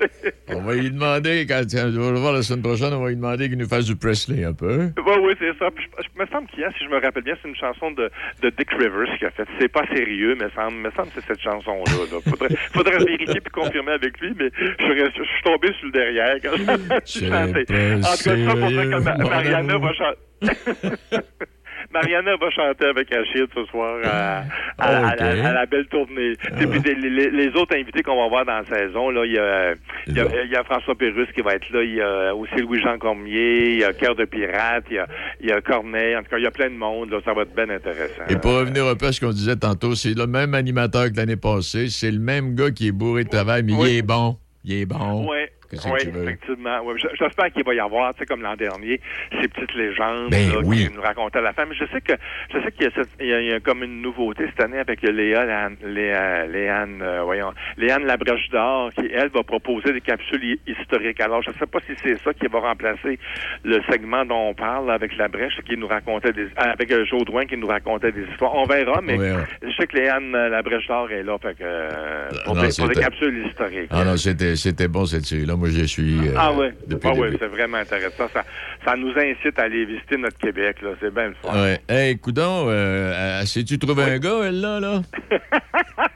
On 0.49 0.61
va 0.63 0.75
lui 0.75 0.91
demander, 0.91 1.47
quand 1.49 1.63
on 1.75 2.01
va 2.01 2.11
le 2.13 2.19
voir 2.19 2.33
la 2.35 2.43
semaine 2.43 2.63
prochaine, 2.63 2.93
on 2.93 3.03
va 3.03 3.09
lui 3.09 3.17
demander 3.17 3.49
qu'il 3.49 3.59
nous 3.59 3.69
fasse 3.69 3.87
du 3.87 3.97
Presley 3.97 4.45
un 4.45 4.53
peu. 4.53 4.91
Oui, 5.07 5.15
oui, 5.23 5.33
c'est 5.39 5.57
ça. 5.59 5.71
Puis 5.75 5.87
je, 5.99 6.03
je 6.05 6.23
me 6.23 6.27
semble 6.29 6.47
qu'il 6.49 6.61
y 6.61 6.65
a, 6.65 6.71
si 6.73 6.85
je 6.85 6.89
me 6.91 7.01
rappelle 7.01 7.23
bien, 7.25 7.35
c'est 7.43 7.49
une 7.49 7.57
chanson 7.57 7.91
de, 7.93 8.11
de 8.43 8.51
Dick 8.51 8.71
Rivers 8.73 9.17
qui 9.19 9.25
a 9.25 9.31
fait. 9.31 9.47
C'est 9.59 9.69
pas 9.73 9.87
sérieux, 9.95 10.37
mais 10.39 10.47
ça 10.55 10.69
me 10.71 10.91
semble 10.93 11.09
que 11.09 11.15
c'est 11.21 11.27
cette 11.27 11.41
chanson-là. 11.43 11.93
Là. 12.13 12.19
Faudrait, 12.29 12.57
faudrait 12.73 12.90
vérifier 12.99 13.41
puis 13.41 13.51
confirmer 13.53 13.93
avec 13.93 14.21
lui, 14.21 14.35
mais 14.39 14.51
je, 14.59 14.85
suis 14.85 14.93
resté- 15.03 15.19
je 15.19 15.23
suis 15.25 15.43
tombé 15.45 15.73
sur 15.75 15.87
le 15.87 15.93
derrière 15.93 16.37
quand 16.43 16.57
chanter. 17.05 17.29
pas 17.31 17.45
En 17.45 18.17
tout 18.17 18.25
cas, 18.25 18.37
ça 18.37 18.57
pour 18.57 18.69
dire 18.69 18.91
que 18.91 19.29
Mariana 19.29 19.79
va 19.79 19.93
chanter. 19.95 20.19
Mariana 21.95 22.37
va 22.37 22.51
chanter 22.51 22.87
avec 22.87 23.13
Achille 23.13 23.47
ce 23.55 23.65
soir 23.67 23.97
à, 24.05 24.45
à- 24.79 25.09
à 25.09 25.17
la, 25.17 25.33
Ok. 25.35 25.45
à 25.45 25.53
la 25.53 25.67
belle 25.67 25.87
tournée. 25.87 26.33
Et 26.61 26.67
puis 26.67 26.81
des- 26.81 26.95
les, 26.95 27.31
les 27.31 27.49
autres 27.57 27.77
invités 27.77 28.03
qu'on 28.03 28.21
va 28.23 28.29
voir 28.29 28.45
dans 28.45 28.59
la 28.61 28.65
saison, 28.65 29.11
là, 29.11 29.25
il 29.27 29.33
y 29.33 29.39
a, 29.39 29.73
il 30.07 30.17
y 30.17 30.21
a, 30.21 30.45
il 30.45 30.51
y 30.51 30.57
a 30.57 30.63
François 30.65 30.95
Pérusse 30.95 31.29
qui 31.35 31.41
va 31.43 31.55
être 31.55 31.69
là, 31.71 31.83
il 31.83 31.95
y 31.95 32.01
a 32.01 32.35
aussi 32.35 32.55
Louis-Jean 32.61 32.99
Cormier, 32.99 33.71
il 33.75 33.79
y 33.81 33.85
a 33.85 33.93
Cœur 33.93 34.15
de 34.15 34.25
Pirate, 34.25 34.85
il 34.91 34.97
y 34.97 34.99
a, 34.99 35.07
il 35.41 35.49
y 35.49 35.53
a 35.53 35.61
Corneille, 35.61 36.17
en 36.17 36.23
tout 36.23 36.31
cas, 36.31 36.39
il 36.39 36.45
y 36.45 36.47
a 36.47 36.51
plein 36.53 36.71
de 36.71 36.75
monde, 36.77 37.11
là, 37.11 37.19
ça 37.25 37.33
va 37.35 37.43
être 37.43 37.55
bien 37.55 37.69
intéressant. 37.69 38.23
Et 38.29 38.37
pour 38.37 38.53
revenir 38.53 38.87
un 38.87 38.95
peu 38.95 39.07
à 39.07 39.13
ce 39.13 39.21
qu'on 39.21 39.31
disait 39.33 39.57
tantôt, 39.57 39.95
c'est 39.95 40.17
le 40.17 40.27
même 40.27 40.55
animateur 40.55 41.11
que 41.11 41.17
l'année 41.17 41.37
passée. 41.37 41.89
C'est 41.89 42.11
le 42.13 42.21
même 42.21 42.55
gars 42.55 42.71
qui 42.71 42.89
est 42.89 42.93
bourré 42.93 43.25
de 43.25 43.29
travail, 43.31 43.63
mais 43.65 43.73
Oui. 43.75 43.89
il 43.91 43.97
est 43.99 44.03
bon. 44.03 44.37
Il 44.65 44.75
est 44.75 44.87
bon. 44.87 45.27
Que 45.27 45.60
oui, 45.73 46.01
effectivement. 46.23 46.79
J'espère 47.19 47.51
qu'il 47.53 47.65
va 47.65 47.75
y 47.75 47.81
avoir, 47.81 48.13
tu 48.15 48.21
sais, 48.21 48.27
comme 48.27 48.43
l'an 48.43 48.57
dernier, 48.57 49.01
ces 49.41 49.49
petites 49.49 49.75
légendes 49.75 50.31
Ben 50.31 50.51
là, 50.53 50.59
oui. 50.65 50.87
qui 50.89 50.95
nous 50.95 51.01
racontaient 51.03 51.39
à 51.39 51.43
la 51.43 51.53
fin. 51.53 51.65
Mais 51.67 51.75
je 51.75 51.85
sais 51.93 52.01
que 52.01 52.13
je 52.53 52.61
sais 52.61 52.73
qu'il 52.73 52.85
y 52.85 52.87
a, 52.87 52.91
cette- 52.95 53.09
il 53.21 53.27
y 53.27 53.33
a- 53.35 53.41
il 53.41 53.49
y 53.49 53.53
a 53.53 53.61
comme 53.61 53.83
une 53.83 54.03
nouveauté 54.03 54.45
cette 54.47 54.61
année 54.61 54.79
avec 54.79 55.03
Léa, 55.03 55.45
Léane, 55.45 55.77
Léa- 55.85 56.47
Léane, 56.47 57.01
euh, 57.03 57.23
voyons, 57.23 57.53
Léane 57.77 58.05
Labrèche 58.05 58.49
d'Or, 58.51 58.91
qui, 58.95 59.07
elle, 59.13 59.29
va 59.29 59.43
proposer 59.43 59.93
des 59.93 60.01
capsules 60.01 60.43
hi- 60.45 60.61
historiques. 60.67 61.21
Alors, 61.21 61.43
je 61.43 61.51
ne 61.51 61.55
sais 61.55 61.67
pas 61.67 61.79
si 61.87 61.93
c'est 62.03 62.19
ça 62.23 62.33
qui 62.35 62.47
va 62.47 62.61
remplacer 62.61 63.19
le 63.65 63.81
segment 63.91 64.25
dont 64.25 64.49
on 64.51 64.55
parle 64.55 64.91
avec 64.91 65.17
la 65.17 65.29
brèche, 65.29 65.61
qui 65.67 65.77
nous 65.77 65.87
racontait 65.87 66.33
des, 66.33 66.49
ah, 66.57 66.71
avec 66.71 66.91
euh, 66.91 67.05
Jodoin 67.05 67.45
qui 67.47 67.57
nous 67.57 67.67
racontait 67.69 68.13
des 68.13 68.23
histoires. 68.31 68.55
On 68.55 68.65
verra, 68.65 69.01
mais 69.03 69.17
je 69.63 69.71
sais 69.79 69.87
que 69.87 69.97
Léane 69.97 70.35
euh, 70.35 70.49
Labrèche 70.49 70.87
d'Or 70.87 71.11
est 71.11 71.23
là, 71.23 71.39
fait 71.39 71.55
que, 71.57 71.63
euh, 71.63 72.29
pour, 72.45 72.55
non, 72.57 72.63
des, 72.63 72.69
pour 72.77 72.89
des 72.89 73.01
capsules 73.01 73.47
historiques. 73.47 73.89
Ah 73.91 74.05
non, 74.05 74.17
c'était 74.17 74.57
c'était 74.57 74.89
bon 74.89 75.07
cette 75.07 75.25
série-là. 75.25 75.55
Moi, 75.61 75.69
je 75.71 75.85
suis. 75.85 76.17
euh, 76.29 76.33
Ah 76.39 76.53
oui, 76.53 76.69
ah 77.05 77.13
ouais, 77.13 77.27
début. 77.29 77.37
c'est 77.39 77.47
vraiment 77.49 77.77
intéressant. 77.77 78.29
Ça, 78.33 78.43
ça 78.85 78.97
nous 78.97 79.13
incite 79.17 79.59
à 79.59 79.65
aller 79.65 79.85
visiter 79.85 80.17
notre 80.17 80.39
Québec, 80.39 80.79
là. 80.83 80.91
C'est 81.01 81.13
bien 81.13 81.29
le 81.29 81.35
fun. 81.35 81.63
Ouais. 81.63 81.79
Hey, 81.89 82.19
coudon, 82.19 82.65
euh, 82.69 83.43
sais-tu 83.45 83.79
trouvé 83.79 84.03
un 84.05 84.19
gars, 84.19 84.41
elle, 84.45 84.61
là, 84.61 84.81
là? 84.81 85.03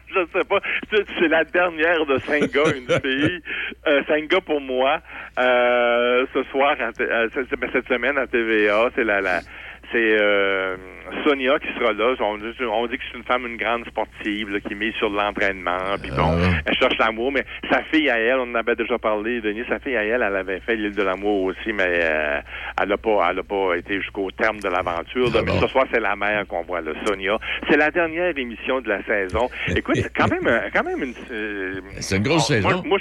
Je 0.09 0.21
sais 0.33 0.45
pas. 0.45 0.61
C'est- 0.93 1.05
C'est 1.19 1.29
la 1.29 1.45
dernière 1.45 2.07
de 2.07 2.19
cinq 2.21 2.51
gars, 2.53 2.71
une 2.77 2.89
fille. 3.01 3.41
Euh, 3.87 4.03
cinq 4.09 4.29
gars 4.29 4.41
pour 4.41 4.61
moi. 4.61 5.01
Euh, 5.39 6.25
ce 6.33 6.43
soir, 6.45 6.75
à 6.81 6.91
euh, 7.03 7.29
cette 7.35 7.89
semaine 7.89 8.17
à 8.17 8.27
TVA, 8.27 8.89
c'est 8.95 9.05
la, 9.05 9.21
la 9.21 9.41
c'est 9.95 10.17
euh, 10.21 10.77
Sonia 11.25 11.59
qui 11.61 11.69
sera 11.79 11.93
là. 11.93 12.15
On, 12.21 12.37
dit- 12.39 12.53
on 12.71 12.87
dit 12.89 12.99
que 12.99 13.03
c'est 13.11 13.17
une 13.17 13.25
femme, 13.25 13.47
une 13.47 13.57
grande 13.57 13.87
sportive, 13.87 14.51
là, 14.51 14.59
qui 14.61 14.75
mise 14.75 14.93
sur 14.95 15.09
l'entraînement. 15.09 15.79
Puis 16.03 16.11
bon, 16.11 16.37
Ah. 16.37 16.61
elle 16.67 16.75
cherche 16.77 16.99
l'amour. 16.99 17.31
Mais 17.33 17.45
sa 17.71 17.83
fille 17.85 18.11
à 18.11 18.19
elle, 18.19 18.39
on 18.41 18.51
en 18.51 18.55
avait 18.57 18.75
déjà 18.75 18.99
parlé, 18.99 19.41
Denis. 19.41 19.63
Sa 19.69 19.79
fille 19.79 19.97
à 19.97 20.05
elle, 20.05 20.23
elle 20.23 20.37
avait 20.37 20.59
fait 20.61 20.75
l'île 20.77 20.95
de 20.97 21.03
l'amour 21.03 21.45
aussi, 21.45 21.73
mais 21.73 21.85
euh, 22.03 22.41
elle 22.83 22.89
n'a 22.89 22.97
pas, 22.97 23.29
elle 23.31 23.39
a 23.39 23.43
pas 23.45 23.75
été 23.77 24.01
jusqu'au 24.01 24.31
terme 24.33 24.59
de 24.61 24.69
l'aventure. 24.69 25.31
mais 25.47 25.53
ce 25.61 25.67
soir, 25.69 25.85
c'est 25.93 26.01
la 26.01 26.17
mère 26.17 26.47
qu'on 26.49 26.63
voit, 26.63 26.81
là, 26.81 26.93
Sonia. 27.07 27.39
C'est 27.71 27.77
la 27.77 27.91
dernière 27.91 28.37
émission 28.37 28.81
de 28.81 28.89
la 28.89 29.03
saison. 29.05 29.49
Écoute, 29.77 29.97
c'est 29.97 30.13
quand 30.13 30.29
même, 30.29 30.47
euh, 30.47 30.69
quand 30.75 30.83
même 30.85 31.03
une. 31.03 31.15
euh, 31.31 31.81
C'est 32.01 32.17
une 32.17 32.23
grosse 32.25 32.49
saison. 32.49 32.83
moi, 32.85 32.99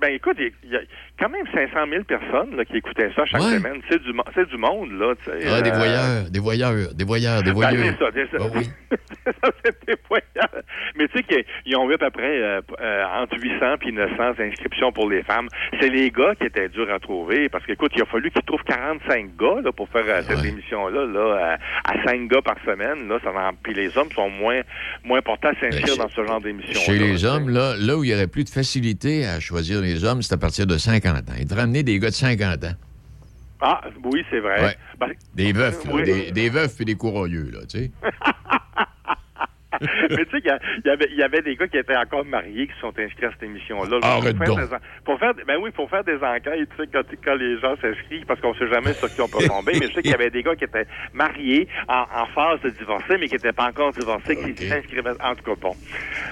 ben 0.00 0.08
écoute, 0.08 0.36
il 0.40 0.46
y, 0.46 0.48
a- 0.48 0.50
il 0.64 0.72
y 0.72 0.76
a 0.76 0.80
quand 1.18 1.28
même 1.28 1.46
500 1.54 1.86
000 1.90 2.04
personnes 2.04 2.56
là, 2.56 2.64
qui 2.64 2.76
écoutaient 2.78 3.10
ça 3.14 3.24
chaque 3.26 3.40
Ouais. 3.40 3.58
semaine. 3.58 3.80
C'est 3.90 4.02
du, 4.02 4.12
c'est 4.34 4.48
du 4.48 4.56
monde, 4.56 4.90
là. 4.98 5.14
tu 5.24 5.30
sais, 5.30 5.48
Ah, 5.48 5.60
des 5.62 5.70
euh, 5.70 5.74
voyeurs, 5.74 6.30
des 6.30 6.38
voyeurs, 6.40 6.94
des 6.94 7.04
voyeurs, 7.04 7.42
des 7.42 7.50
ben, 7.50 7.54
voyeurs. 7.54 7.94
c'est 7.98 8.04
ça, 8.04 8.10
c'est 8.14 8.36
ça. 8.38 8.44
Ah 8.44 8.52
oui. 8.54 8.68
Ça, 9.42 9.50
c'est 9.64 9.86
des 9.86 9.94
voyages. 10.06 10.64
Mais 10.96 11.08
tu 11.08 11.16
sais 11.16 11.22
qu'ils 11.24 11.44
ils 11.64 11.76
ont 11.76 11.90
eu 11.90 11.94
à 11.94 11.98
peu 11.98 12.10
près 12.10 12.42
euh, 12.42 12.60
euh, 12.78 13.04
entre 13.22 13.38
800 13.40 13.76
et 13.86 13.92
900 13.92 14.14
inscriptions 14.38 14.92
pour 14.92 15.08
les 15.08 15.22
femmes. 15.22 15.48
C'est 15.80 15.88
les 15.88 16.10
gars 16.10 16.34
qui 16.38 16.44
étaient 16.46 16.68
durs 16.68 16.92
à 16.92 16.98
trouver 16.98 17.48
parce 17.48 17.64
qu'écoute, 17.64 17.92
il 17.96 18.02
a 18.02 18.04
fallu 18.04 18.30
qu'ils 18.30 18.42
trouvent 18.42 18.62
45 18.64 19.34
gars 19.36 19.60
là, 19.64 19.72
pour 19.72 19.88
faire 19.88 20.04
cette 20.24 20.36
Ouais. 20.42 20.48
émission-là 20.48 21.06
là, 21.06 21.56
à 21.84 22.04
5 22.06 22.28
gars 22.28 22.42
par 22.42 22.56
semaine. 22.66 23.08
Là, 23.08 23.18
ça 23.24 23.30
en- 23.30 23.54
Puis 23.62 23.72
les 23.72 23.96
hommes 23.96 24.10
sont 24.14 24.28
moins, 24.28 24.60
moins 25.04 25.22
portés 25.22 25.48
à 25.48 25.54
s'inscrire 25.58 25.96
Ben, 25.96 26.04
dans 26.04 26.10
ce 26.10 26.24
genre 26.24 26.40
d'émission. 26.42 26.80
Chez 26.80 26.98
les 26.98 27.24
hommes, 27.24 27.48
là, 27.48 27.74
là 27.78 27.96
où 27.96 28.04
il 28.04 28.10
y 28.10 28.14
aurait 28.14 28.26
plus 28.26 28.44
de 28.44 28.50
facilité 28.50 29.26
à 29.26 29.40
choisir 29.40 29.80
les 29.80 30.04
hommes, 30.04 30.20
c'est 30.20 30.34
à 30.34 30.38
partir 30.38 30.66
de 30.66 30.76
50 31.04 31.30
ans. 31.30 31.34
Ils 31.38 31.46
devraient 31.46 31.62
amener 31.62 31.82
des 31.82 31.98
gars 31.98 32.10
de 32.10 32.14
50 32.14 32.64
ans. 32.64 32.72
Ah, 33.60 33.80
oui, 34.04 34.24
c'est 34.30 34.40
vrai. 34.40 34.62
Ouais. 34.62 34.76
Ben, 35.00 35.08
Des 35.34 35.52
veufs, 35.52 35.84
là, 35.84 35.90
Oui. 35.94 36.02
des, 36.04 36.32
des 36.32 36.48
veufs 36.50 36.80
et 36.80 36.84
des 36.84 36.96
courroyeux, 36.96 37.50
là, 37.52 37.60
tu 37.66 37.78
sais. 37.78 37.90
Mais 40.10 40.24
tu 40.24 40.30
sais, 40.30 40.40
qu'il 40.40 40.46
y 40.46 40.50
a- 40.50 40.58
il 40.84 40.88
y 40.88 40.90
avait, 40.90 41.08
y 41.12 41.22
avait 41.22 41.42
des 41.42 41.56
gars 41.56 41.66
qui 41.68 41.78
étaient 41.78 41.96
encore 41.96 42.24
mariés 42.24 42.66
qui 42.66 42.72
sont 42.80 42.92
inscrits 42.98 43.26
à 43.26 43.30
cette 43.32 43.42
émission-là. 43.42 43.98
Arrête 44.02 44.36
pour, 44.36 44.46
faire 44.46 44.56
donc. 44.56 44.68
des, 44.68 44.74
en- 44.74 44.78
pour 45.04 45.18
faire, 45.18 45.34
ben 45.46 45.58
oui, 45.60 45.70
pour 45.70 45.88
faire 45.90 46.04
des 46.04 46.16
enquêtes, 46.16 46.68
tu 46.76 46.82
sais, 46.84 46.88
quand, 46.92 47.02
quand 47.24 47.34
les 47.34 47.58
gens 47.60 47.74
s'inscrivent, 47.80 48.24
parce 48.26 48.40
qu'on 48.40 48.54
sait 48.54 48.68
jamais 48.68 48.92
sur 48.94 49.12
qui 49.12 49.20
on 49.20 49.28
peut 49.28 49.44
tomber. 49.46 49.72
mais 49.80 49.86
je 49.88 49.92
sais 49.94 50.02
qu'il 50.02 50.10
y 50.10 50.14
avait 50.14 50.30
des 50.30 50.42
gars 50.42 50.54
qui 50.56 50.64
étaient 50.64 50.86
mariés 51.12 51.68
en, 51.88 52.02
en 52.14 52.26
phase 52.34 52.60
de 52.62 52.70
divorcer, 52.70 53.16
mais 53.18 53.26
qui 53.28 53.34
n'étaient 53.34 53.52
pas 53.52 53.68
encore 53.68 53.92
divorcés, 53.92 54.36
qui 54.36 54.66
s'inscrivaient. 54.68 55.10
En 55.22 55.34
tout 55.34 55.44
cas, 55.44 55.60
bon. 55.60 55.74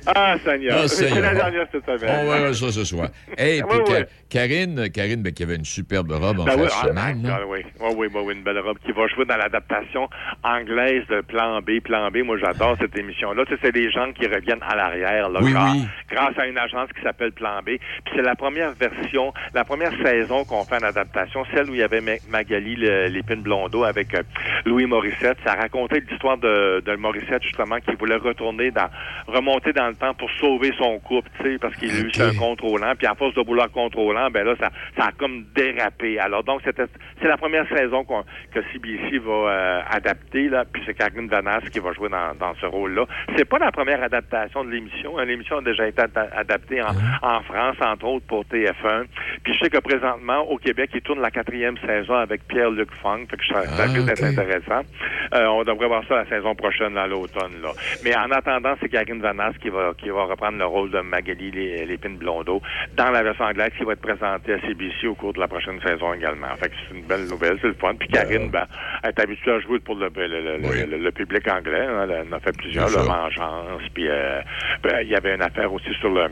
Ah, 0.06 0.36
Seigneur. 0.44 0.78
Ah, 0.82 0.88
C'est 0.88 1.08
Seigneur. 1.08 1.22
la 1.22 1.34
dernière 1.34 1.66
cette 1.72 1.84
semaine. 1.84 2.26
On 2.26 2.30
verra 2.30 2.52
ça 2.54 2.70
ce 2.72 2.84
soir. 2.84 3.08
Hey, 3.36 3.62
puis 3.62 3.78
Ka- 3.84 3.92
ouais. 3.92 4.06
Karine, 4.28 4.88
Karine 4.90 5.22
ben, 5.22 5.32
qui 5.32 5.42
avait 5.42 5.56
une 5.56 5.64
superbe 5.64 6.10
robe 6.12 6.40
en 6.40 6.44
Ben 6.44 6.52
fin 6.52 6.58
oui, 6.60 6.66
de 6.66 6.72
ah, 6.72 6.86
semaine. 6.88 7.22
là. 7.26 7.38
ah, 7.40 7.46
oui, 7.46 7.60
oui, 7.80 8.06
oui, 8.14 8.20
oui, 8.24 8.34
une 8.34 8.42
belle 8.42 8.58
robe 8.60 8.78
qui 8.84 8.92
va 8.92 9.06
jouer 9.08 9.24
dans 9.26 9.36
l'adaptation 9.36 10.08
anglaise 10.42 11.04
de 11.08 11.20
Plan 11.20 11.60
B. 11.60 11.80
Plan 11.82 12.10
B, 12.10 12.18
moi 12.24 12.36
j'adore 12.38 12.76
cette 12.80 12.96
émission-là. 12.96 13.41
Sais, 13.48 13.56
c'est 13.62 13.72
des 13.72 13.90
gens 13.90 14.12
qui 14.12 14.26
reviennent 14.26 14.62
à 14.62 14.74
l'arrière, 14.76 15.28
là, 15.28 15.40
Oui, 15.42 15.52
grâce, 15.52 15.72
oui. 15.74 15.86
grâce 16.10 16.38
à 16.38 16.46
une 16.46 16.58
agence 16.58 16.88
qui 16.96 17.02
s'appelle 17.02 17.32
Plan 17.32 17.58
B. 17.60 17.70
Puis 18.04 18.14
c'est 18.14 18.22
la 18.22 18.34
première 18.34 18.72
version, 18.72 19.32
la 19.54 19.64
première 19.64 19.92
saison 20.04 20.44
qu'on 20.44 20.64
fait 20.64 20.76
en 20.76 20.86
adaptation, 20.88 21.44
celle 21.54 21.68
où 21.70 21.74
il 21.74 21.80
y 21.80 21.82
avait 21.82 22.00
Ma- 22.00 22.12
Magali 22.28 22.76
Lépine 22.76 23.42
Blondeau 23.42 23.84
avec 23.84 24.14
euh, 24.14 24.22
Louis 24.64 24.86
Morissette. 24.86 25.38
Ça 25.44 25.54
racontait 25.54 26.00
l'histoire 26.08 26.38
de, 26.38 26.80
de 26.84 26.96
Morissette, 26.96 27.42
justement, 27.42 27.78
qui 27.80 27.94
voulait 27.96 28.16
retourner 28.16 28.70
dans, 28.70 28.88
remonter 29.26 29.72
dans 29.72 29.88
le 29.88 29.94
temps 29.94 30.14
pour 30.14 30.30
sauver 30.40 30.72
son 30.78 30.98
couple, 31.00 31.28
tu 31.40 31.52
sais, 31.52 31.58
parce 31.58 31.74
qu'il 31.76 31.90
a 31.90 31.94
eu 32.00 32.06
Ok. 32.08 32.20
un 32.20 32.34
contrôlant. 32.38 32.92
Puis 32.96 33.06
à 33.06 33.14
force 33.14 33.34
de 33.34 33.42
vouloir 33.42 33.70
contrôlant, 33.70 34.30
ben 34.30 34.44
là, 34.46 34.54
ça, 34.60 34.70
ça 34.96 35.06
a 35.06 35.12
comme 35.12 35.44
dérapé. 35.54 36.18
Alors 36.18 36.44
donc, 36.44 36.60
c'était, 36.64 36.84
c'est 37.20 37.28
la 37.28 37.36
première 37.36 37.66
saison 37.68 38.04
qu'on, 38.04 38.22
que 38.52 38.60
CBC 38.72 39.18
va 39.18 39.32
euh, 39.32 39.80
adapter, 39.90 40.48
là. 40.48 40.64
Puis 40.70 40.82
c'est 40.86 40.94
Karine 40.94 41.28
Danas 41.28 41.60
qui 41.72 41.78
va 41.80 41.92
jouer 41.92 42.08
dans, 42.08 42.34
dans 42.38 42.54
ce 42.60 42.66
rôle-là. 42.66 43.06
C'est 43.36 43.44
pas 43.48 43.58
la 43.58 43.70
première 43.72 44.02
adaptation 44.02 44.64
de 44.64 44.70
l'émission. 44.70 45.18
hein. 45.18 45.24
L'émission 45.24 45.58
a 45.58 45.62
déjà 45.62 45.86
été 45.86 46.02
ada- 46.02 46.28
adaptée 46.36 46.82
en, 46.82 46.94
en 47.22 47.40
France, 47.42 47.76
entre 47.80 48.04
autres 48.06 48.26
pour 48.26 48.44
TF1. 48.44 49.04
Puis 49.44 49.54
je 49.54 49.58
sais 49.64 49.70
que 49.70 49.78
présentement, 49.78 50.40
au 50.50 50.58
Québec, 50.58 50.90
ils 50.94 51.02
tournent 51.02 51.20
la 51.22 51.30
quatrième 51.30 51.76
saison 51.78 52.14
avec 52.14 52.46
Pierre-Luc 52.48 52.90
Funk. 53.02 53.26
Fait 53.30 53.36
que 53.36 53.46
ça, 53.46 53.62
ça 53.76 53.84
Ah, 53.88 53.92
risque 53.92 54.22
intéressant. 54.22 54.82
Euh, 55.34 55.46
on 55.46 55.62
devrait 55.64 55.86
voir 55.88 56.02
ça 56.08 56.16
la 56.16 56.26
saison 56.26 56.54
prochaine, 56.54 56.94
là, 56.94 57.02
à 57.02 57.06
l'automne, 57.06 57.60
là. 57.62 57.72
Mais 58.02 58.16
en 58.16 58.30
attendant, 58.30 58.74
c'est 58.80 58.88
Karine 58.88 59.20
Vanas 59.22 59.52
qui 59.60 59.68
va, 59.70 59.92
qui 59.96 60.10
va 60.10 60.24
reprendre 60.24 60.58
le 60.58 60.66
rôle 60.66 60.90
de 60.90 61.00
Magali 61.00 61.50
Lé- 61.50 61.86
Lépine 61.86 62.16
Blondeau 62.16 62.60
dans 62.96 63.10
la 63.10 63.22
version 63.22 63.44
anglaise 63.46 63.70
qui 63.78 63.84
va 63.84 63.92
être 63.92 64.00
présentée 64.02 64.54
à 64.54 64.60
CBC 64.60 65.06
au 65.06 65.14
cours 65.14 65.32
de 65.32 65.40
la 65.40 65.48
prochaine 65.48 65.80
saison 65.80 66.12
également. 66.14 66.54
Fait 66.60 66.68
que 66.68 66.74
c'est 66.88 66.96
une 66.96 67.04
belle 67.04 67.26
nouvelle, 67.26 67.58
c'est 67.60 67.68
le 67.68 67.74
fun. 67.74 67.94
Puis 67.98 68.08
Karine, 68.08 68.50
ben, 68.50 68.66
elle 69.02 69.10
est 69.10 69.20
habituée 69.20 69.52
à 69.52 69.60
jouer 69.60 69.78
pour 69.80 69.94
le, 69.94 70.08
le, 70.14 70.26
le, 70.26 70.56
le- 70.58 70.68
Oui. 70.68 70.86
le- 70.86 70.98
le 70.98 71.10
public 71.12 71.46
anglais. 71.48 71.86
hein. 71.86 72.06
Elle 72.08 72.28
en 72.28 72.36
a 72.36 72.40
fait 72.40 72.56
plusieurs. 72.56 72.88
Vengeance, 73.12 73.82
puis 73.94 74.08
euh, 74.08 74.40
ben, 74.82 75.00
il 75.02 75.08
y 75.08 75.14
avait 75.14 75.34
une 75.34 75.42
affaire 75.42 75.72
aussi 75.72 75.92
sur 76.00 76.10
le 76.10 76.26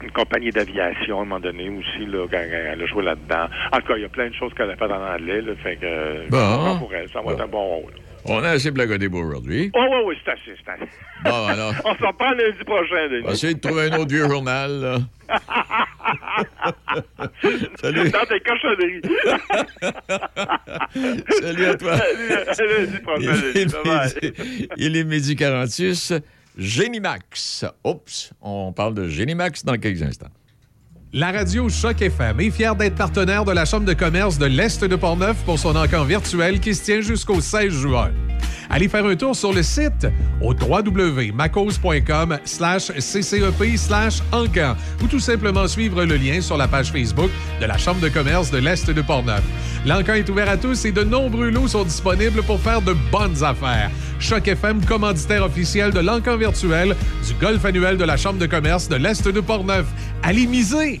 une 0.00 0.12
compagnie 0.12 0.50
d'aviation 0.50 1.18
à 1.18 1.22
un 1.22 1.24
moment 1.24 1.40
donné 1.40 1.68
aussi, 1.70 2.06
là, 2.06 2.24
quand 2.30 2.38
elle 2.38 2.80
a 2.80 2.86
joué 2.86 3.02
là-dedans. 3.02 3.48
En 3.72 3.78
tout 3.80 3.88
cas, 3.88 3.96
il 3.96 4.02
y 4.02 4.04
a 4.04 4.08
plein 4.08 4.28
de 4.28 4.34
choses 4.34 4.54
qu'elle 4.54 4.70
a 4.70 4.76
fait 4.76 4.84
en 4.84 5.14
anglais, 5.14 5.40
là, 5.42 5.52
fait 5.60 5.74
que 5.74 6.28
Bon. 6.30 6.78
pour 6.78 6.94
elle, 6.94 7.08
ça 7.10 7.20
va 7.20 7.32
être 7.32 7.40
un 7.40 7.48
bon 7.48 7.64
rôle. 7.80 7.92
On 8.24 8.44
a 8.44 8.50
assez 8.50 8.70
blagodé 8.70 9.08
pour 9.08 9.20
aujourd'hui. 9.20 9.72
Oh, 9.74 9.80
oui, 9.90 9.96
oui, 10.06 10.18
c'est 10.24 10.30
assez, 10.30 10.54
c'est 10.64 10.70
assez. 10.70 10.88
Bon, 11.24 11.46
alors, 11.48 11.72
On 11.84 11.94
s'en 11.96 12.12
parle 12.12 12.36
lundi 12.38 12.62
prochain, 12.64 13.08
Denis. 13.10 13.22
on 13.24 13.26
va 13.26 13.32
essayer 13.32 13.54
de 13.54 13.60
trouver 13.60 13.90
un 13.90 13.96
autre 13.98 14.10
vieux 14.14 14.28
journal. 14.28 14.70
là. 14.80 14.98
Salut. 17.80 18.10
Dans 18.10 18.26
tes 18.26 18.40
cochonneries. 18.40 19.02
Salut 21.40 21.64
à 21.66 21.74
toi. 21.74 21.96
Salut, 22.52 22.88
Il 23.20 23.28
est, 23.28 23.64
midi, 23.84 24.32
il 24.76 24.96
est 24.96 25.04
midi 25.04 25.36
46. 25.36 26.14
Génimax. 26.56 27.64
Oups, 27.84 28.32
on 28.40 28.72
parle 28.72 28.94
de 28.94 29.08
Génimax 29.08 29.64
dans 29.64 29.76
quelques 29.76 30.02
instants. 30.02 30.30
La 31.12 31.32
radio 31.32 31.70
Choc 31.70 32.02
FM 32.02 32.40
est 32.40 32.50
fière 32.50 32.76
d'être 32.76 32.94
partenaire 32.96 33.44
de 33.44 33.52
la 33.52 33.64
Chambre 33.64 33.86
de 33.86 33.94
commerce 33.94 34.36
de 34.36 34.44
l'Est 34.44 34.84
de 34.84 34.94
Portneuf 34.94 35.42
pour 35.44 35.58
son 35.58 35.74
encamp 35.74 36.04
virtuel 36.04 36.60
qui 36.60 36.74
se 36.74 36.84
tient 36.84 37.00
jusqu'au 37.00 37.40
16 37.40 37.72
juin. 37.72 38.10
Allez 38.70 38.88
faire 38.88 39.06
un 39.06 39.16
tour 39.16 39.34
sur 39.34 39.52
le 39.52 39.62
site 39.62 40.06
au 40.40 40.52
www.macos.com 40.52 42.38
slash 42.44 42.92
ccep 42.98 43.76
slash 43.76 44.20
encan 44.32 44.76
ou 45.02 45.06
tout 45.06 45.20
simplement 45.20 45.66
suivre 45.66 46.04
le 46.04 46.16
lien 46.16 46.40
sur 46.40 46.56
la 46.56 46.68
page 46.68 46.92
Facebook 46.92 47.30
de 47.60 47.66
la 47.66 47.78
Chambre 47.78 48.00
de 48.00 48.08
commerce 48.08 48.50
de 48.50 48.58
l'Est 48.58 48.90
de 48.90 49.02
Portneuf. 49.02 49.42
L'encan 49.86 50.14
est 50.14 50.28
ouvert 50.28 50.48
à 50.48 50.56
tous 50.56 50.84
et 50.84 50.92
de 50.92 51.02
nombreux 51.02 51.50
lots 51.50 51.68
sont 51.68 51.84
disponibles 51.84 52.42
pour 52.42 52.60
faire 52.60 52.82
de 52.82 52.94
bonnes 53.10 53.42
affaires. 53.42 53.90
Choc 54.18 54.48
FM, 54.48 54.84
commanditaire 54.84 55.44
officiel 55.44 55.92
de 55.92 56.00
l'encan 56.00 56.36
virtuel 56.36 56.94
du 57.26 57.34
golf 57.40 57.64
annuel 57.64 57.96
de 57.96 58.04
la 58.04 58.16
Chambre 58.16 58.38
de 58.38 58.46
commerce 58.46 58.88
de 58.88 58.96
l'Est 58.96 59.26
de 59.26 59.40
Portneuf. 59.40 59.86
Allez 60.22 60.46
miser! 60.46 61.00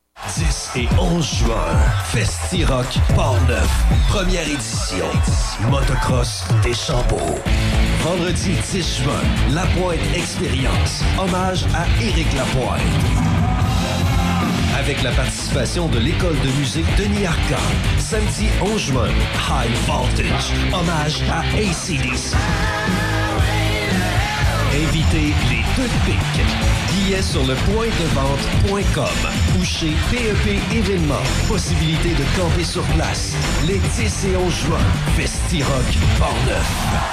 10 0.27 0.71
et 0.75 0.87
11 0.99 1.33
juin, 1.39 1.55
Festi-Rock 2.05 2.99
Port-Neuf, 3.15 3.69
première 4.07 4.47
édition. 4.47 5.05
Motocross 5.69 6.43
des 6.63 6.73
Champeaux. 6.73 7.39
Vendredi 8.03 8.51
10 8.71 9.01
juin, 9.03 9.21
La 9.51 9.65
Pointe 9.67 9.99
Expérience, 10.15 11.03
hommage 11.19 11.65
à 11.73 11.85
Éric 12.01 12.27
Lapointe. 12.35 12.81
Avec 14.77 15.01
la 15.03 15.11
participation 15.11 15.87
de 15.87 15.99
l'école 15.99 16.39
de 16.39 16.59
musique 16.59 16.85
Denis 16.97 17.25
Arcand. 17.25 17.55
Samedi 17.97 18.47
11 18.61 18.79
juin, 18.79 19.09
High 19.49 19.75
Voltage, 19.87 20.53
hommage 20.71 21.23
à 21.29 21.39
ACDC. 21.57 22.35
Invitez 24.73 25.33
les 25.49 25.63
deux 25.75 25.89
pics. 26.05 26.45
Billets 26.91 27.21
sur 27.21 27.41
le 27.41 27.55
point 27.55 27.87
de 27.87 28.07
vente.com 28.15 29.59
ou 29.59 29.65
chez 29.65 29.91
PEP 30.09 30.61
Événements. 30.73 31.15
Possibilité 31.49 32.11
de 32.11 32.39
camper 32.39 32.63
sur 32.63 32.83
place. 32.95 33.35
Les 33.67 33.79
10 33.79 34.25
et 34.27 34.37
11 34.37 34.53
juin. 34.53 34.79
Festi-Rock 35.17 35.97
Portneuf. 36.17 37.11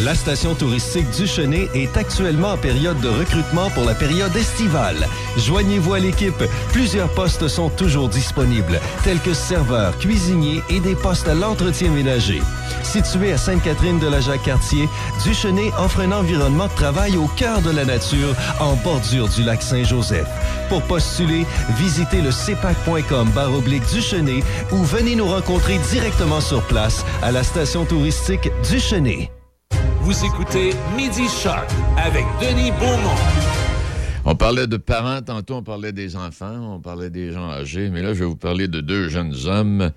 La 0.00 0.14
station 0.14 0.54
touristique 0.54 1.08
du 1.10 1.26
Chenet 1.26 1.68
est 1.74 1.96
actuellement 1.96 2.52
en 2.52 2.56
période 2.56 3.00
de 3.00 3.08
recrutement 3.08 3.70
pour 3.70 3.84
la 3.84 3.94
période 3.94 4.34
estivale. 4.34 5.06
Joignez-vous 5.36 5.94
à 5.94 6.00
l'équipe. 6.00 6.42
Plusieurs 6.72 7.08
postes 7.10 7.46
sont 7.46 7.68
toujours 7.68 8.08
disponibles, 8.08 8.80
tels 9.04 9.20
que 9.20 9.34
serveurs, 9.34 9.96
cuisiniers 9.98 10.62
et 10.68 10.80
des 10.80 10.96
postes 10.96 11.28
à 11.28 11.34
l'entretien 11.34 11.90
ménager. 11.90 12.40
Situé 12.84 13.32
à 13.32 13.38
Sainte-Catherine 13.38 13.98
de 13.98 14.06
la 14.06 14.20
Jacques-Cartier, 14.20 14.88
Duchenet 15.24 15.72
offre 15.78 16.00
un 16.00 16.12
environnement 16.12 16.68
de 16.68 16.72
travail 16.74 17.16
au 17.16 17.26
cœur 17.36 17.60
de 17.62 17.70
la 17.70 17.84
nature, 17.84 18.36
en 18.60 18.76
bordure 18.76 19.28
du 19.28 19.42
lac 19.42 19.62
Saint-Joseph. 19.62 20.28
Pour 20.68 20.82
postuler, 20.82 21.44
visitez 21.76 22.20
le 22.20 22.30
cpac.com 22.30 23.30
baroblique 23.34 23.82
Duchenet 23.92 24.44
ou 24.70 24.76
venez 24.84 25.16
nous 25.16 25.26
rencontrer 25.26 25.78
directement 25.90 26.40
sur 26.40 26.62
place 26.62 27.04
à 27.22 27.32
la 27.32 27.42
station 27.42 27.84
touristique 27.84 28.50
Duchenet. 28.70 29.30
Vous 30.02 30.24
écoutez 30.24 30.70
Midi 30.96 31.26
Choc 31.42 31.66
avec 31.96 32.24
Denis 32.40 32.70
Beaumont. 32.72 33.16
On 34.26 34.34
parlait 34.34 34.66
de 34.66 34.76
parents, 34.76 35.20
tantôt 35.22 35.56
on 35.56 35.62
parlait 35.62 35.92
des 35.92 36.16
enfants, 36.16 36.74
on 36.76 36.80
parlait 36.80 37.10
des 37.10 37.32
gens 37.32 37.50
âgés, 37.50 37.90
mais 37.90 38.02
là 38.02 38.14
je 38.14 38.20
vais 38.20 38.24
vous 38.26 38.36
parler 38.36 38.68
de 38.68 38.80
deux 38.80 39.08
jeunes 39.08 39.34
hommes 39.46 39.90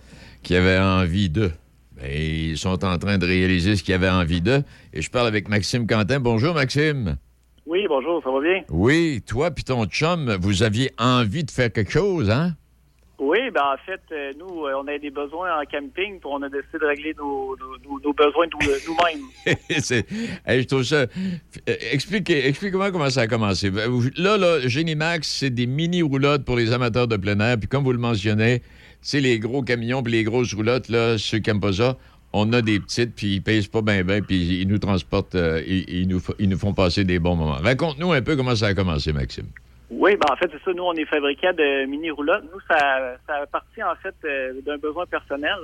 qui 0.44 0.56
avaient 0.56 0.80
envie 0.80 1.30
d'eux. 1.30 1.52
Ben, 2.00 2.12
ils 2.12 2.58
sont 2.58 2.84
en 2.86 2.98
train 2.98 3.18
de 3.18 3.26
réaliser 3.26 3.76
ce 3.76 3.84
qu'ils 3.84 3.94
avaient 3.96 4.10
envie 4.10 4.42
d'eux. 4.42 4.64
Et 4.94 5.02
je 5.02 5.10
parle 5.10 5.28
avec 5.28 5.50
Maxime 5.50 5.88
Quentin. 5.88 6.20
Bonjour 6.20 6.54
Maxime. 6.54 7.18
Oui, 7.66 7.86
bonjour, 7.90 8.22
ça 8.24 8.30
va 8.32 8.40
bien? 8.40 8.62
Oui, 8.70 9.22
toi 9.28 9.52
puis 9.52 9.64
ton 9.64 9.86
chum, 9.86 10.36
vous 10.40 10.64
aviez 10.64 10.92
envie 10.98 11.44
de 11.44 11.52
faire 11.52 11.72
quelque 11.72 11.92
chose, 11.92 12.30
hein? 12.30 12.54
Oui, 13.20 13.40
ben 13.52 13.62
en 13.74 13.78
fait, 13.84 14.00
euh, 14.12 14.32
nous, 14.38 14.66
euh, 14.68 14.74
on 14.80 14.88
a 14.88 14.98
des 15.00 15.10
besoins 15.10 15.50
en 15.60 15.64
camping, 15.66 16.20
puis 16.20 16.30
on 16.32 16.40
a 16.44 16.50
décidé 16.50 16.78
de 16.80 16.86
régler 16.86 17.16
nos, 17.18 17.58
nos- 17.58 17.78
nos- 17.84 18.00
nos 18.00 18.14
besoins 18.14 18.46
nous- 18.54 18.68
nous-mêmes. 18.88 19.26
Hey, 20.46 20.62
je 20.62 20.68
trouve 20.68 20.84
ça. 20.84 20.96
euh, 20.98 21.08
Expliquez, 21.92 22.48
expliquez-moi 22.48 22.92
comment 22.92 23.10
ça 23.10 23.22
a 23.22 23.28
commencé. 23.28 23.72
Ben, 23.72 23.90
Là, 24.18 24.38
là, 24.38 24.60
Génimax, 24.68 25.28
c'est 25.28 25.50
des 25.50 25.66
mini-roulottes 25.66 26.46
pour 26.46 26.56
les 26.58 26.72
amateurs 26.72 27.08
de 27.08 27.18
plein 27.18 27.40
air. 27.40 27.58
Puis 27.58 27.68
comme 27.68 27.84
vous 27.84 27.92
le 27.92 27.98
mentionnez, 27.98 28.62
c'est 29.08 29.22
les 29.22 29.40
gros 29.40 29.62
camions 29.62 30.04
puis 30.04 30.12
les 30.12 30.26
grosses 30.26 30.54
roulottes, 30.54 30.90
là, 30.90 31.18
ceux 31.18 31.40
qui 31.40 31.50
n'aiment 31.50 31.62
pas 31.62 31.72
ça, 31.72 31.96
on 32.34 32.52
a 32.52 32.62
des 32.62 32.78
petites, 32.82 33.16
puis 33.16 33.36
ils 33.36 33.42
pèsent 33.42 33.70
pas 33.70 33.82
bien, 33.82 34.04
bien, 34.04 34.22
puis 34.22 34.60
ils 34.60 34.68
nous 34.68 34.80
transportent, 34.80 35.36
euh, 35.36 35.64
ils, 35.66 36.10
nous, 36.10 36.20
ils 36.40 36.50
nous 36.50 36.58
font 36.58 36.74
passer 36.74 37.06
des 37.06 37.18
bons 37.18 37.38
moments. 37.38 37.56
Raconte-nous 37.64 38.12
un 38.12 38.22
peu 38.22 38.36
comment 38.36 38.54
ça 38.54 38.68
a 38.68 38.74
commencé, 38.74 39.14
Maxime. 39.14 39.46
Oui, 39.90 40.18
ben 40.18 40.26
en 40.30 40.36
fait, 40.36 40.52
c'est 40.52 40.62
ça. 40.62 40.74
Nous, 40.74 40.84
on 40.84 40.92
est 40.92 41.06
fabricants 41.06 41.54
de 41.54 41.86
mini 41.86 42.12
roulottes. 42.12 42.44
Nous, 42.54 42.60
ça, 42.68 43.16
ça 43.26 43.46
partit 43.50 43.82
en 43.82 43.96
fait 43.96 44.14
euh, 44.26 44.60
d'un 44.66 44.78
besoin 44.78 45.06
personnel. 45.06 45.56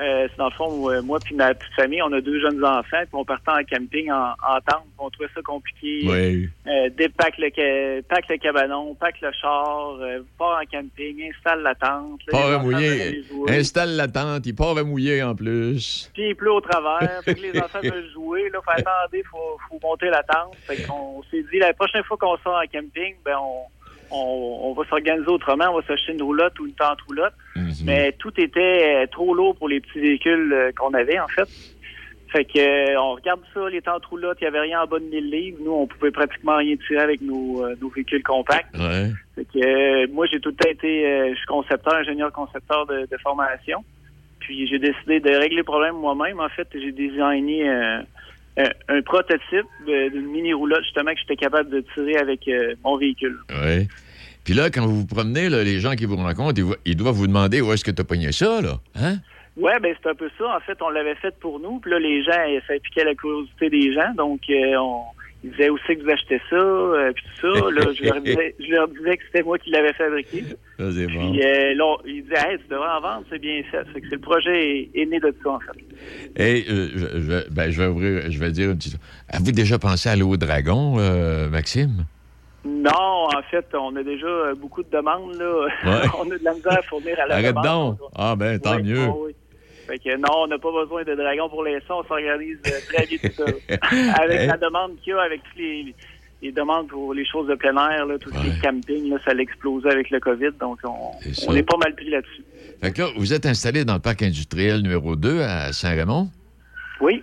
Euh, 0.00 0.26
c'est 0.30 0.38
dans 0.38 0.46
le 0.46 0.52
fond, 0.52 0.68
où, 0.70 0.90
euh, 0.90 1.02
moi 1.02 1.18
puis 1.22 1.34
ma 1.34 1.54
petite 1.54 1.72
famille, 1.74 2.02
on 2.02 2.12
a 2.12 2.20
deux 2.20 2.40
jeunes 2.40 2.64
enfants, 2.64 3.02
puis 3.02 3.12
on 3.12 3.24
partait 3.24 3.50
en 3.50 3.64
camping 3.64 4.10
en, 4.10 4.30
en 4.30 4.60
tente. 4.66 4.86
On 4.98 5.10
trouvait 5.10 5.28
ça 5.34 5.42
compliqué. 5.42 6.00
Oui. 6.04 6.48
Euh, 6.66 6.88
dépack 6.96 7.36
le, 7.38 8.00
pack 8.02 8.28
le 8.28 8.36
cabanon, 8.38 8.94
pack 8.94 9.20
le 9.20 9.30
char, 9.32 9.98
euh, 10.00 10.20
part 10.38 10.60
en 10.60 10.66
camping, 10.70 11.30
installe 11.30 11.62
la 11.62 11.74
tente. 11.74 12.20
Là, 12.32 12.58
veulent 12.58 12.74
aller 12.74 13.22
jouer. 13.24 13.58
Installe 13.58 13.96
la 13.96 14.08
tente, 14.08 14.46
il 14.46 14.54
part 14.54 14.74
mouiller 14.84 15.22
en 15.22 15.34
plus. 15.34 16.10
Puis 16.14 16.30
il 16.30 16.36
pleut 16.36 16.52
au 16.52 16.60
travers. 16.60 17.22
Fait 17.24 17.34
que 17.34 17.40
les 17.40 17.60
enfants 17.60 17.80
veulent 17.82 18.10
jouer. 18.12 18.48
Là, 18.50 18.60
fait 18.64 18.80
attendez, 18.86 19.22
faut, 19.30 19.58
faut 19.68 19.78
monter 19.82 20.08
la 20.08 20.22
tente. 20.22 20.56
Fait 20.66 20.82
qu'on 20.84 21.22
s'est 21.30 21.44
dit, 21.52 21.58
la 21.58 21.72
prochaine 21.74 22.02
fois 22.04 22.16
qu'on 22.16 22.36
sort 22.38 22.60
en 22.62 22.66
camping, 22.66 23.14
ben 23.24 23.36
on, 23.38 23.66
on, 24.12 24.60
on 24.62 24.72
va 24.74 24.84
s'organiser 24.88 25.28
autrement. 25.28 25.66
On 25.70 25.80
va 25.80 25.86
s'acheter 25.86 26.12
une 26.12 26.22
roulotte 26.22 26.58
ou 26.60 26.66
une 26.66 26.74
tente 26.74 27.00
roulotte. 27.02 27.34
Mais 27.84 28.12
tout 28.18 28.32
était 28.38 29.02
euh, 29.02 29.06
trop 29.10 29.34
lourd 29.34 29.56
pour 29.56 29.68
les 29.68 29.80
petits 29.80 30.00
véhicules 30.00 30.52
euh, 30.52 30.72
qu'on 30.76 30.94
avait, 30.94 31.18
en 31.18 31.28
fait. 31.28 31.48
Fait 32.28 32.44
que 32.44 32.58
euh, 32.58 33.00
on 33.00 33.14
regarde 33.14 33.40
ça, 33.52 33.68
les 33.68 33.82
tentes 33.82 34.06
roulottes, 34.06 34.38
il 34.40 34.44
n'y 34.44 34.48
avait 34.48 34.60
rien 34.60 34.82
en 34.82 34.86
bas 34.86 34.98
de 34.98 35.04
1000 35.04 35.30
livres. 35.30 35.58
Nous, 35.62 35.72
on 35.72 35.86
pouvait 35.86 36.10
pratiquement 36.10 36.56
rien 36.56 36.76
tirer 36.86 37.02
avec 37.02 37.20
nos, 37.20 37.66
nos 37.76 37.88
véhicules 37.88 38.22
compacts. 38.22 38.74
Ouais. 38.76 39.10
Fait 39.34 39.44
que 39.44 40.06
moi, 40.10 40.26
j'ai 40.30 40.40
tout 40.40 40.50
le 40.50 40.54
temps 40.54 40.70
été, 40.70 41.30
je 41.30 41.36
suis 41.36 41.46
concepteur, 41.46 41.94
ingénieur 41.94 42.32
concepteur 42.32 42.86
de, 42.86 43.06
de 43.10 43.16
formation. 43.22 43.84
Puis 44.42 44.66
j'ai 44.66 44.78
décidé 44.78 45.20
de 45.20 45.30
régler 45.30 45.58
le 45.58 45.64
problème 45.64 45.94
moi-même. 45.94 46.40
En 46.40 46.48
fait, 46.48 46.68
j'ai 46.74 46.92
designé 46.92 47.68
euh, 47.68 48.02
un, 48.56 48.70
un 48.88 49.02
prototype 49.02 49.66
d'une 49.86 50.26
mini 50.26 50.52
roulotte 50.52 50.82
justement 50.84 51.12
que 51.12 51.20
j'étais 51.20 51.36
capable 51.36 51.70
de 51.70 51.84
tirer 51.94 52.16
avec 52.16 52.46
euh, 52.48 52.74
mon 52.84 52.96
véhicule. 52.96 53.38
Oui. 53.50 53.88
Puis 54.44 54.54
là, 54.54 54.70
quand 54.70 54.86
vous 54.86 55.00
vous 55.00 55.06
promenez, 55.06 55.48
là, 55.48 55.62
les 55.62 55.78
gens 55.78 55.94
qui 55.94 56.04
vous 56.04 56.16
rencontrent, 56.16 56.60
ils, 56.84 56.96
doivent 56.96 57.14
vous 57.14 57.28
demander 57.28 57.60
où 57.60 57.72
est-ce 57.72 57.84
que 57.84 57.90
tu 57.90 58.00
as 58.00 58.04
pogné 58.04 58.32
ça, 58.32 58.60
là. 58.60 58.78
Hein? 58.96 59.16
Ouais, 59.56 59.78
ben 59.80 59.94
c'est 60.02 60.08
un 60.08 60.14
peu 60.14 60.30
ça. 60.38 60.56
En 60.56 60.60
fait, 60.60 60.80
on 60.80 60.88
l'avait 60.88 61.14
fait 61.16 61.34
pour 61.38 61.60
nous. 61.60 61.78
Puis 61.78 61.90
là, 61.90 61.98
les 61.98 62.24
gens, 62.24 62.32
ça 62.66 62.74
piquait 62.82 63.04
la 63.04 63.14
curiosité 63.14 63.68
des 63.68 63.92
gens. 63.92 64.12
Donc, 64.16 64.40
euh, 64.48 64.76
on, 64.76 65.02
ils 65.44 65.50
disaient 65.50 65.68
aussi 65.70 65.96
que 65.96 66.02
vous 66.02 66.10
achetez 66.10 66.40
ça, 66.50 66.56
euh, 66.56 67.12
puis 67.12 67.24
tout 67.40 67.52
ça. 67.54 67.70
Là, 67.70 67.92
je 67.92 68.04
leur 68.04 68.20
disais, 68.20 68.54
je 68.60 68.70
leur 68.70 68.88
disais 68.88 69.16
que 69.16 69.22
c'était 69.26 69.42
moi 69.42 69.58
qui 69.58 69.70
l'avais 69.70 69.92
fabriqué. 69.94 70.44
Ça, 70.78 70.90
c'est 70.92 71.06
bon. 71.06 71.30
Puis 71.32 71.42
euh, 71.44 71.74
là, 71.74 71.96
ils 72.06 72.22
disaient, 72.22 72.50
hey, 72.52 72.58
tu 72.58 72.68
devrais 72.68 72.88
en 72.88 73.00
vendre, 73.00 73.24
c'est 73.30 73.38
bien 73.38 73.62
fait. 73.70 73.84
Fait 73.92 74.00
que 74.00 74.08
c'est 74.08 74.14
le 74.16 74.20
projet 74.20 74.70
est, 74.78 74.90
est 74.94 75.06
né 75.06 75.20
de 75.20 75.34
ça, 75.42 75.50
en 75.50 75.60
fait. 75.60 75.78
Et 76.36 76.64
euh, 76.68 76.88
je, 76.94 77.20
je- 77.20 77.50
ben, 77.50 77.70
je 77.70 77.80
vais 77.82 77.88
ouvrir, 77.88 78.30
je 78.30 78.38
vais 78.38 78.50
dire 78.50 78.70
une 78.70 78.76
petite. 78.78 78.96
Avez-vous 79.28 79.52
déjà 79.52 79.78
pensé 79.78 80.08
à 80.08 80.16
l'eau 80.16 80.36
dragon, 80.36 80.96
euh, 80.98 81.48
Maxime? 81.48 82.04
Non, 82.64 82.90
en 83.36 83.42
fait, 83.50 83.66
on 83.74 83.94
a 83.96 84.02
déjà 84.02 84.54
beaucoup 84.56 84.82
de 84.82 84.90
demandes. 84.90 85.34
Là. 85.34 85.66
Ouais. 85.84 86.08
on 86.18 86.30
a 86.30 86.38
de 86.38 86.44
la 86.44 86.54
misère 86.54 86.78
à 86.78 86.82
fournir 86.82 87.18
à 87.20 87.26
la 87.26 87.34
Arrête 87.34 87.48
demande. 87.56 87.96
donc. 87.98 88.08
Ah 88.16 88.34
ben, 88.36 88.58
tant 88.60 88.76
Oui, 88.76 88.82
mieux. 88.84 89.06
oui. 89.08 89.32
Fait 89.92 89.98
que 89.98 90.16
non, 90.16 90.44
on 90.44 90.46
n'a 90.46 90.56
pas 90.58 90.70
besoin 90.72 91.04
de 91.04 91.14
dragon 91.14 91.50
pour 91.50 91.64
l'instant. 91.64 92.00
On 92.00 92.04
s'organise 92.04 92.56
euh, 92.66 92.70
très 92.90 93.06
bien 93.06 93.18
tout 93.18 93.34
ça. 93.36 93.44
avec 94.22 94.40
Hey. 94.40 94.46
la 94.46 94.56
demande 94.56 94.92
qu'il 95.02 95.10
y 95.12 95.16
a, 95.16 95.20
avec 95.20 95.42
toutes 95.42 95.58
les, 95.58 95.94
les 96.40 96.50
demandes 96.52 96.88
pour 96.88 97.12
les 97.12 97.26
choses 97.26 97.46
de 97.46 97.54
plein 97.56 97.74
air, 97.90 98.06
là, 98.06 98.18
tout 98.18 98.30
ce 98.32 98.40
qui 98.40 98.48
est 98.48 98.62
camping, 98.62 99.10
là, 99.10 99.18
ça 99.22 99.32
a 99.32 99.34
explosé 99.34 99.90
avec 99.90 100.08
le 100.08 100.18
COVID. 100.18 100.52
Donc, 100.58 100.78
on, 100.84 101.12
ça. 101.34 101.44
on 101.46 101.54
est 101.54 101.62
pas 101.62 101.76
mal 101.76 101.94
pris 101.94 102.08
là-dessus. 102.08 102.42
Fait 102.80 102.90
que 102.92 103.02
là, 103.02 103.08
vous 103.16 103.34
êtes 103.34 103.44
installé 103.44 103.84
dans 103.84 103.94
le 103.94 104.00
parc 104.00 104.22
industriel 104.22 104.80
numéro 104.80 105.14
2 105.14 105.42
à 105.42 105.72
Saint-Raymond? 105.74 106.30
Oui. 107.02 107.22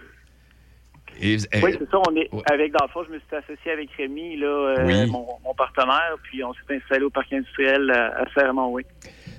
Et, 1.21 1.37
eh, 1.51 1.61
Oui, 1.63 1.71
c'est 1.77 1.89
ça. 1.89 1.97
On 2.07 2.15
est 2.15 2.29
avec 2.51 2.71
dans 2.71 2.85
le 2.85 2.91
fond, 2.91 3.03
je 3.07 3.11
me 3.13 3.17
suis 3.19 3.35
associé 3.35 3.71
avec 3.71 3.89
Rémi, 3.97 4.37
là, 4.37 4.47
euh, 4.47 4.85
Oui. 4.85 5.09
mon, 5.09 5.25
mon 5.43 5.53
partenaire, 5.55 6.15
puis 6.23 6.43
on 6.43 6.53
s'est 6.53 6.75
installé 6.75 7.03
au 7.03 7.09
parc 7.09 7.33
industriel 7.33 7.89
à, 7.91 8.19
à 8.21 8.25
Saint-Raymond, 8.35 8.69
oui. 8.71 8.83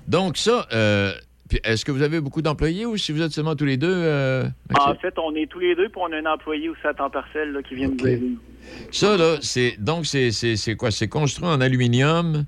donc, 0.09 0.37
ça, 0.37 0.67
euh, 0.73 1.13
puis 1.51 1.61
est-ce 1.65 1.85
que 1.85 1.93
vous 1.93 2.01
avez 2.03 2.21
beaucoup 2.21 2.41
d'employés 2.41 2.87
ou 2.87 2.97
si 2.97 3.13
vous 3.13 3.21
êtes 3.21 3.33
seulement 3.33 3.55
tous 3.57 3.67
les 3.67 3.77
deux? 3.77 3.93
euh? 3.93 4.45
En 4.79 4.95
fait, 4.95 5.13
on 5.19 5.35
est 5.35 5.47
tous 5.51 5.59
les 5.59 5.75
deux, 5.75 5.89
puis 5.91 6.01
on 6.01 6.11
a 6.13 6.17
un 6.17 6.33
employé 6.33 6.69
aussi 6.71 6.87
à 6.87 6.95
temps 6.95 7.11
partiel 7.11 7.53
là, 7.53 7.63
qui 7.63 7.75
vient 7.75 7.89
nous 7.89 8.07
aider. 8.07 8.23
Ça, 8.93 9.17
là, 9.17 9.37
c'est. 9.43 9.75
Donc, 9.79 10.07
c'est 10.07 10.31
c'est- 10.31 10.77
quoi? 10.77 10.91
C'est 10.91 11.09
construit 11.09 11.49
en 11.49 11.61
aluminium? 11.61 12.45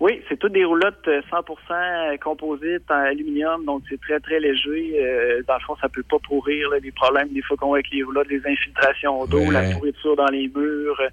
Oui, 0.00 0.20
c'est 0.28 0.38
toutes 0.38 0.52
des 0.52 0.64
roulottes 0.64 1.08
euh, 1.08 1.20
100% 1.28 2.18
composites 2.18 2.88
en 2.88 2.94
aluminium, 2.94 3.64
donc 3.64 3.82
c'est 3.88 4.00
très, 4.00 4.20
très 4.20 4.38
léger. 4.38 4.94
Euh, 5.00 5.42
dans 5.48 5.54
le 5.54 5.60
fond, 5.60 5.74
ça 5.80 5.88
peut 5.88 6.04
pas 6.08 6.18
pourrir. 6.20 6.70
Là, 6.70 6.78
les 6.80 6.92
problèmes 6.92 7.28
des 7.30 7.42
fois 7.42 7.56
qu'on 7.56 7.72
a 7.72 7.76
avec 7.78 7.90
les 7.90 8.04
roulottes, 8.04 8.28
les 8.28 8.42
infiltrations 8.46 9.26
d'eau, 9.26 9.38
Ouais. 9.40 9.50
la 9.50 9.70
pourriture 9.72 10.14
dans 10.14 10.28
les 10.28 10.46
murs, 10.54 11.00
euh, 11.00 11.08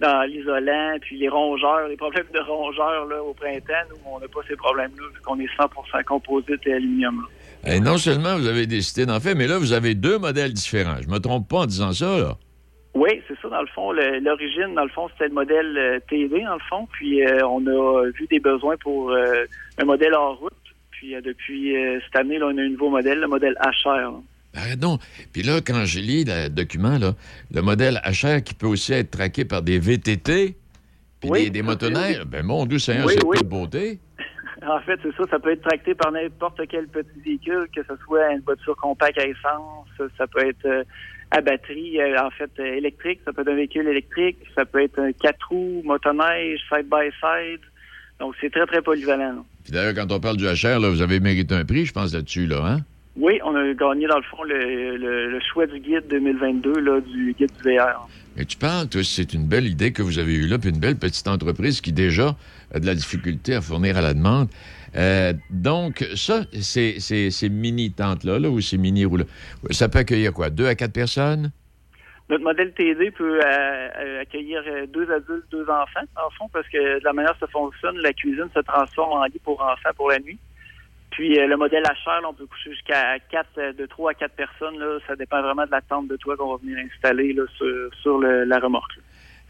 dans 0.00 0.22
l'isolant, 0.28 0.96
puis 1.00 1.16
les 1.18 1.28
rongeurs, 1.28 1.88
les 1.88 1.96
problèmes 1.96 2.26
de 2.32 2.40
rongeurs 2.40 3.06
là, 3.06 3.22
au 3.22 3.32
printemps, 3.32 3.72
nous, 3.90 3.96
on 4.10 4.18
n'a 4.18 4.28
pas 4.28 4.40
ces 4.48 4.56
problèmes-là, 4.56 5.04
vu 5.14 5.20
qu'on 5.22 5.38
est 5.38 5.48
100% 5.56 6.04
composite 6.04 6.66
et 6.66 6.74
aluminium. 6.74 7.16
là. 7.22 7.74
Et 7.74 7.80
non 7.80 7.96
seulement 7.96 8.36
vous 8.36 8.46
avez 8.46 8.66
décidé 8.66 9.06
d'en 9.06 9.20
faire, 9.20 9.34
mais 9.36 9.46
là, 9.46 9.58
vous 9.58 9.72
avez 9.72 9.94
deux 9.94 10.18
modèles 10.18 10.52
différents. 10.52 10.96
Je 11.02 11.08
me 11.08 11.18
trompe 11.18 11.48
pas 11.48 11.58
en 11.58 11.66
disant 11.66 11.92
ça, 11.92 12.18
là. 12.18 12.34
Oui, 12.94 13.10
c'est 13.26 13.36
ça, 13.40 13.48
dans 13.48 13.60
le 13.60 13.66
fond. 13.68 13.90
L'origine, 13.92 14.74
dans 14.74 14.84
le 14.84 14.90
fond, 14.90 15.08
c'était 15.12 15.28
le 15.28 15.34
modèle 15.34 15.76
euh, 15.76 15.98
TD, 16.08 16.42
dans 16.42 16.54
le 16.54 16.60
fond. 16.68 16.86
Puis 16.92 17.24
euh, 17.24 17.44
on 17.44 17.66
a 17.66 18.08
vu 18.10 18.26
des 18.30 18.38
besoins 18.38 18.76
pour 18.76 19.10
euh, 19.10 19.44
un 19.78 19.84
modèle 19.84 20.14
hors 20.14 20.38
route. 20.38 20.52
Puis 20.92 21.14
depuis 21.22 21.74
cette 22.04 22.16
année, 22.16 22.38
là, 22.38 22.46
on 22.46 22.56
a 22.56 22.62
un 22.62 22.68
nouveau 22.68 22.88
modèle, 22.88 23.18
le 23.18 23.26
modèle 23.26 23.56
HR. 23.60 23.88
là. 23.88 24.12
Arrête 24.54 24.78
donc. 24.78 25.00
Puis 25.32 25.42
là, 25.42 25.60
quand 25.60 25.84
je 25.84 25.98
lis 26.00 26.24
le 26.24 26.48
document, 26.48 26.98
là, 26.98 27.14
le 27.52 27.62
modèle 27.62 28.00
HR 28.04 28.42
qui 28.44 28.54
peut 28.54 28.66
aussi 28.66 28.92
être 28.92 29.10
traqué 29.10 29.44
par 29.44 29.62
des 29.62 29.78
VTT, 29.78 30.56
puis 31.20 31.30
Oui, 31.30 31.50
des, 31.50 31.62
motoneiges, 31.62 32.18
c'est- 32.18 32.24
ben 32.24 32.44
mon 32.44 32.66
Dieu 32.66 32.78
Seigneur, 32.78 33.06
Oui, 33.06 33.14
c'est 33.16 33.24
oui. 33.24 33.38
toute 33.38 33.48
beauté. 33.48 33.98
En 34.66 34.80
fait, 34.80 34.98
c'est 35.02 35.14
ça. 35.16 35.24
Ça 35.30 35.38
peut 35.38 35.52
être 35.52 35.60
tracté 35.62 35.94
par 35.94 36.10
n'importe 36.10 36.58
quel 36.70 36.86
petit 36.86 37.20
véhicule, 37.22 37.66
que 37.74 37.82
ce 37.82 37.94
soit 38.02 38.32
une 38.32 38.40
voiture 38.40 38.74
compacte 38.76 39.18
à 39.18 39.26
essence, 39.26 39.88
ça 40.16 40.26
peut 40.26 40.48
être 40.48 40.64
euh, 40.64 40.82
à 41.32 41.42
batterie, 41.42 42.00
euh, 42.00 42.16
en 42.24 42.30
fait, 42.30 42.50
euh, 42.60 42.74
électrique, 42.76 43.20
ça 43.26 43.32
peut 43.34 43.42
être 43.42 43.48
un 43.50 43.56
véhicule 43.56 43.86
électrique, 43.88 44.38
ça 44.54 44.64
peut 44.64 44.82
être 44.82 44.98
un 44.98 45.12
quatre 45.12 45.48
roues, 45.50 45.82
motoneige, 45.84 46.60
side-by-side. 46.72 47.60
Donc, 48.20 48.36
c'est 48.40 48.50
très, 48.50 48.64
très 48.64 48.80
polyvalent. 48.80 49.44
Puis 49.64 49.72
d'ailleurs, 49.72 49.94
quand 49.94 50.10
on 50.12 50.20
parle 50.20 50.38
du 50.38 50.44
HR, 50.46 50.78
là, 50.80 50.88
vous 50.88 51.02
avez 51.02 51.20
mérité 51.20 51.54
un 51.54 51.66
prix, 51.66 51.84
je 51.84 51.92
pense, 51.92 52.14
là-dessus, 52.14 52.46
là, 52.46 52.64
hein? 52.64 52.78
Oui, 53.16 53.38
on 53.44 53.54
a 53.54 53.72
gagné, 53.74 54.06
dans 54.08 54.16
le 54.16 54.22
fond, 54.24 54.42
le, 54.42 54.96
le- 54.96 55.30
le 55.30 55.40
choix 55.52 55.66
du 55.66 55.78
guide 55.78 56.04
2022, 56.10 56.80
là, 56.80 57.00
du 57.00 57.32
guide 57.38 57.50
du 57.62 57.76
VR. 57.76 58.08
Mais 58.36 58.44
tu 58.44 58.56
toi, 58.58 58.86
c'est 59.04 59.32
une 59.34 59.46
belle 59.46 59.66
idée 59.66 59.92
que 59.92 60.02
vous 60.02 60.18
avez 60.18 60.34
eue 60.34 60.48
là, 60.48 60.58
puis 60.58 60.70
une 60.70 60.80
belle 60.80 60.96
petite 60.96 61.28
entreprise 61.28 61.80
qui 61.80 61.92
déjà 61.92 62.34
a 62.74 62.80
de 62.80 62.86
la 62.86 62.96
difficulté 62.96 63.54
à 63.54 63.60
fournir 63.60 63.96
à 63.96 64.00
la 64.00 64.14
demande. 64.14 64.48
Euh, 64.96 65.32
donc, 65.50 66.04
ça, 66.16 66.42
ces 66.60 66.98
ces 66.98 67.48
mini-tentes-là, 67.48 68.40
là, 68.40 68.48
ou 68.50 68.60
ces 68.60 68.78
mini-rouleaux, 68.78 69.26
ça 69.70 69.88
peut 69.88 70.00
accueillir 70.00 70.32
quoi? 70.32 70.50
Deux 70.50 70.66
à 70.66 70.74
quatre 70.74 70.92
personnes? 70.92 71.52
Notre 72.28 72.42
modèle 72.42 72.72
TD 72.72 73.10
peut 73.12 73.38
euh, 73.38 73.42
euh, 73.44 74.22
accueillir 74.22 74.62
deux 74.92 75.08
adultes, 75.12 75.44
deux 75.52 75.64
enfants, 75.68 76.06
en 76.16 76.30
fond, 76.30 76.48
parce 76.52 76.66
que 76.68 76.98
de 76.98 77.04
la 77.04 77.12
manière 77.12 77.34
que 77.34 77.40
ça 77.40 77.46
fonctionne, 77.48 77.98
la 77.98 78.12
cuisine 78.12 78.48
se 78.54 78.60
transforme 78.60 79.12
en 79.12 79.24
lit 79.24 79.40
pour 79.44 79.60
enfants 79.60 79.90
pour 79.94 80.10
la 80.10 80.18
nuit. 80.18 80.38
Puis 81.14 81.38
euh, 81.38 81.46
le 81.46 81.56
modèle 81.56 81.82
là, 81.82 81.94
on 82.28 82.34
peut 82.34 82.46
coucher 82.46 82.70
jusqu'à 82.70 83.18
quatre, 83.30 83.58
euh, 83.58 83.72
de 83.72 83.86
trois 83.86 84.10
à 84.10 84.14
quatre 84.14 84.34
personnes. 84.34 84.74
Ça 85.06 85.14
dépend 85.14 85.40
vraiment 85.42 85.64
de 85.64 85.70
la 85.70 85.80
tente 85.80 86.08
de 86.08 86.16
toit 86.16 86.36
qu'on 86.36 86.50
va 86.50 86.56
venir 86.60 86.76
installer 86.78 87.36
sur, 88.02 88.18
la 88.18 88.58
remorque. 88.58 88.98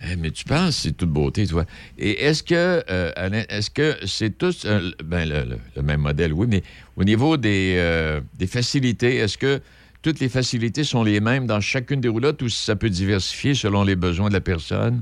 Eh, 0.03 0.17
mais 0.17 0.31
tu 0.31 0.45
penses, 0.45 0.77
c'est 0.83 0.93
toute 0.93 1.09
beauté, 1.09 1.47
toi. 1.47 1.65
Et 1.97 2.25
est-ce 2.25 2.43
que, 2.43 2.83
euh, 2.91 3.45
est-ce 3.49 3.71
que 3.71 3.95
c'est 4.07 4.37
tous 4.37 4.67
ben, 5.03 5.27
le, 5.27 5.83
même 5.83 6.01
modèle, 6.03 6.35
oui, 6.35 6.47
mais 6.51 6.63
au 6.97 7.05
niveau 7.05 7.39
des, 7.39 8.21
des 8.39 8.47
facilités, 8.47 9.17
est-ce 9.17 9.39
que 9.39 9.61
toutes 10.03 10.21
les 10.21 10.29
facilités 10.29 10.85
sont 10.85 11.03
les 11.03 11.21
mêmes 11.21 11.47
dans 11.47 11.61
chacune 11.61 12.01
des 12.01 12.09
roulottes 12.09 12.43
ou 12.43 12.51
ça 12.51 12.77
peut 12.77 12.91
diversifier 12.91 13.55
selon 13.55 13.85
les 13.85 13.97
besoins 13.97 14.29
de 14.29 14.35
la 14.35 14.43
personne? 14.43 15.01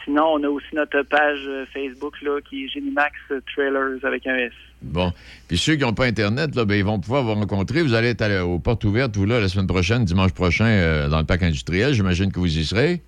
Sinon, 0.06 0.24
on 0.34 0.42
a 0.44 0.48
aussi 0.48 0.66
notre 0.72 1.02
page 1.02 1.40
euh, 1.46 1.66
Facebook 1.74 2.14
là, 2.22 2.40
qui 2.48 2.64
est 2.64 2.68
Genimax 2.68 3.12
Trailers 3.54 4.02
avec 4.04 4.26
un 4.26 4.36
S. 4.36 4.52
Bon. 4.80 5.12
Puis 5.48 5.58
ceux 5.58 5.74
qui 5.74 5.82
n'ont 5.82 5.92
pas 5.92 6.06
Internet, 6.06 6.54
là, 6.54 6.64
ben, 6.64 6.74
ils 6.76 6.84
vont 6.84 6.98
pouvoir 6.98 7.22
vous 7.24 7.34
rencontrer. 7.34 7.82
Vous 7.82 7.92
allez 7.92 8.08
être 8.10 8.22
à 8.22 8.28
la- 8.28 8.46
aux 8.46 8.58
portes 8.58 8.84
ouvertes, 8.84 9.14
vous, 9.16 9.26
là, 9.26 9.40
la 9.40 9.48
semaine 9.48 9.66
prochaine, 9.66 10.04
dimanche 10.04 10.32
prochain, 10.32 10.66
euh, 10.66 11.08
dans 11.08 11.18
le 11.18 11.24
parc 11.26 11.42
industriel. 11.42 11.92
J'imagine 11.92 12.32
que 12.32 12.38
vous 12.38 12.56
y 12.58 12.64
serez. 12.64 13.02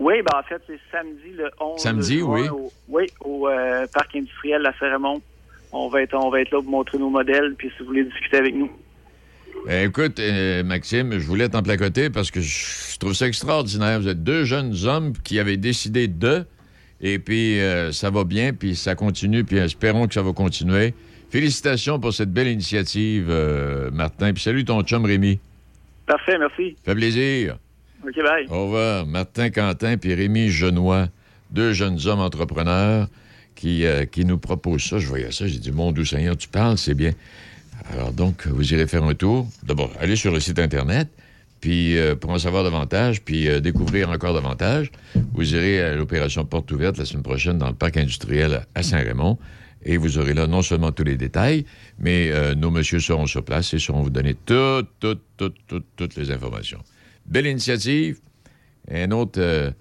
Oui, 0.00 0.14
ben 0.22 0.38
en 0.38 0.42
fait, 0.42 0.60
c'est 0.66 0.78
samedi 0.90 1.32
le 1.36 1.50
11 1.60 1.80
Samedi, 1.80 2.18
juin 2.20 2.40
oui. 2.42 2.48
Au, 2.48 2.72
oui, 2.88 3.06
au 3.20 3.48
euh, 3.48 3.86
parc 3.92 4.16
industriel 4.16 4.62
La 4.62 4.72
Ferramont 4.72 5.20
on 5.70 5.88
va 5.88 6.00
être 6.02 6.14
on 6.14 6.30
va 6.30 6.40
être 6.40 6.50
là 6.50 6.62
pour 6.62 6.70
montrer 6.70 6.96
nos 6.96 7.10
modèles, 7.10 7.54
puis 7.58 7.68
si 7.76 7.80
vous 7.80 7.86
voulez 7.88 8.04
discuter 8.04 8.38
avec 8.38 8.54
nous. 8.54 8.70
Ben, 9.66 9.88
écoute, 9.88 10.18
euh, 10.18 10.62
Maxime, 10.62 11.12
je 11.18 11.26
voulais 11.26 11.48
t'en 11.48 11.62
placoter 11.62 12.10
parce 12.10 12.30
que 12.30 12.40
je, 12.40 12.98
trouve 12.98 13.14
ça 13.14 13.26
extraordinaire. 13.26 14.00
Vous 14.00 14.08
êtes 14.08 14.22
deux 14.22 14.44
jeunes 14.44 14.74
hommes 14.84 15.12
qui 15.24 15.38
avaient 15.38 15.56
décidé 15.56 16.08
de, 16.08 16.44
et 17.00 17.18
puis 17.18 17.60
euh, 17.60 17.92
ça 17.92 18.10
va 18.10 18.24
bien, 18.24 18.52
puis 18.52 18.76
ça 18.76 18.94
continue, 18.94 19.44
puis 19.44 19.58
espérons 19.58 20.06
que 20.06 20.14
ça 20.14 20.22
va 20.22 20.32
continuer. 20.32 20.94
Félicitations 21.30 22.00
pour 22.00 22.14
cette 22.14 22.32
belle 22.32 22.48
initiative, 22.48 23.26
euh, 23.28 23.90
Martin. 23.90 24.32
Puis 24.32 24.42
salut 24.42 24.64
ton 24.64 24.82
chum 24.82 25.04
Rémi. 25.04 25.38
Parfait, 26.06 26.38
merci. 26.38 26.74
Fait 26.84 26.94
plaisir. 26.94 27.58
OK, 28.02 28.16
bye. 28.16 28.46
Au 28.48 28.64
revoir. 28.64 29.06
Martin 29.06 29.50
Quentin 29.50 29.98
puis 29.98 30.14
Rémi 30.14 30.48
Genois, 30.48 31.08
deux 31.50 31.72
jeunes 31.72 31.98
hommes 32.06 32.20
entrepreneurs 32.20 33.08
qui, 33.54 33.84
qui 34.12 34.24
nous 34.24 34.38
proposent 34.38 34.84
ça. 34.84 34.98
Je 34.98 35.06
voyais 35.06 35.32
ça, 35.32 35.46
j'ai 35.46 35.58
dit, 35.58 35.72
mon 35.72 35.92
doux 35.92 36.04
Seigneur, 36.04 36.36
tu 36.36 36.48
parles, 36.48 36.78
c'est 36.78 36.94
bien. 36.94 37.12
Alors 37.86 38.12
donc, 38.12 38.46
vous 38.46 38.74
irez 38.74 38.86
faire 38.86 39.04
un 39.04 39.14
tour. 39.14 39.48
D'abord, 39.62 39.90
allez 40.00 40.16
sur 40.16 40.32
le 40.32 40.40
site 40.40 40.58
Internet, 40.58 41.08
puis 41.60 41.96
euh, 41.96 42.14
pour 42.14 42.30
en 42.30 42.38
savoir 42.38 42.64
davantage, 42.64 43.22
puis 43.22 43.48
euh, 43.48 43.60
découvrir 43.60 44.10
encore 44.10 44.34
davantage, 44.34 44.90
vous 45.32 45.54
irez 45.54 45.80
à 45.82 45.94
l'opération 45.94 46.44
Porte 46.44 46.70
ouverte 46.72 46.98
la 46.98 47.04
semaine 47.04 47.22
prochaine 47.22 47.58
dans 47.58 47.68
le 47.68 47.74
parc 47.74 47.96
industriel 47.96 48.66
à 48.74 48.82
Saint-Raymond. 48.82 49.38
Et 49.84 49.96
vous 49.96 50.18
aurez 50.18 50.34
là 50.34 50.48
non 50.48 50.60
seulement 50.60 50.90
tous 50.90 51.04
les 51.04 51.16
détails, 51.16 51.64
mais 51.98 52.30
euh, 52.30 52.54
nos 52.54 52.70
messieurs 52.70 52.98
seront 52.98 53.26
sur 53.26 53.44
place 53.44 53.72
et 53.74 53.78
sauront 53.78 54.02
vous 54.02 54.10
donner 54.10 54.34
toutes, 54.34 54.88
toutes, 54.98 55.22
toutes, 55.36 55.56
toutes, 55.68 55.86
toutes 55.96 56.16
les 56.16 56.30
informations. 56.32 56.82
Belle 57.26 57.46
initiative. 57.46 58.18
Un 58.90 59.10
autre, 59.12 59.72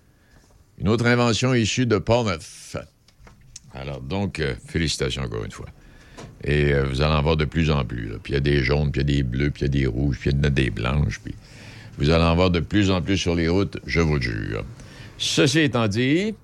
une 0.77 0.87
autre 0.87 1.05
invention 1.07 1.53
issue 1.53 1.85
de 1.85 1.97
Portneuf. 1.97 2.75
Alors, 3.73 4.01
donc, 4.01 4.43
félicitations 4.67 5.23
encore 5.23 5.45
une 5.45 5.51
fois. 5.51 5.67
Et 6.43 6.73
euh, 6.73 6.85
vous 6.85 7.01
allez 7.01 7.13
en 7.13 7.21
voir 7.21 7.37
de 7.37 7.45
plus 7.45 7.71
en 7.71 7.83
plus. 7.83 8.11
Puis 8.23 8.33
il 8.33 8.35
y 8.35 8.37
a 8.37 8.41
des 8.41 8.63
jaunes, 8.63 8.91
puis 8.91 9.01
il 9.01 9.09
y 9.09 9.13
a 9.13 9.17
des 9.17 9.23
bleus, 9.23 9.49
puis 9.51 9.63
il 9.63 9.65
y 9.65 9.77
a 9.77 9.81
des 9.81 9.87
rouges, 9.87 10.17
puis 10.19 10.29
il 10.29 10.41
y 10.41 10.45
a 10.45 10.49
des 10.49 10.69
blanches. 10.69 11.19
Puis 11.23 11.35
vous 11.97 12.09
allez 12.09 12.23
en 12.23 12.35
voir 12.35 12.51
de 12.51 12.59
plus 12.59 12.91
en 12.91 13.01
plus 13.01 13.17
sur 13.17 13.35
les 13.35 13.47
routes, 13.47 13.77
je 13.85 13.99
vous 13.99 14.15
le 14.15 14.21
jure. 14.21 14.63
Ceci 15.17 15.59
étant 15.61 15.87
dit, 15.87 16.35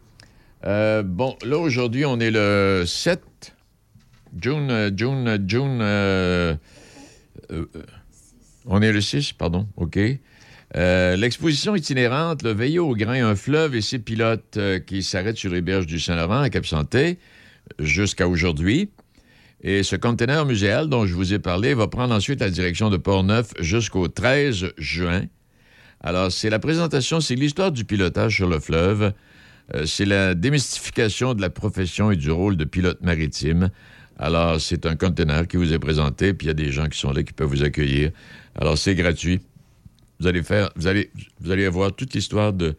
euh, 0.65 1.03
bon, 1.03 1.35
là, 1.45 1.57
aujourd'hui, 1.57 2.05
on 2.05 2.19
est 2.19 2.31
le 2.31 2.83
7 2.85 3.21
June, 4.41 4.71
euh, 4.71 4.89
June, 4.95 5.45
June. 5.47 5.79
euh, 5.81 6.55
on 8.65 8.81
est 8.81 8.91
le 8.91 9.01
6, 9.01 9.33
pardon, 9.33 9.67
OK. 9.75 9.99
L'exposition 10.75 11.75
itinérante, 11.75 12.41
le 12.41 12.51
Veillé 12.51 12.79
au 12.79 12.95
grain, 12.95 13.23
un 13.27 13.35
fleuve 13.35 13.75
et 13.75 13.81
ses 13.81 13.99
pilotes 13.99 14.57
qui 14.87 15.03
s'arrêtent 15.03 15.37
sur 15.37 15.51
les 15.51 15.61
berges 15.61 15.85
du 15.85 15.99
Saint-Laurent 15.99 16.41
à 16.41 16.49
Cap-Santé 16.49 17.19
jusqu'à 17.77 18.27
aujourd'hui. 18.27 18.89
Et 19.63 19.83
ce 19.83 19.95
conteneur 19.95 20.45
muséal 20.45 20.89
dont 20.89 21.05
je 21.05 21.13
vous 21.13 21.33
ai 21.33 21.39
parlé 21.39 21.73
va 21.73 21.87
prendre 21.87 22.13
ensuite 22.13 22.41
la 22.41 22.49
direction 22.49 22.89
de 22.89 22.97
Port-Neuf 22.97 23.53
jusqu'au 23.59 24.09
13 24.09 24.73
juin. 24.77 25.23
Alors, 26.01 26.33
c'est 26.33 26.49
la 26.49 26.59
présentation, 26.59 27.21
c'est 27.21 27.35
l'histoire 27.35 27.71
du 27.71 27.85
pilotage 27.85 28.35
sur 28.35 28.49
le 28.49 28.59
fleuve. 28.59 29.13
Euh, 29.73 29.85
c'est 29.85 30.03
la 30.03 30.35
démystification 30.35 31.33
de 31.33 31.41
la 31.41 31.49
profession 31.49 32.11
et 32.11 32.17
du 32.17 32.29
rôle 32.29 32.57
de 32.57 32.65
pilote 32.65 33.01
maritime. 33.01 33.69
Alors, 34.17 34.59
c'est 34.59 34.85
un 34.85 34.97
conteneur 34.97 35.47
qui 35.47 35.55
vous 35.55 35.71
est 35.71 35.79
présenté, 35.79 36.33
puis 36.33 36.47
il 36.47 36.49
y 36.49 36.51
a 36.51 36.55
des 36.55 36.71
gens 36.73 36.87
qui 36.87 36.99
sont 36.99 37.13
là 37.13 37.23
qui 37.23 37.31
peuvent 37.31 37.47
vous 37.47 37.63
accueillir. 37.63 38.11
Alors, 38.55 38.77
c'est 38.77 38.95
gratuit. 38.95 39.39
Vous 40.19 40.27
allez 40.27 40.43
faire, 40.43 40.71
vous 40.75 40.87
allez, 40.87 41.09
vous 41.39 41.51
allez 41.51 41.65
avoir 41.65 41.95
toute 41.95 42.13
l'histoire 42.13 42.51
de, 42.51 42.75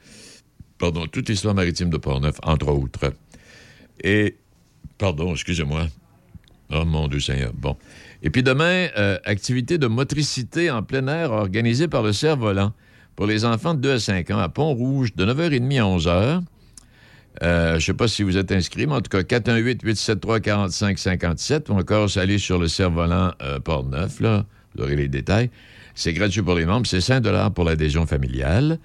pardon, 0.77 1.07
toute 1.07 1.31
l'histoire 1.31 1.55
maritime 1.55 1.89
de 1.89 1.97
Port-Neuf, 1.97 2.37
entre 2.43 2.69
autres. 2.69 3.15
Et, 4.03 4.37
pardon, 4.99 5.33
excusez-moi. 5.33 5.89
Oh 6.73 6.85
mon 6.85 7.09
Dieu 7.09 7.19
Seigneur. 7.21 7.53
Bon. 7.55 7.77
Et 8.23 8.31
puis 8.31 8.43
demain, 8.43 8.89
euh, 8.97 9.19
activité 9.25 9.77
de 9.79 9.87
motricité 9.87 10.71
en 10.71 10.83
plein 10.83 11.07
air 11.09 11.31
organisée 11.31 11.89
par 11.89 12.03
le 12.03 12.13
Cerf-Volant 12.13 12.73
pour 13.17 13.27
les 13.27 13.45
enfants 13.45 13.75
de 13.75 13.81
2 13.81 13.93
à 13.93 13.99
5 13.99 14.31
ans 14.31 14.39
à 14.39 14.49
Pont-Rouge 14.49 15.15
de 15.15 15.27
9h30 15.27 15.79
à 15.79 15.85
11h. 15.85 16.41
Euh, 17.43 17.73
je 17.73 17.75
ne 17.75 17.81
sais 17.81 17.95
pas 17.95 18.07
si 18.09 18.23
vous 18.23 18.39
êtes 18.39 18.51
inscrit, 18.53 18.87
mais 18.87 18.95
en 18.95 19.03
tout 19.03 19.11
cas, 19.11 19.23
418-873-4557 19.23 21.71
ou 21.71 21.75
encore 21.75 22.09
aller 22.17 22.39
sur 22.39 22.59
le 22.59 22.69
Cerf-Volant 22.69 23.33
euh, 23.43 23.61
Port-Neuf, 23.61 24.21
là, 24.21 24.47
vous 24.75 24.85
aurez 24.85 24.97
les 24.97 25.09
détails. 25.09 25.51
C'est 25.95 26.15
gratuit 26.15 26.43
pour 26.43 26.55
les 26.55 26.65
membres, 26.65 26.87
c'est 26.87 27.01
5 27.01 27.23
pour 27.55 27.65
l'adhésion 27.65 28.07
familiale. 28.07 28.79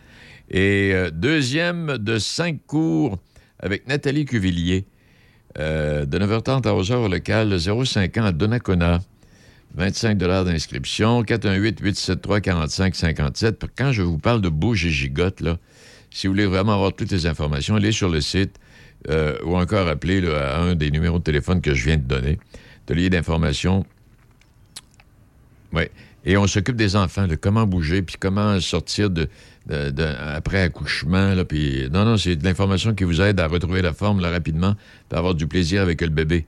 Et 0.51 0.95
deuxième 1.13 1.99
de 1.99 2.17
cinq 2.17 2.65
cours 2.65 3.19
avec 3.59 3.87
Nathalie 3.87 4.25
Cuvillier, 4.25 4.87
euh, 5.57 6.05
de 6.05 6.19
9h30 6.19 6.67
à 6.67 6.71
11h 6.71 6.93
au 6.95 7.07
local 7.07 7.57
05 7.59 8.17
ans 8.17 8.25
à 8.25 8.31
Donnacona. 8.31 8.99
25 9.75 10.17
d'inscription, 10.17 11.21
418-873-4557. 11.23 13.67
Quand 13.77 13.91
je 13.91 14.01
vous 14.01 14.17
parle 14.17 14.41
de 14.41 14.49
bouge 14.49 14.83
et 14.85 14.89
gigote, 14.89 15.41
là, 15.41 15.57
si 16.09 16.25
vous 16.27 16.33
voulez 16.33 16.47
vraiment 16.47 16.73
avoir 16.73 16.91
toutes 16.93 17.11
les 17.11 17.27
informations, 17.27 17.75
allez 17.75 17.91
sur 17.91 18.09
le 18.09 18.19
site 18.19 18.59
euh, 19.09 19.37
ou 19.43 19.55
encore 19.55 19.87
appelez 19.87 20.27
à 20.27 20.59
un 20.59 20.75
des 20.75 20.91
numéros 20.91 21.19
de 21.19 21.23
téléphone 21.23 21.61
que 21.61 21.73
je 21.73 21.85
viens 21.85 21.95
de 21.97 22.03
donner. 22.03 22.39
Atelier 22.85 23.09
d'information. 23.11 23.85
Oui. 25.71 25.83
Et 26.25 26.37
on 26.37 26.47
s'occupe 26.47 26.75
des 26.75 26.95
enfants, 26.95 27.27
de 27.27 27.35
comment 27.35 27.65
bouger, 27.65 28.01
puis 28.01 28.15
comment 28.19 28.59
sortir 28.59 29.09
de, 29.09 29.29
de- 29.67 30.03
après 30.35 30.61
accouchement. 30.61 31.33
Là, 31.33 31.45
puis, 31.45 31.87
non, 31.91 32.05
non, 32.05 32.17
c'est 32.17 32.35
de 32.35 32.43
l'information 32.43 32.93
qui 32.93 33.03
vous 33.05 33.21
aide 33.21 33.39
à 33.39 33.47
retrouver 33.47 33.81
la 33.81 33.93
forme 33.93 34.19
rapidement, 34.21 34.75
puis 35.09 35.17
avoir 35.17 35.33
du 35.35 35.47
plaisir 35.47 35.81
avec 35.81 36.01
le 36.01 36.09
bébé. 36.09 36.45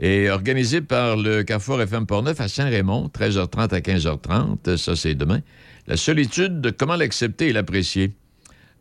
Et 0.00 0.30
organisé 0.30 0.80
par 0.80 1.16
le 1.16 1.42
Carrefour 1.42 1.80
FM 1.82 2.06
Portneuf 2.06 2.40
à 2.40 2.48
Saint-Raymond, 2.48 3.10
13h30 3.16 3.74
à 3.74 3.80
15h30, 3.80 4.76
ça 4.76 4.96
c'est 4.96 5.14
demain. 5.14 5.40
La 5.86 5.96
solitude, 5.96 6.60
de 6.60 6.70
comment 6.70 6.96
l'accepter 6.96 7.48
et 7.48 7.52
l'apprécier. 7.52 8.12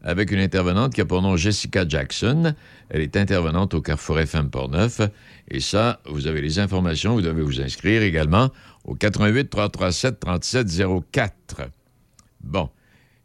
Avec 0.04 0.32
une 0.32 0.40
intervenante 0.40 0.96
qui 0.96 1.02
a 1.02 1.06
pour 1.06 1.22
nom 1.22 1.38
Jessica 1.38 1.88
Jackson. 1.88 2.56
Elle 2.90 3.02
est 3.02 3.16
intervenante 3.18 3.76
au 3.76 3.82
Carrefour 3.82 4.20
FM 4.20 4.50
Portneuf. 4.50 5.00
Et 5.52 5.60
ça, 5.60 6.00
vous 6.10 6.26
avez 6.26 6.42
les 6.42 6.58
informations, 6.58 7.14
vous 7.14 7.22
devez 7.22 7.44
vous 7.44 7.62
inscrire 7.62 8.02
également 8.02 8.50
au 8.86 8.96
88 8.96 9.50
337 9.50 10.20
3704. 10.20 11.70
Bon. 12.44 12.70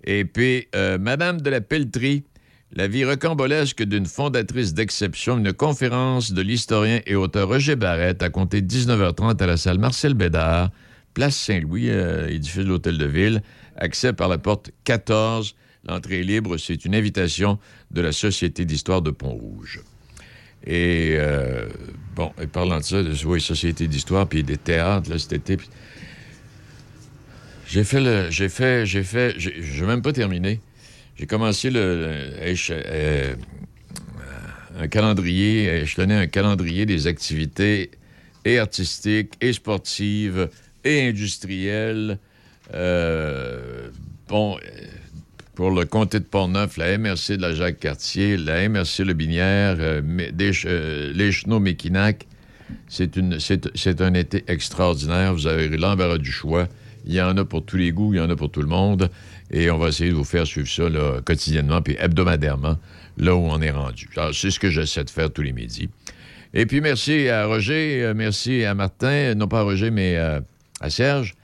Et 0.04 0.24
puis, 0.24 0.68
euh, 0.74 0.98
Madame 0.98 1.40
de 1.40 1.50
la 1.50 1.60
Pelletrie, 1.60 2.24
la 2.72 2.86
vie 2.88 3.04
rocambolesque 3.04 3.82
d'une 3.82 4.06
fondatrice 4.06 4.74
d'exception, 4.74 5.38
une 5.38 5.52
conférence 5.52 6.32
de 6.32 6.42
l'historien 6.42 7.00
et 7.06 7.14
auteur 7.14 7.48
Roger 7.48 7.76
Barrette 7.76 8.22
à 8.22 8.30
compter 8.30 8.60
de 8.60 8.72
19h30 8.72 9.42
à 9.42 9.46
la 9.46 9.56
salle 9.56 9.78
Marcel 9.78 10.14
Bédard, 10.14 10.70
place 11.14 11.36
Saint-Louis, 11.36 11.90
euh, 11.90 12.28
édifice 12.28 12.64
de 12.64 12.68
l'Hôtel 12.68 12.98
de 12.98 13.06
Ville, 13.06 13.42
accès 13.76 14.12
par 14.12 14.28
la 14.28 14.38
porte 14.38 14.70
14. 14.84 15.56
L'entrée 15.84 16.20
est 16.20 16.24
libre, 16.24 16.56
c'est 16.56 16.84
une 16.84 16.94
invitation 16.94 17.58
de 17.90 18.00
la 18.00 18.12
Société 18.12 18.64
d'histoire 18.64 19.02
de 19.02 19.10
Pont-Rouge. 19.10 19.80
Et, 20.66 21.16
euh, 21.18 21.68
bon, 22.14 22.32
et 22.42 22.46
parlant 22.46 22.78
de 22.78 22.82
ça, 22.84 23.02
de, 23.02 23.14
Société 23.14 23.86
d'histoire, 23.86 24.26
puis 24.26 24.42
des 24.42 24.56
théâtres, 24.56 25.10
là, 25.10 25.18
cet 25.18 25.32
été, 25.32 25.56
j'ai 27.66 27.84
fait 27.84 28.00
le. 28.00 28.30
J'ai 28.30 28.48
fait. 28.48 28.86
J'ai 28.86 29.02
fait. 29.02 29.34
Je 29.38 29.84
même 29.84 30.02
pas 30.02 30.12
terminé. 30.12 30.60
J'ai 31.18 31.26
commencé 31.26 31.70
le. 31.70 32.30
euh, 32.70 33.34
un 34.78 34.88
calendrier, 34.88 35.82
échelonné 35.82 36.14
un 36.14 36.26
calendrier 36.26 36.86
des 36.86 37.06
activités 37.06 37.90
et 38.44 38.58
artistiques, 38.58 39.32
et 39.40 39.52
sportives, 39.52 40.48
et 40.84 41.08
industrielles. 41.08 42.18
euh, 42.74 43.90
bon, 44.28 44.56
euh, 44.58 44.60
pour 45.56 45.70
le 45.70 45.86
comté 45.86 46.20
de 46.20 46.24
Portneuf, 46.24 46.76
la 46.76 46.96
MRC 46.98 47.32
de 47.38 47.42
la 47.42 47.54
Jacques-Cartier, 47.54 48.36
la 48.36 48.68
MRC 48.68 49.04
Le 49.04 49.14
Binière, 49.14 49.76
euh, 49.80 50.02
Ch- 50.38 50.66
euh, 50.68 51.12
les 51.14 51.32
Chenaux-Méquinac. 51.32 52.26
C'est 52.88 53.16
un 54.00 54.14
été 54.14 54.44
extraordinaire. 54.48 55.32
Vous 55.32 55.46
avez 55.46 55.68
l'embarras 55.76 56.18
du 56.18 56.30
choix. 56.30 56.68
Il 57.06 57.14
y 57.14 57.20
en 57.22 57.36
a 57.38 57.44
pour 57.44 57.64
tous 57.64 57.76
les 57.78 57.90
goûts, 57.90 58.12
il 58.12 58.18
y 58.18 58.20
en 58.20 58.28
a 58.28 58.36
pour 58.36 58.50
tout 58.50 58.60
le 58.60 58.68
monde. 58.68 59.08
Et 59.50 59.70
on 59.70 59.78
va 59.78 59.88
essayer 59.88 60.10
de 60.10 60.14
vous 60.16 60.24
faire 60.24 60.46
suivre 60.46 60.68
ça 60.68 60.84
quotidiennement 61.24 61.80
puis 61.80 61.96
hebdomadairement, 61.98 62.76
là 63.16 63.34
où 63.34 63.46
on 63.48 63.60
est 63.62 63.70
rendu. 63.70 64.08
C'est 64.34 64.50
ce 64.50 64.60
que 64.60 64.68
j'essaie 64.70 65.04
de 65.04 65.10
faire 65.10 65.32
tous 65.32 65.42
les 65.42 65.52
midis. 65.52 65.88
Et 66.52 66.66
puis 66.66 66.80
merci 66.80 67.28
à 67.28 67.46
Roger, 67.46 68.02
euh, 68.02 68.14
merci 68.14 68.64
à 68.64 68.74
Martin, 68.74 69.34
non 69.34 69.46
pas 69.48 69.60
à 69.60 69.62
Roger, 69.62 69.90
mais 69.90 70.16
à 70.16 70.90
Serge. 70.90 71.34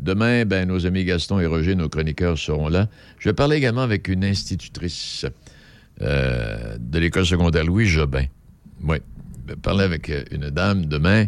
Demain, 0.00 0.46
ben, 0.46 0.66
nos 0.66 0.86
amis 0.86 1.04
Gaston 1.04 1.40
et 1.40 1.46
Roger, 1.46 1.74
nos 1.74 1.90
chroniqueurs, 1.90 2.38
seront 2.38 2.68
là. 2.68 2.88
Je 3.18 3.28
vais 3.28 3.34
parler 3.34 3.56
également 3.56 3.82
avec 3.82 4.08
une 4.08 4.24
institutrice 4.24 5.26
euh, 6.00 6.76
de 6.78 6.98
l'école 6.98 7.26
secondaire 7.26 7.64
Louis 7.64 7.86
Jobin. 7.86 8.24
Oui. 8.82 8.96
Je 9.46 9.52
vais 9.52 9.60
parler 9.60 9.84
avec 9.84 10.08
euh, 10.08 10.24
une 10.30 10.48
dame 10.48 10.86
demain 10.86 11.26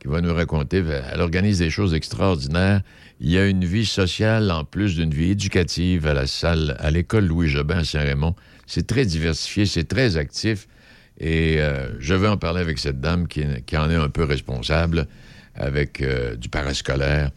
qui 0.00 0.08
va 0.08 0.22
nous 0.22 0.32
raconter. 0.32 0.80
ben, 0.80 1.04
Elle 1.12 1.20
organise 1.20 1.58
des 1.58 1.68
choses 1.68 1.92
extraordinaires. 1.92 2.80
Il 3.20 3.30
y 3.30 3.36
a 3.36 3.46
une 3.46 3.66
vie 3.66 3.84
sociale 3.84 4.50
en 4.50 4.64
plus 4.64 4.96
d'une 4.96 5.12
vie 5.12 5.30
éducative 5.30 6.06
à 6.06 6.14
la 6.14 6.26
salle, 6.26 6.76
à 6.78 6.90
l'école 6.90 7.26
Louis 7.26 7.48
Jobin 7.48 7.78
à 7.78 7.84
Saint-Raymond. 7.84 8.34
C'est 8.66 8.86
très 8.86 9.04
diversifié, 9.04 9.66
c'est 9.66 9.84
très 9.84 10.16
actif. 10.16 10.66
Et 11.18 11.56
euh, 11.58 11.88
je 12.00 12.14
vais 12.14 12.28
en 12.28 12.38
parler 12.38 12.60
avec 12.60 12.78
cette 12.78 13.00
dame 13.00 13.28
qui, 13.28 13.44
en 13.76 13.90
est 13.90 13.94
un 13.94 14.08
peu 14.08 14.24
responsable 14.24 15.06
avec 15.54 16.00
euh, 16.00 16.36
du 16.36 16.48
parascolaire. 16.48 17.30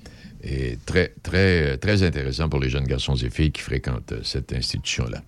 Et 0.43 0.77
très, 0.85 1.13
très, 1.23 1.77
très 1.77 2.03
intéressant 2.03 2.49
pour 2.49 2.59
les 2.59 2.69
jeunes 2.69 2.85
garçons 2.85 3.15
et 3.15 3.29
filles 3.29 3.51
qui 3.51 3.61
fréquentent 3.61 4.11
euh, 4.11 4.21
cette 4.23 4.53
institution-là. 4.53 5.21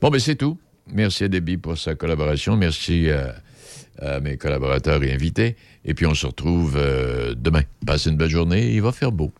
Bon, 0.00 0.10
ben 0.10 0.18
c'est 0.18 0.36
tout. 0.36 0.58
Merci 0.92 1.24
à 1.24 1.28
Debbie 1.28 1.58
pour 1.58 1.78
sa 1.78 1.94
collaboration. 1.94 2.56
Merci 2.56 3.08
à, 3.10 4.20
mes 4.20 4.36
collaborateurs 4.36 5.02
et 5.04 5.12
invités. 5.12 5.56
Et 5.84 5.94
puis 5.94 6.06
on 6.06 6.14
se 6.14 6.26
retrouve 6.26 6.76
euh, 6.76 7.34
demain. 7.36 7.62
Passez 7.86 8.10
une 8.10 8.16
belle 8.16 8.30
journée. 8.30 8.72
Il 8.72 8.82
va 8.82 8.90
faire 8.90 9.12
beau. 9.12 9.32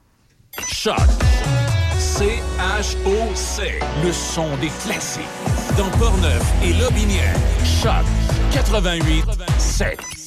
Choc. 0.68 0.98
C-H-O-C. 1.98 3.62
Le 4.04 4.12
son 4.12 4.56
des 4.58 4.70
classiques. 4.84 5.22
Dans 5.76 5.90
Portneuf 5.98 6.42
et 6.62 6.72
Lobinière. 6.74 7.34
Choc 7.64 8.04
88 8.52 9.24
7. 9.58 9.98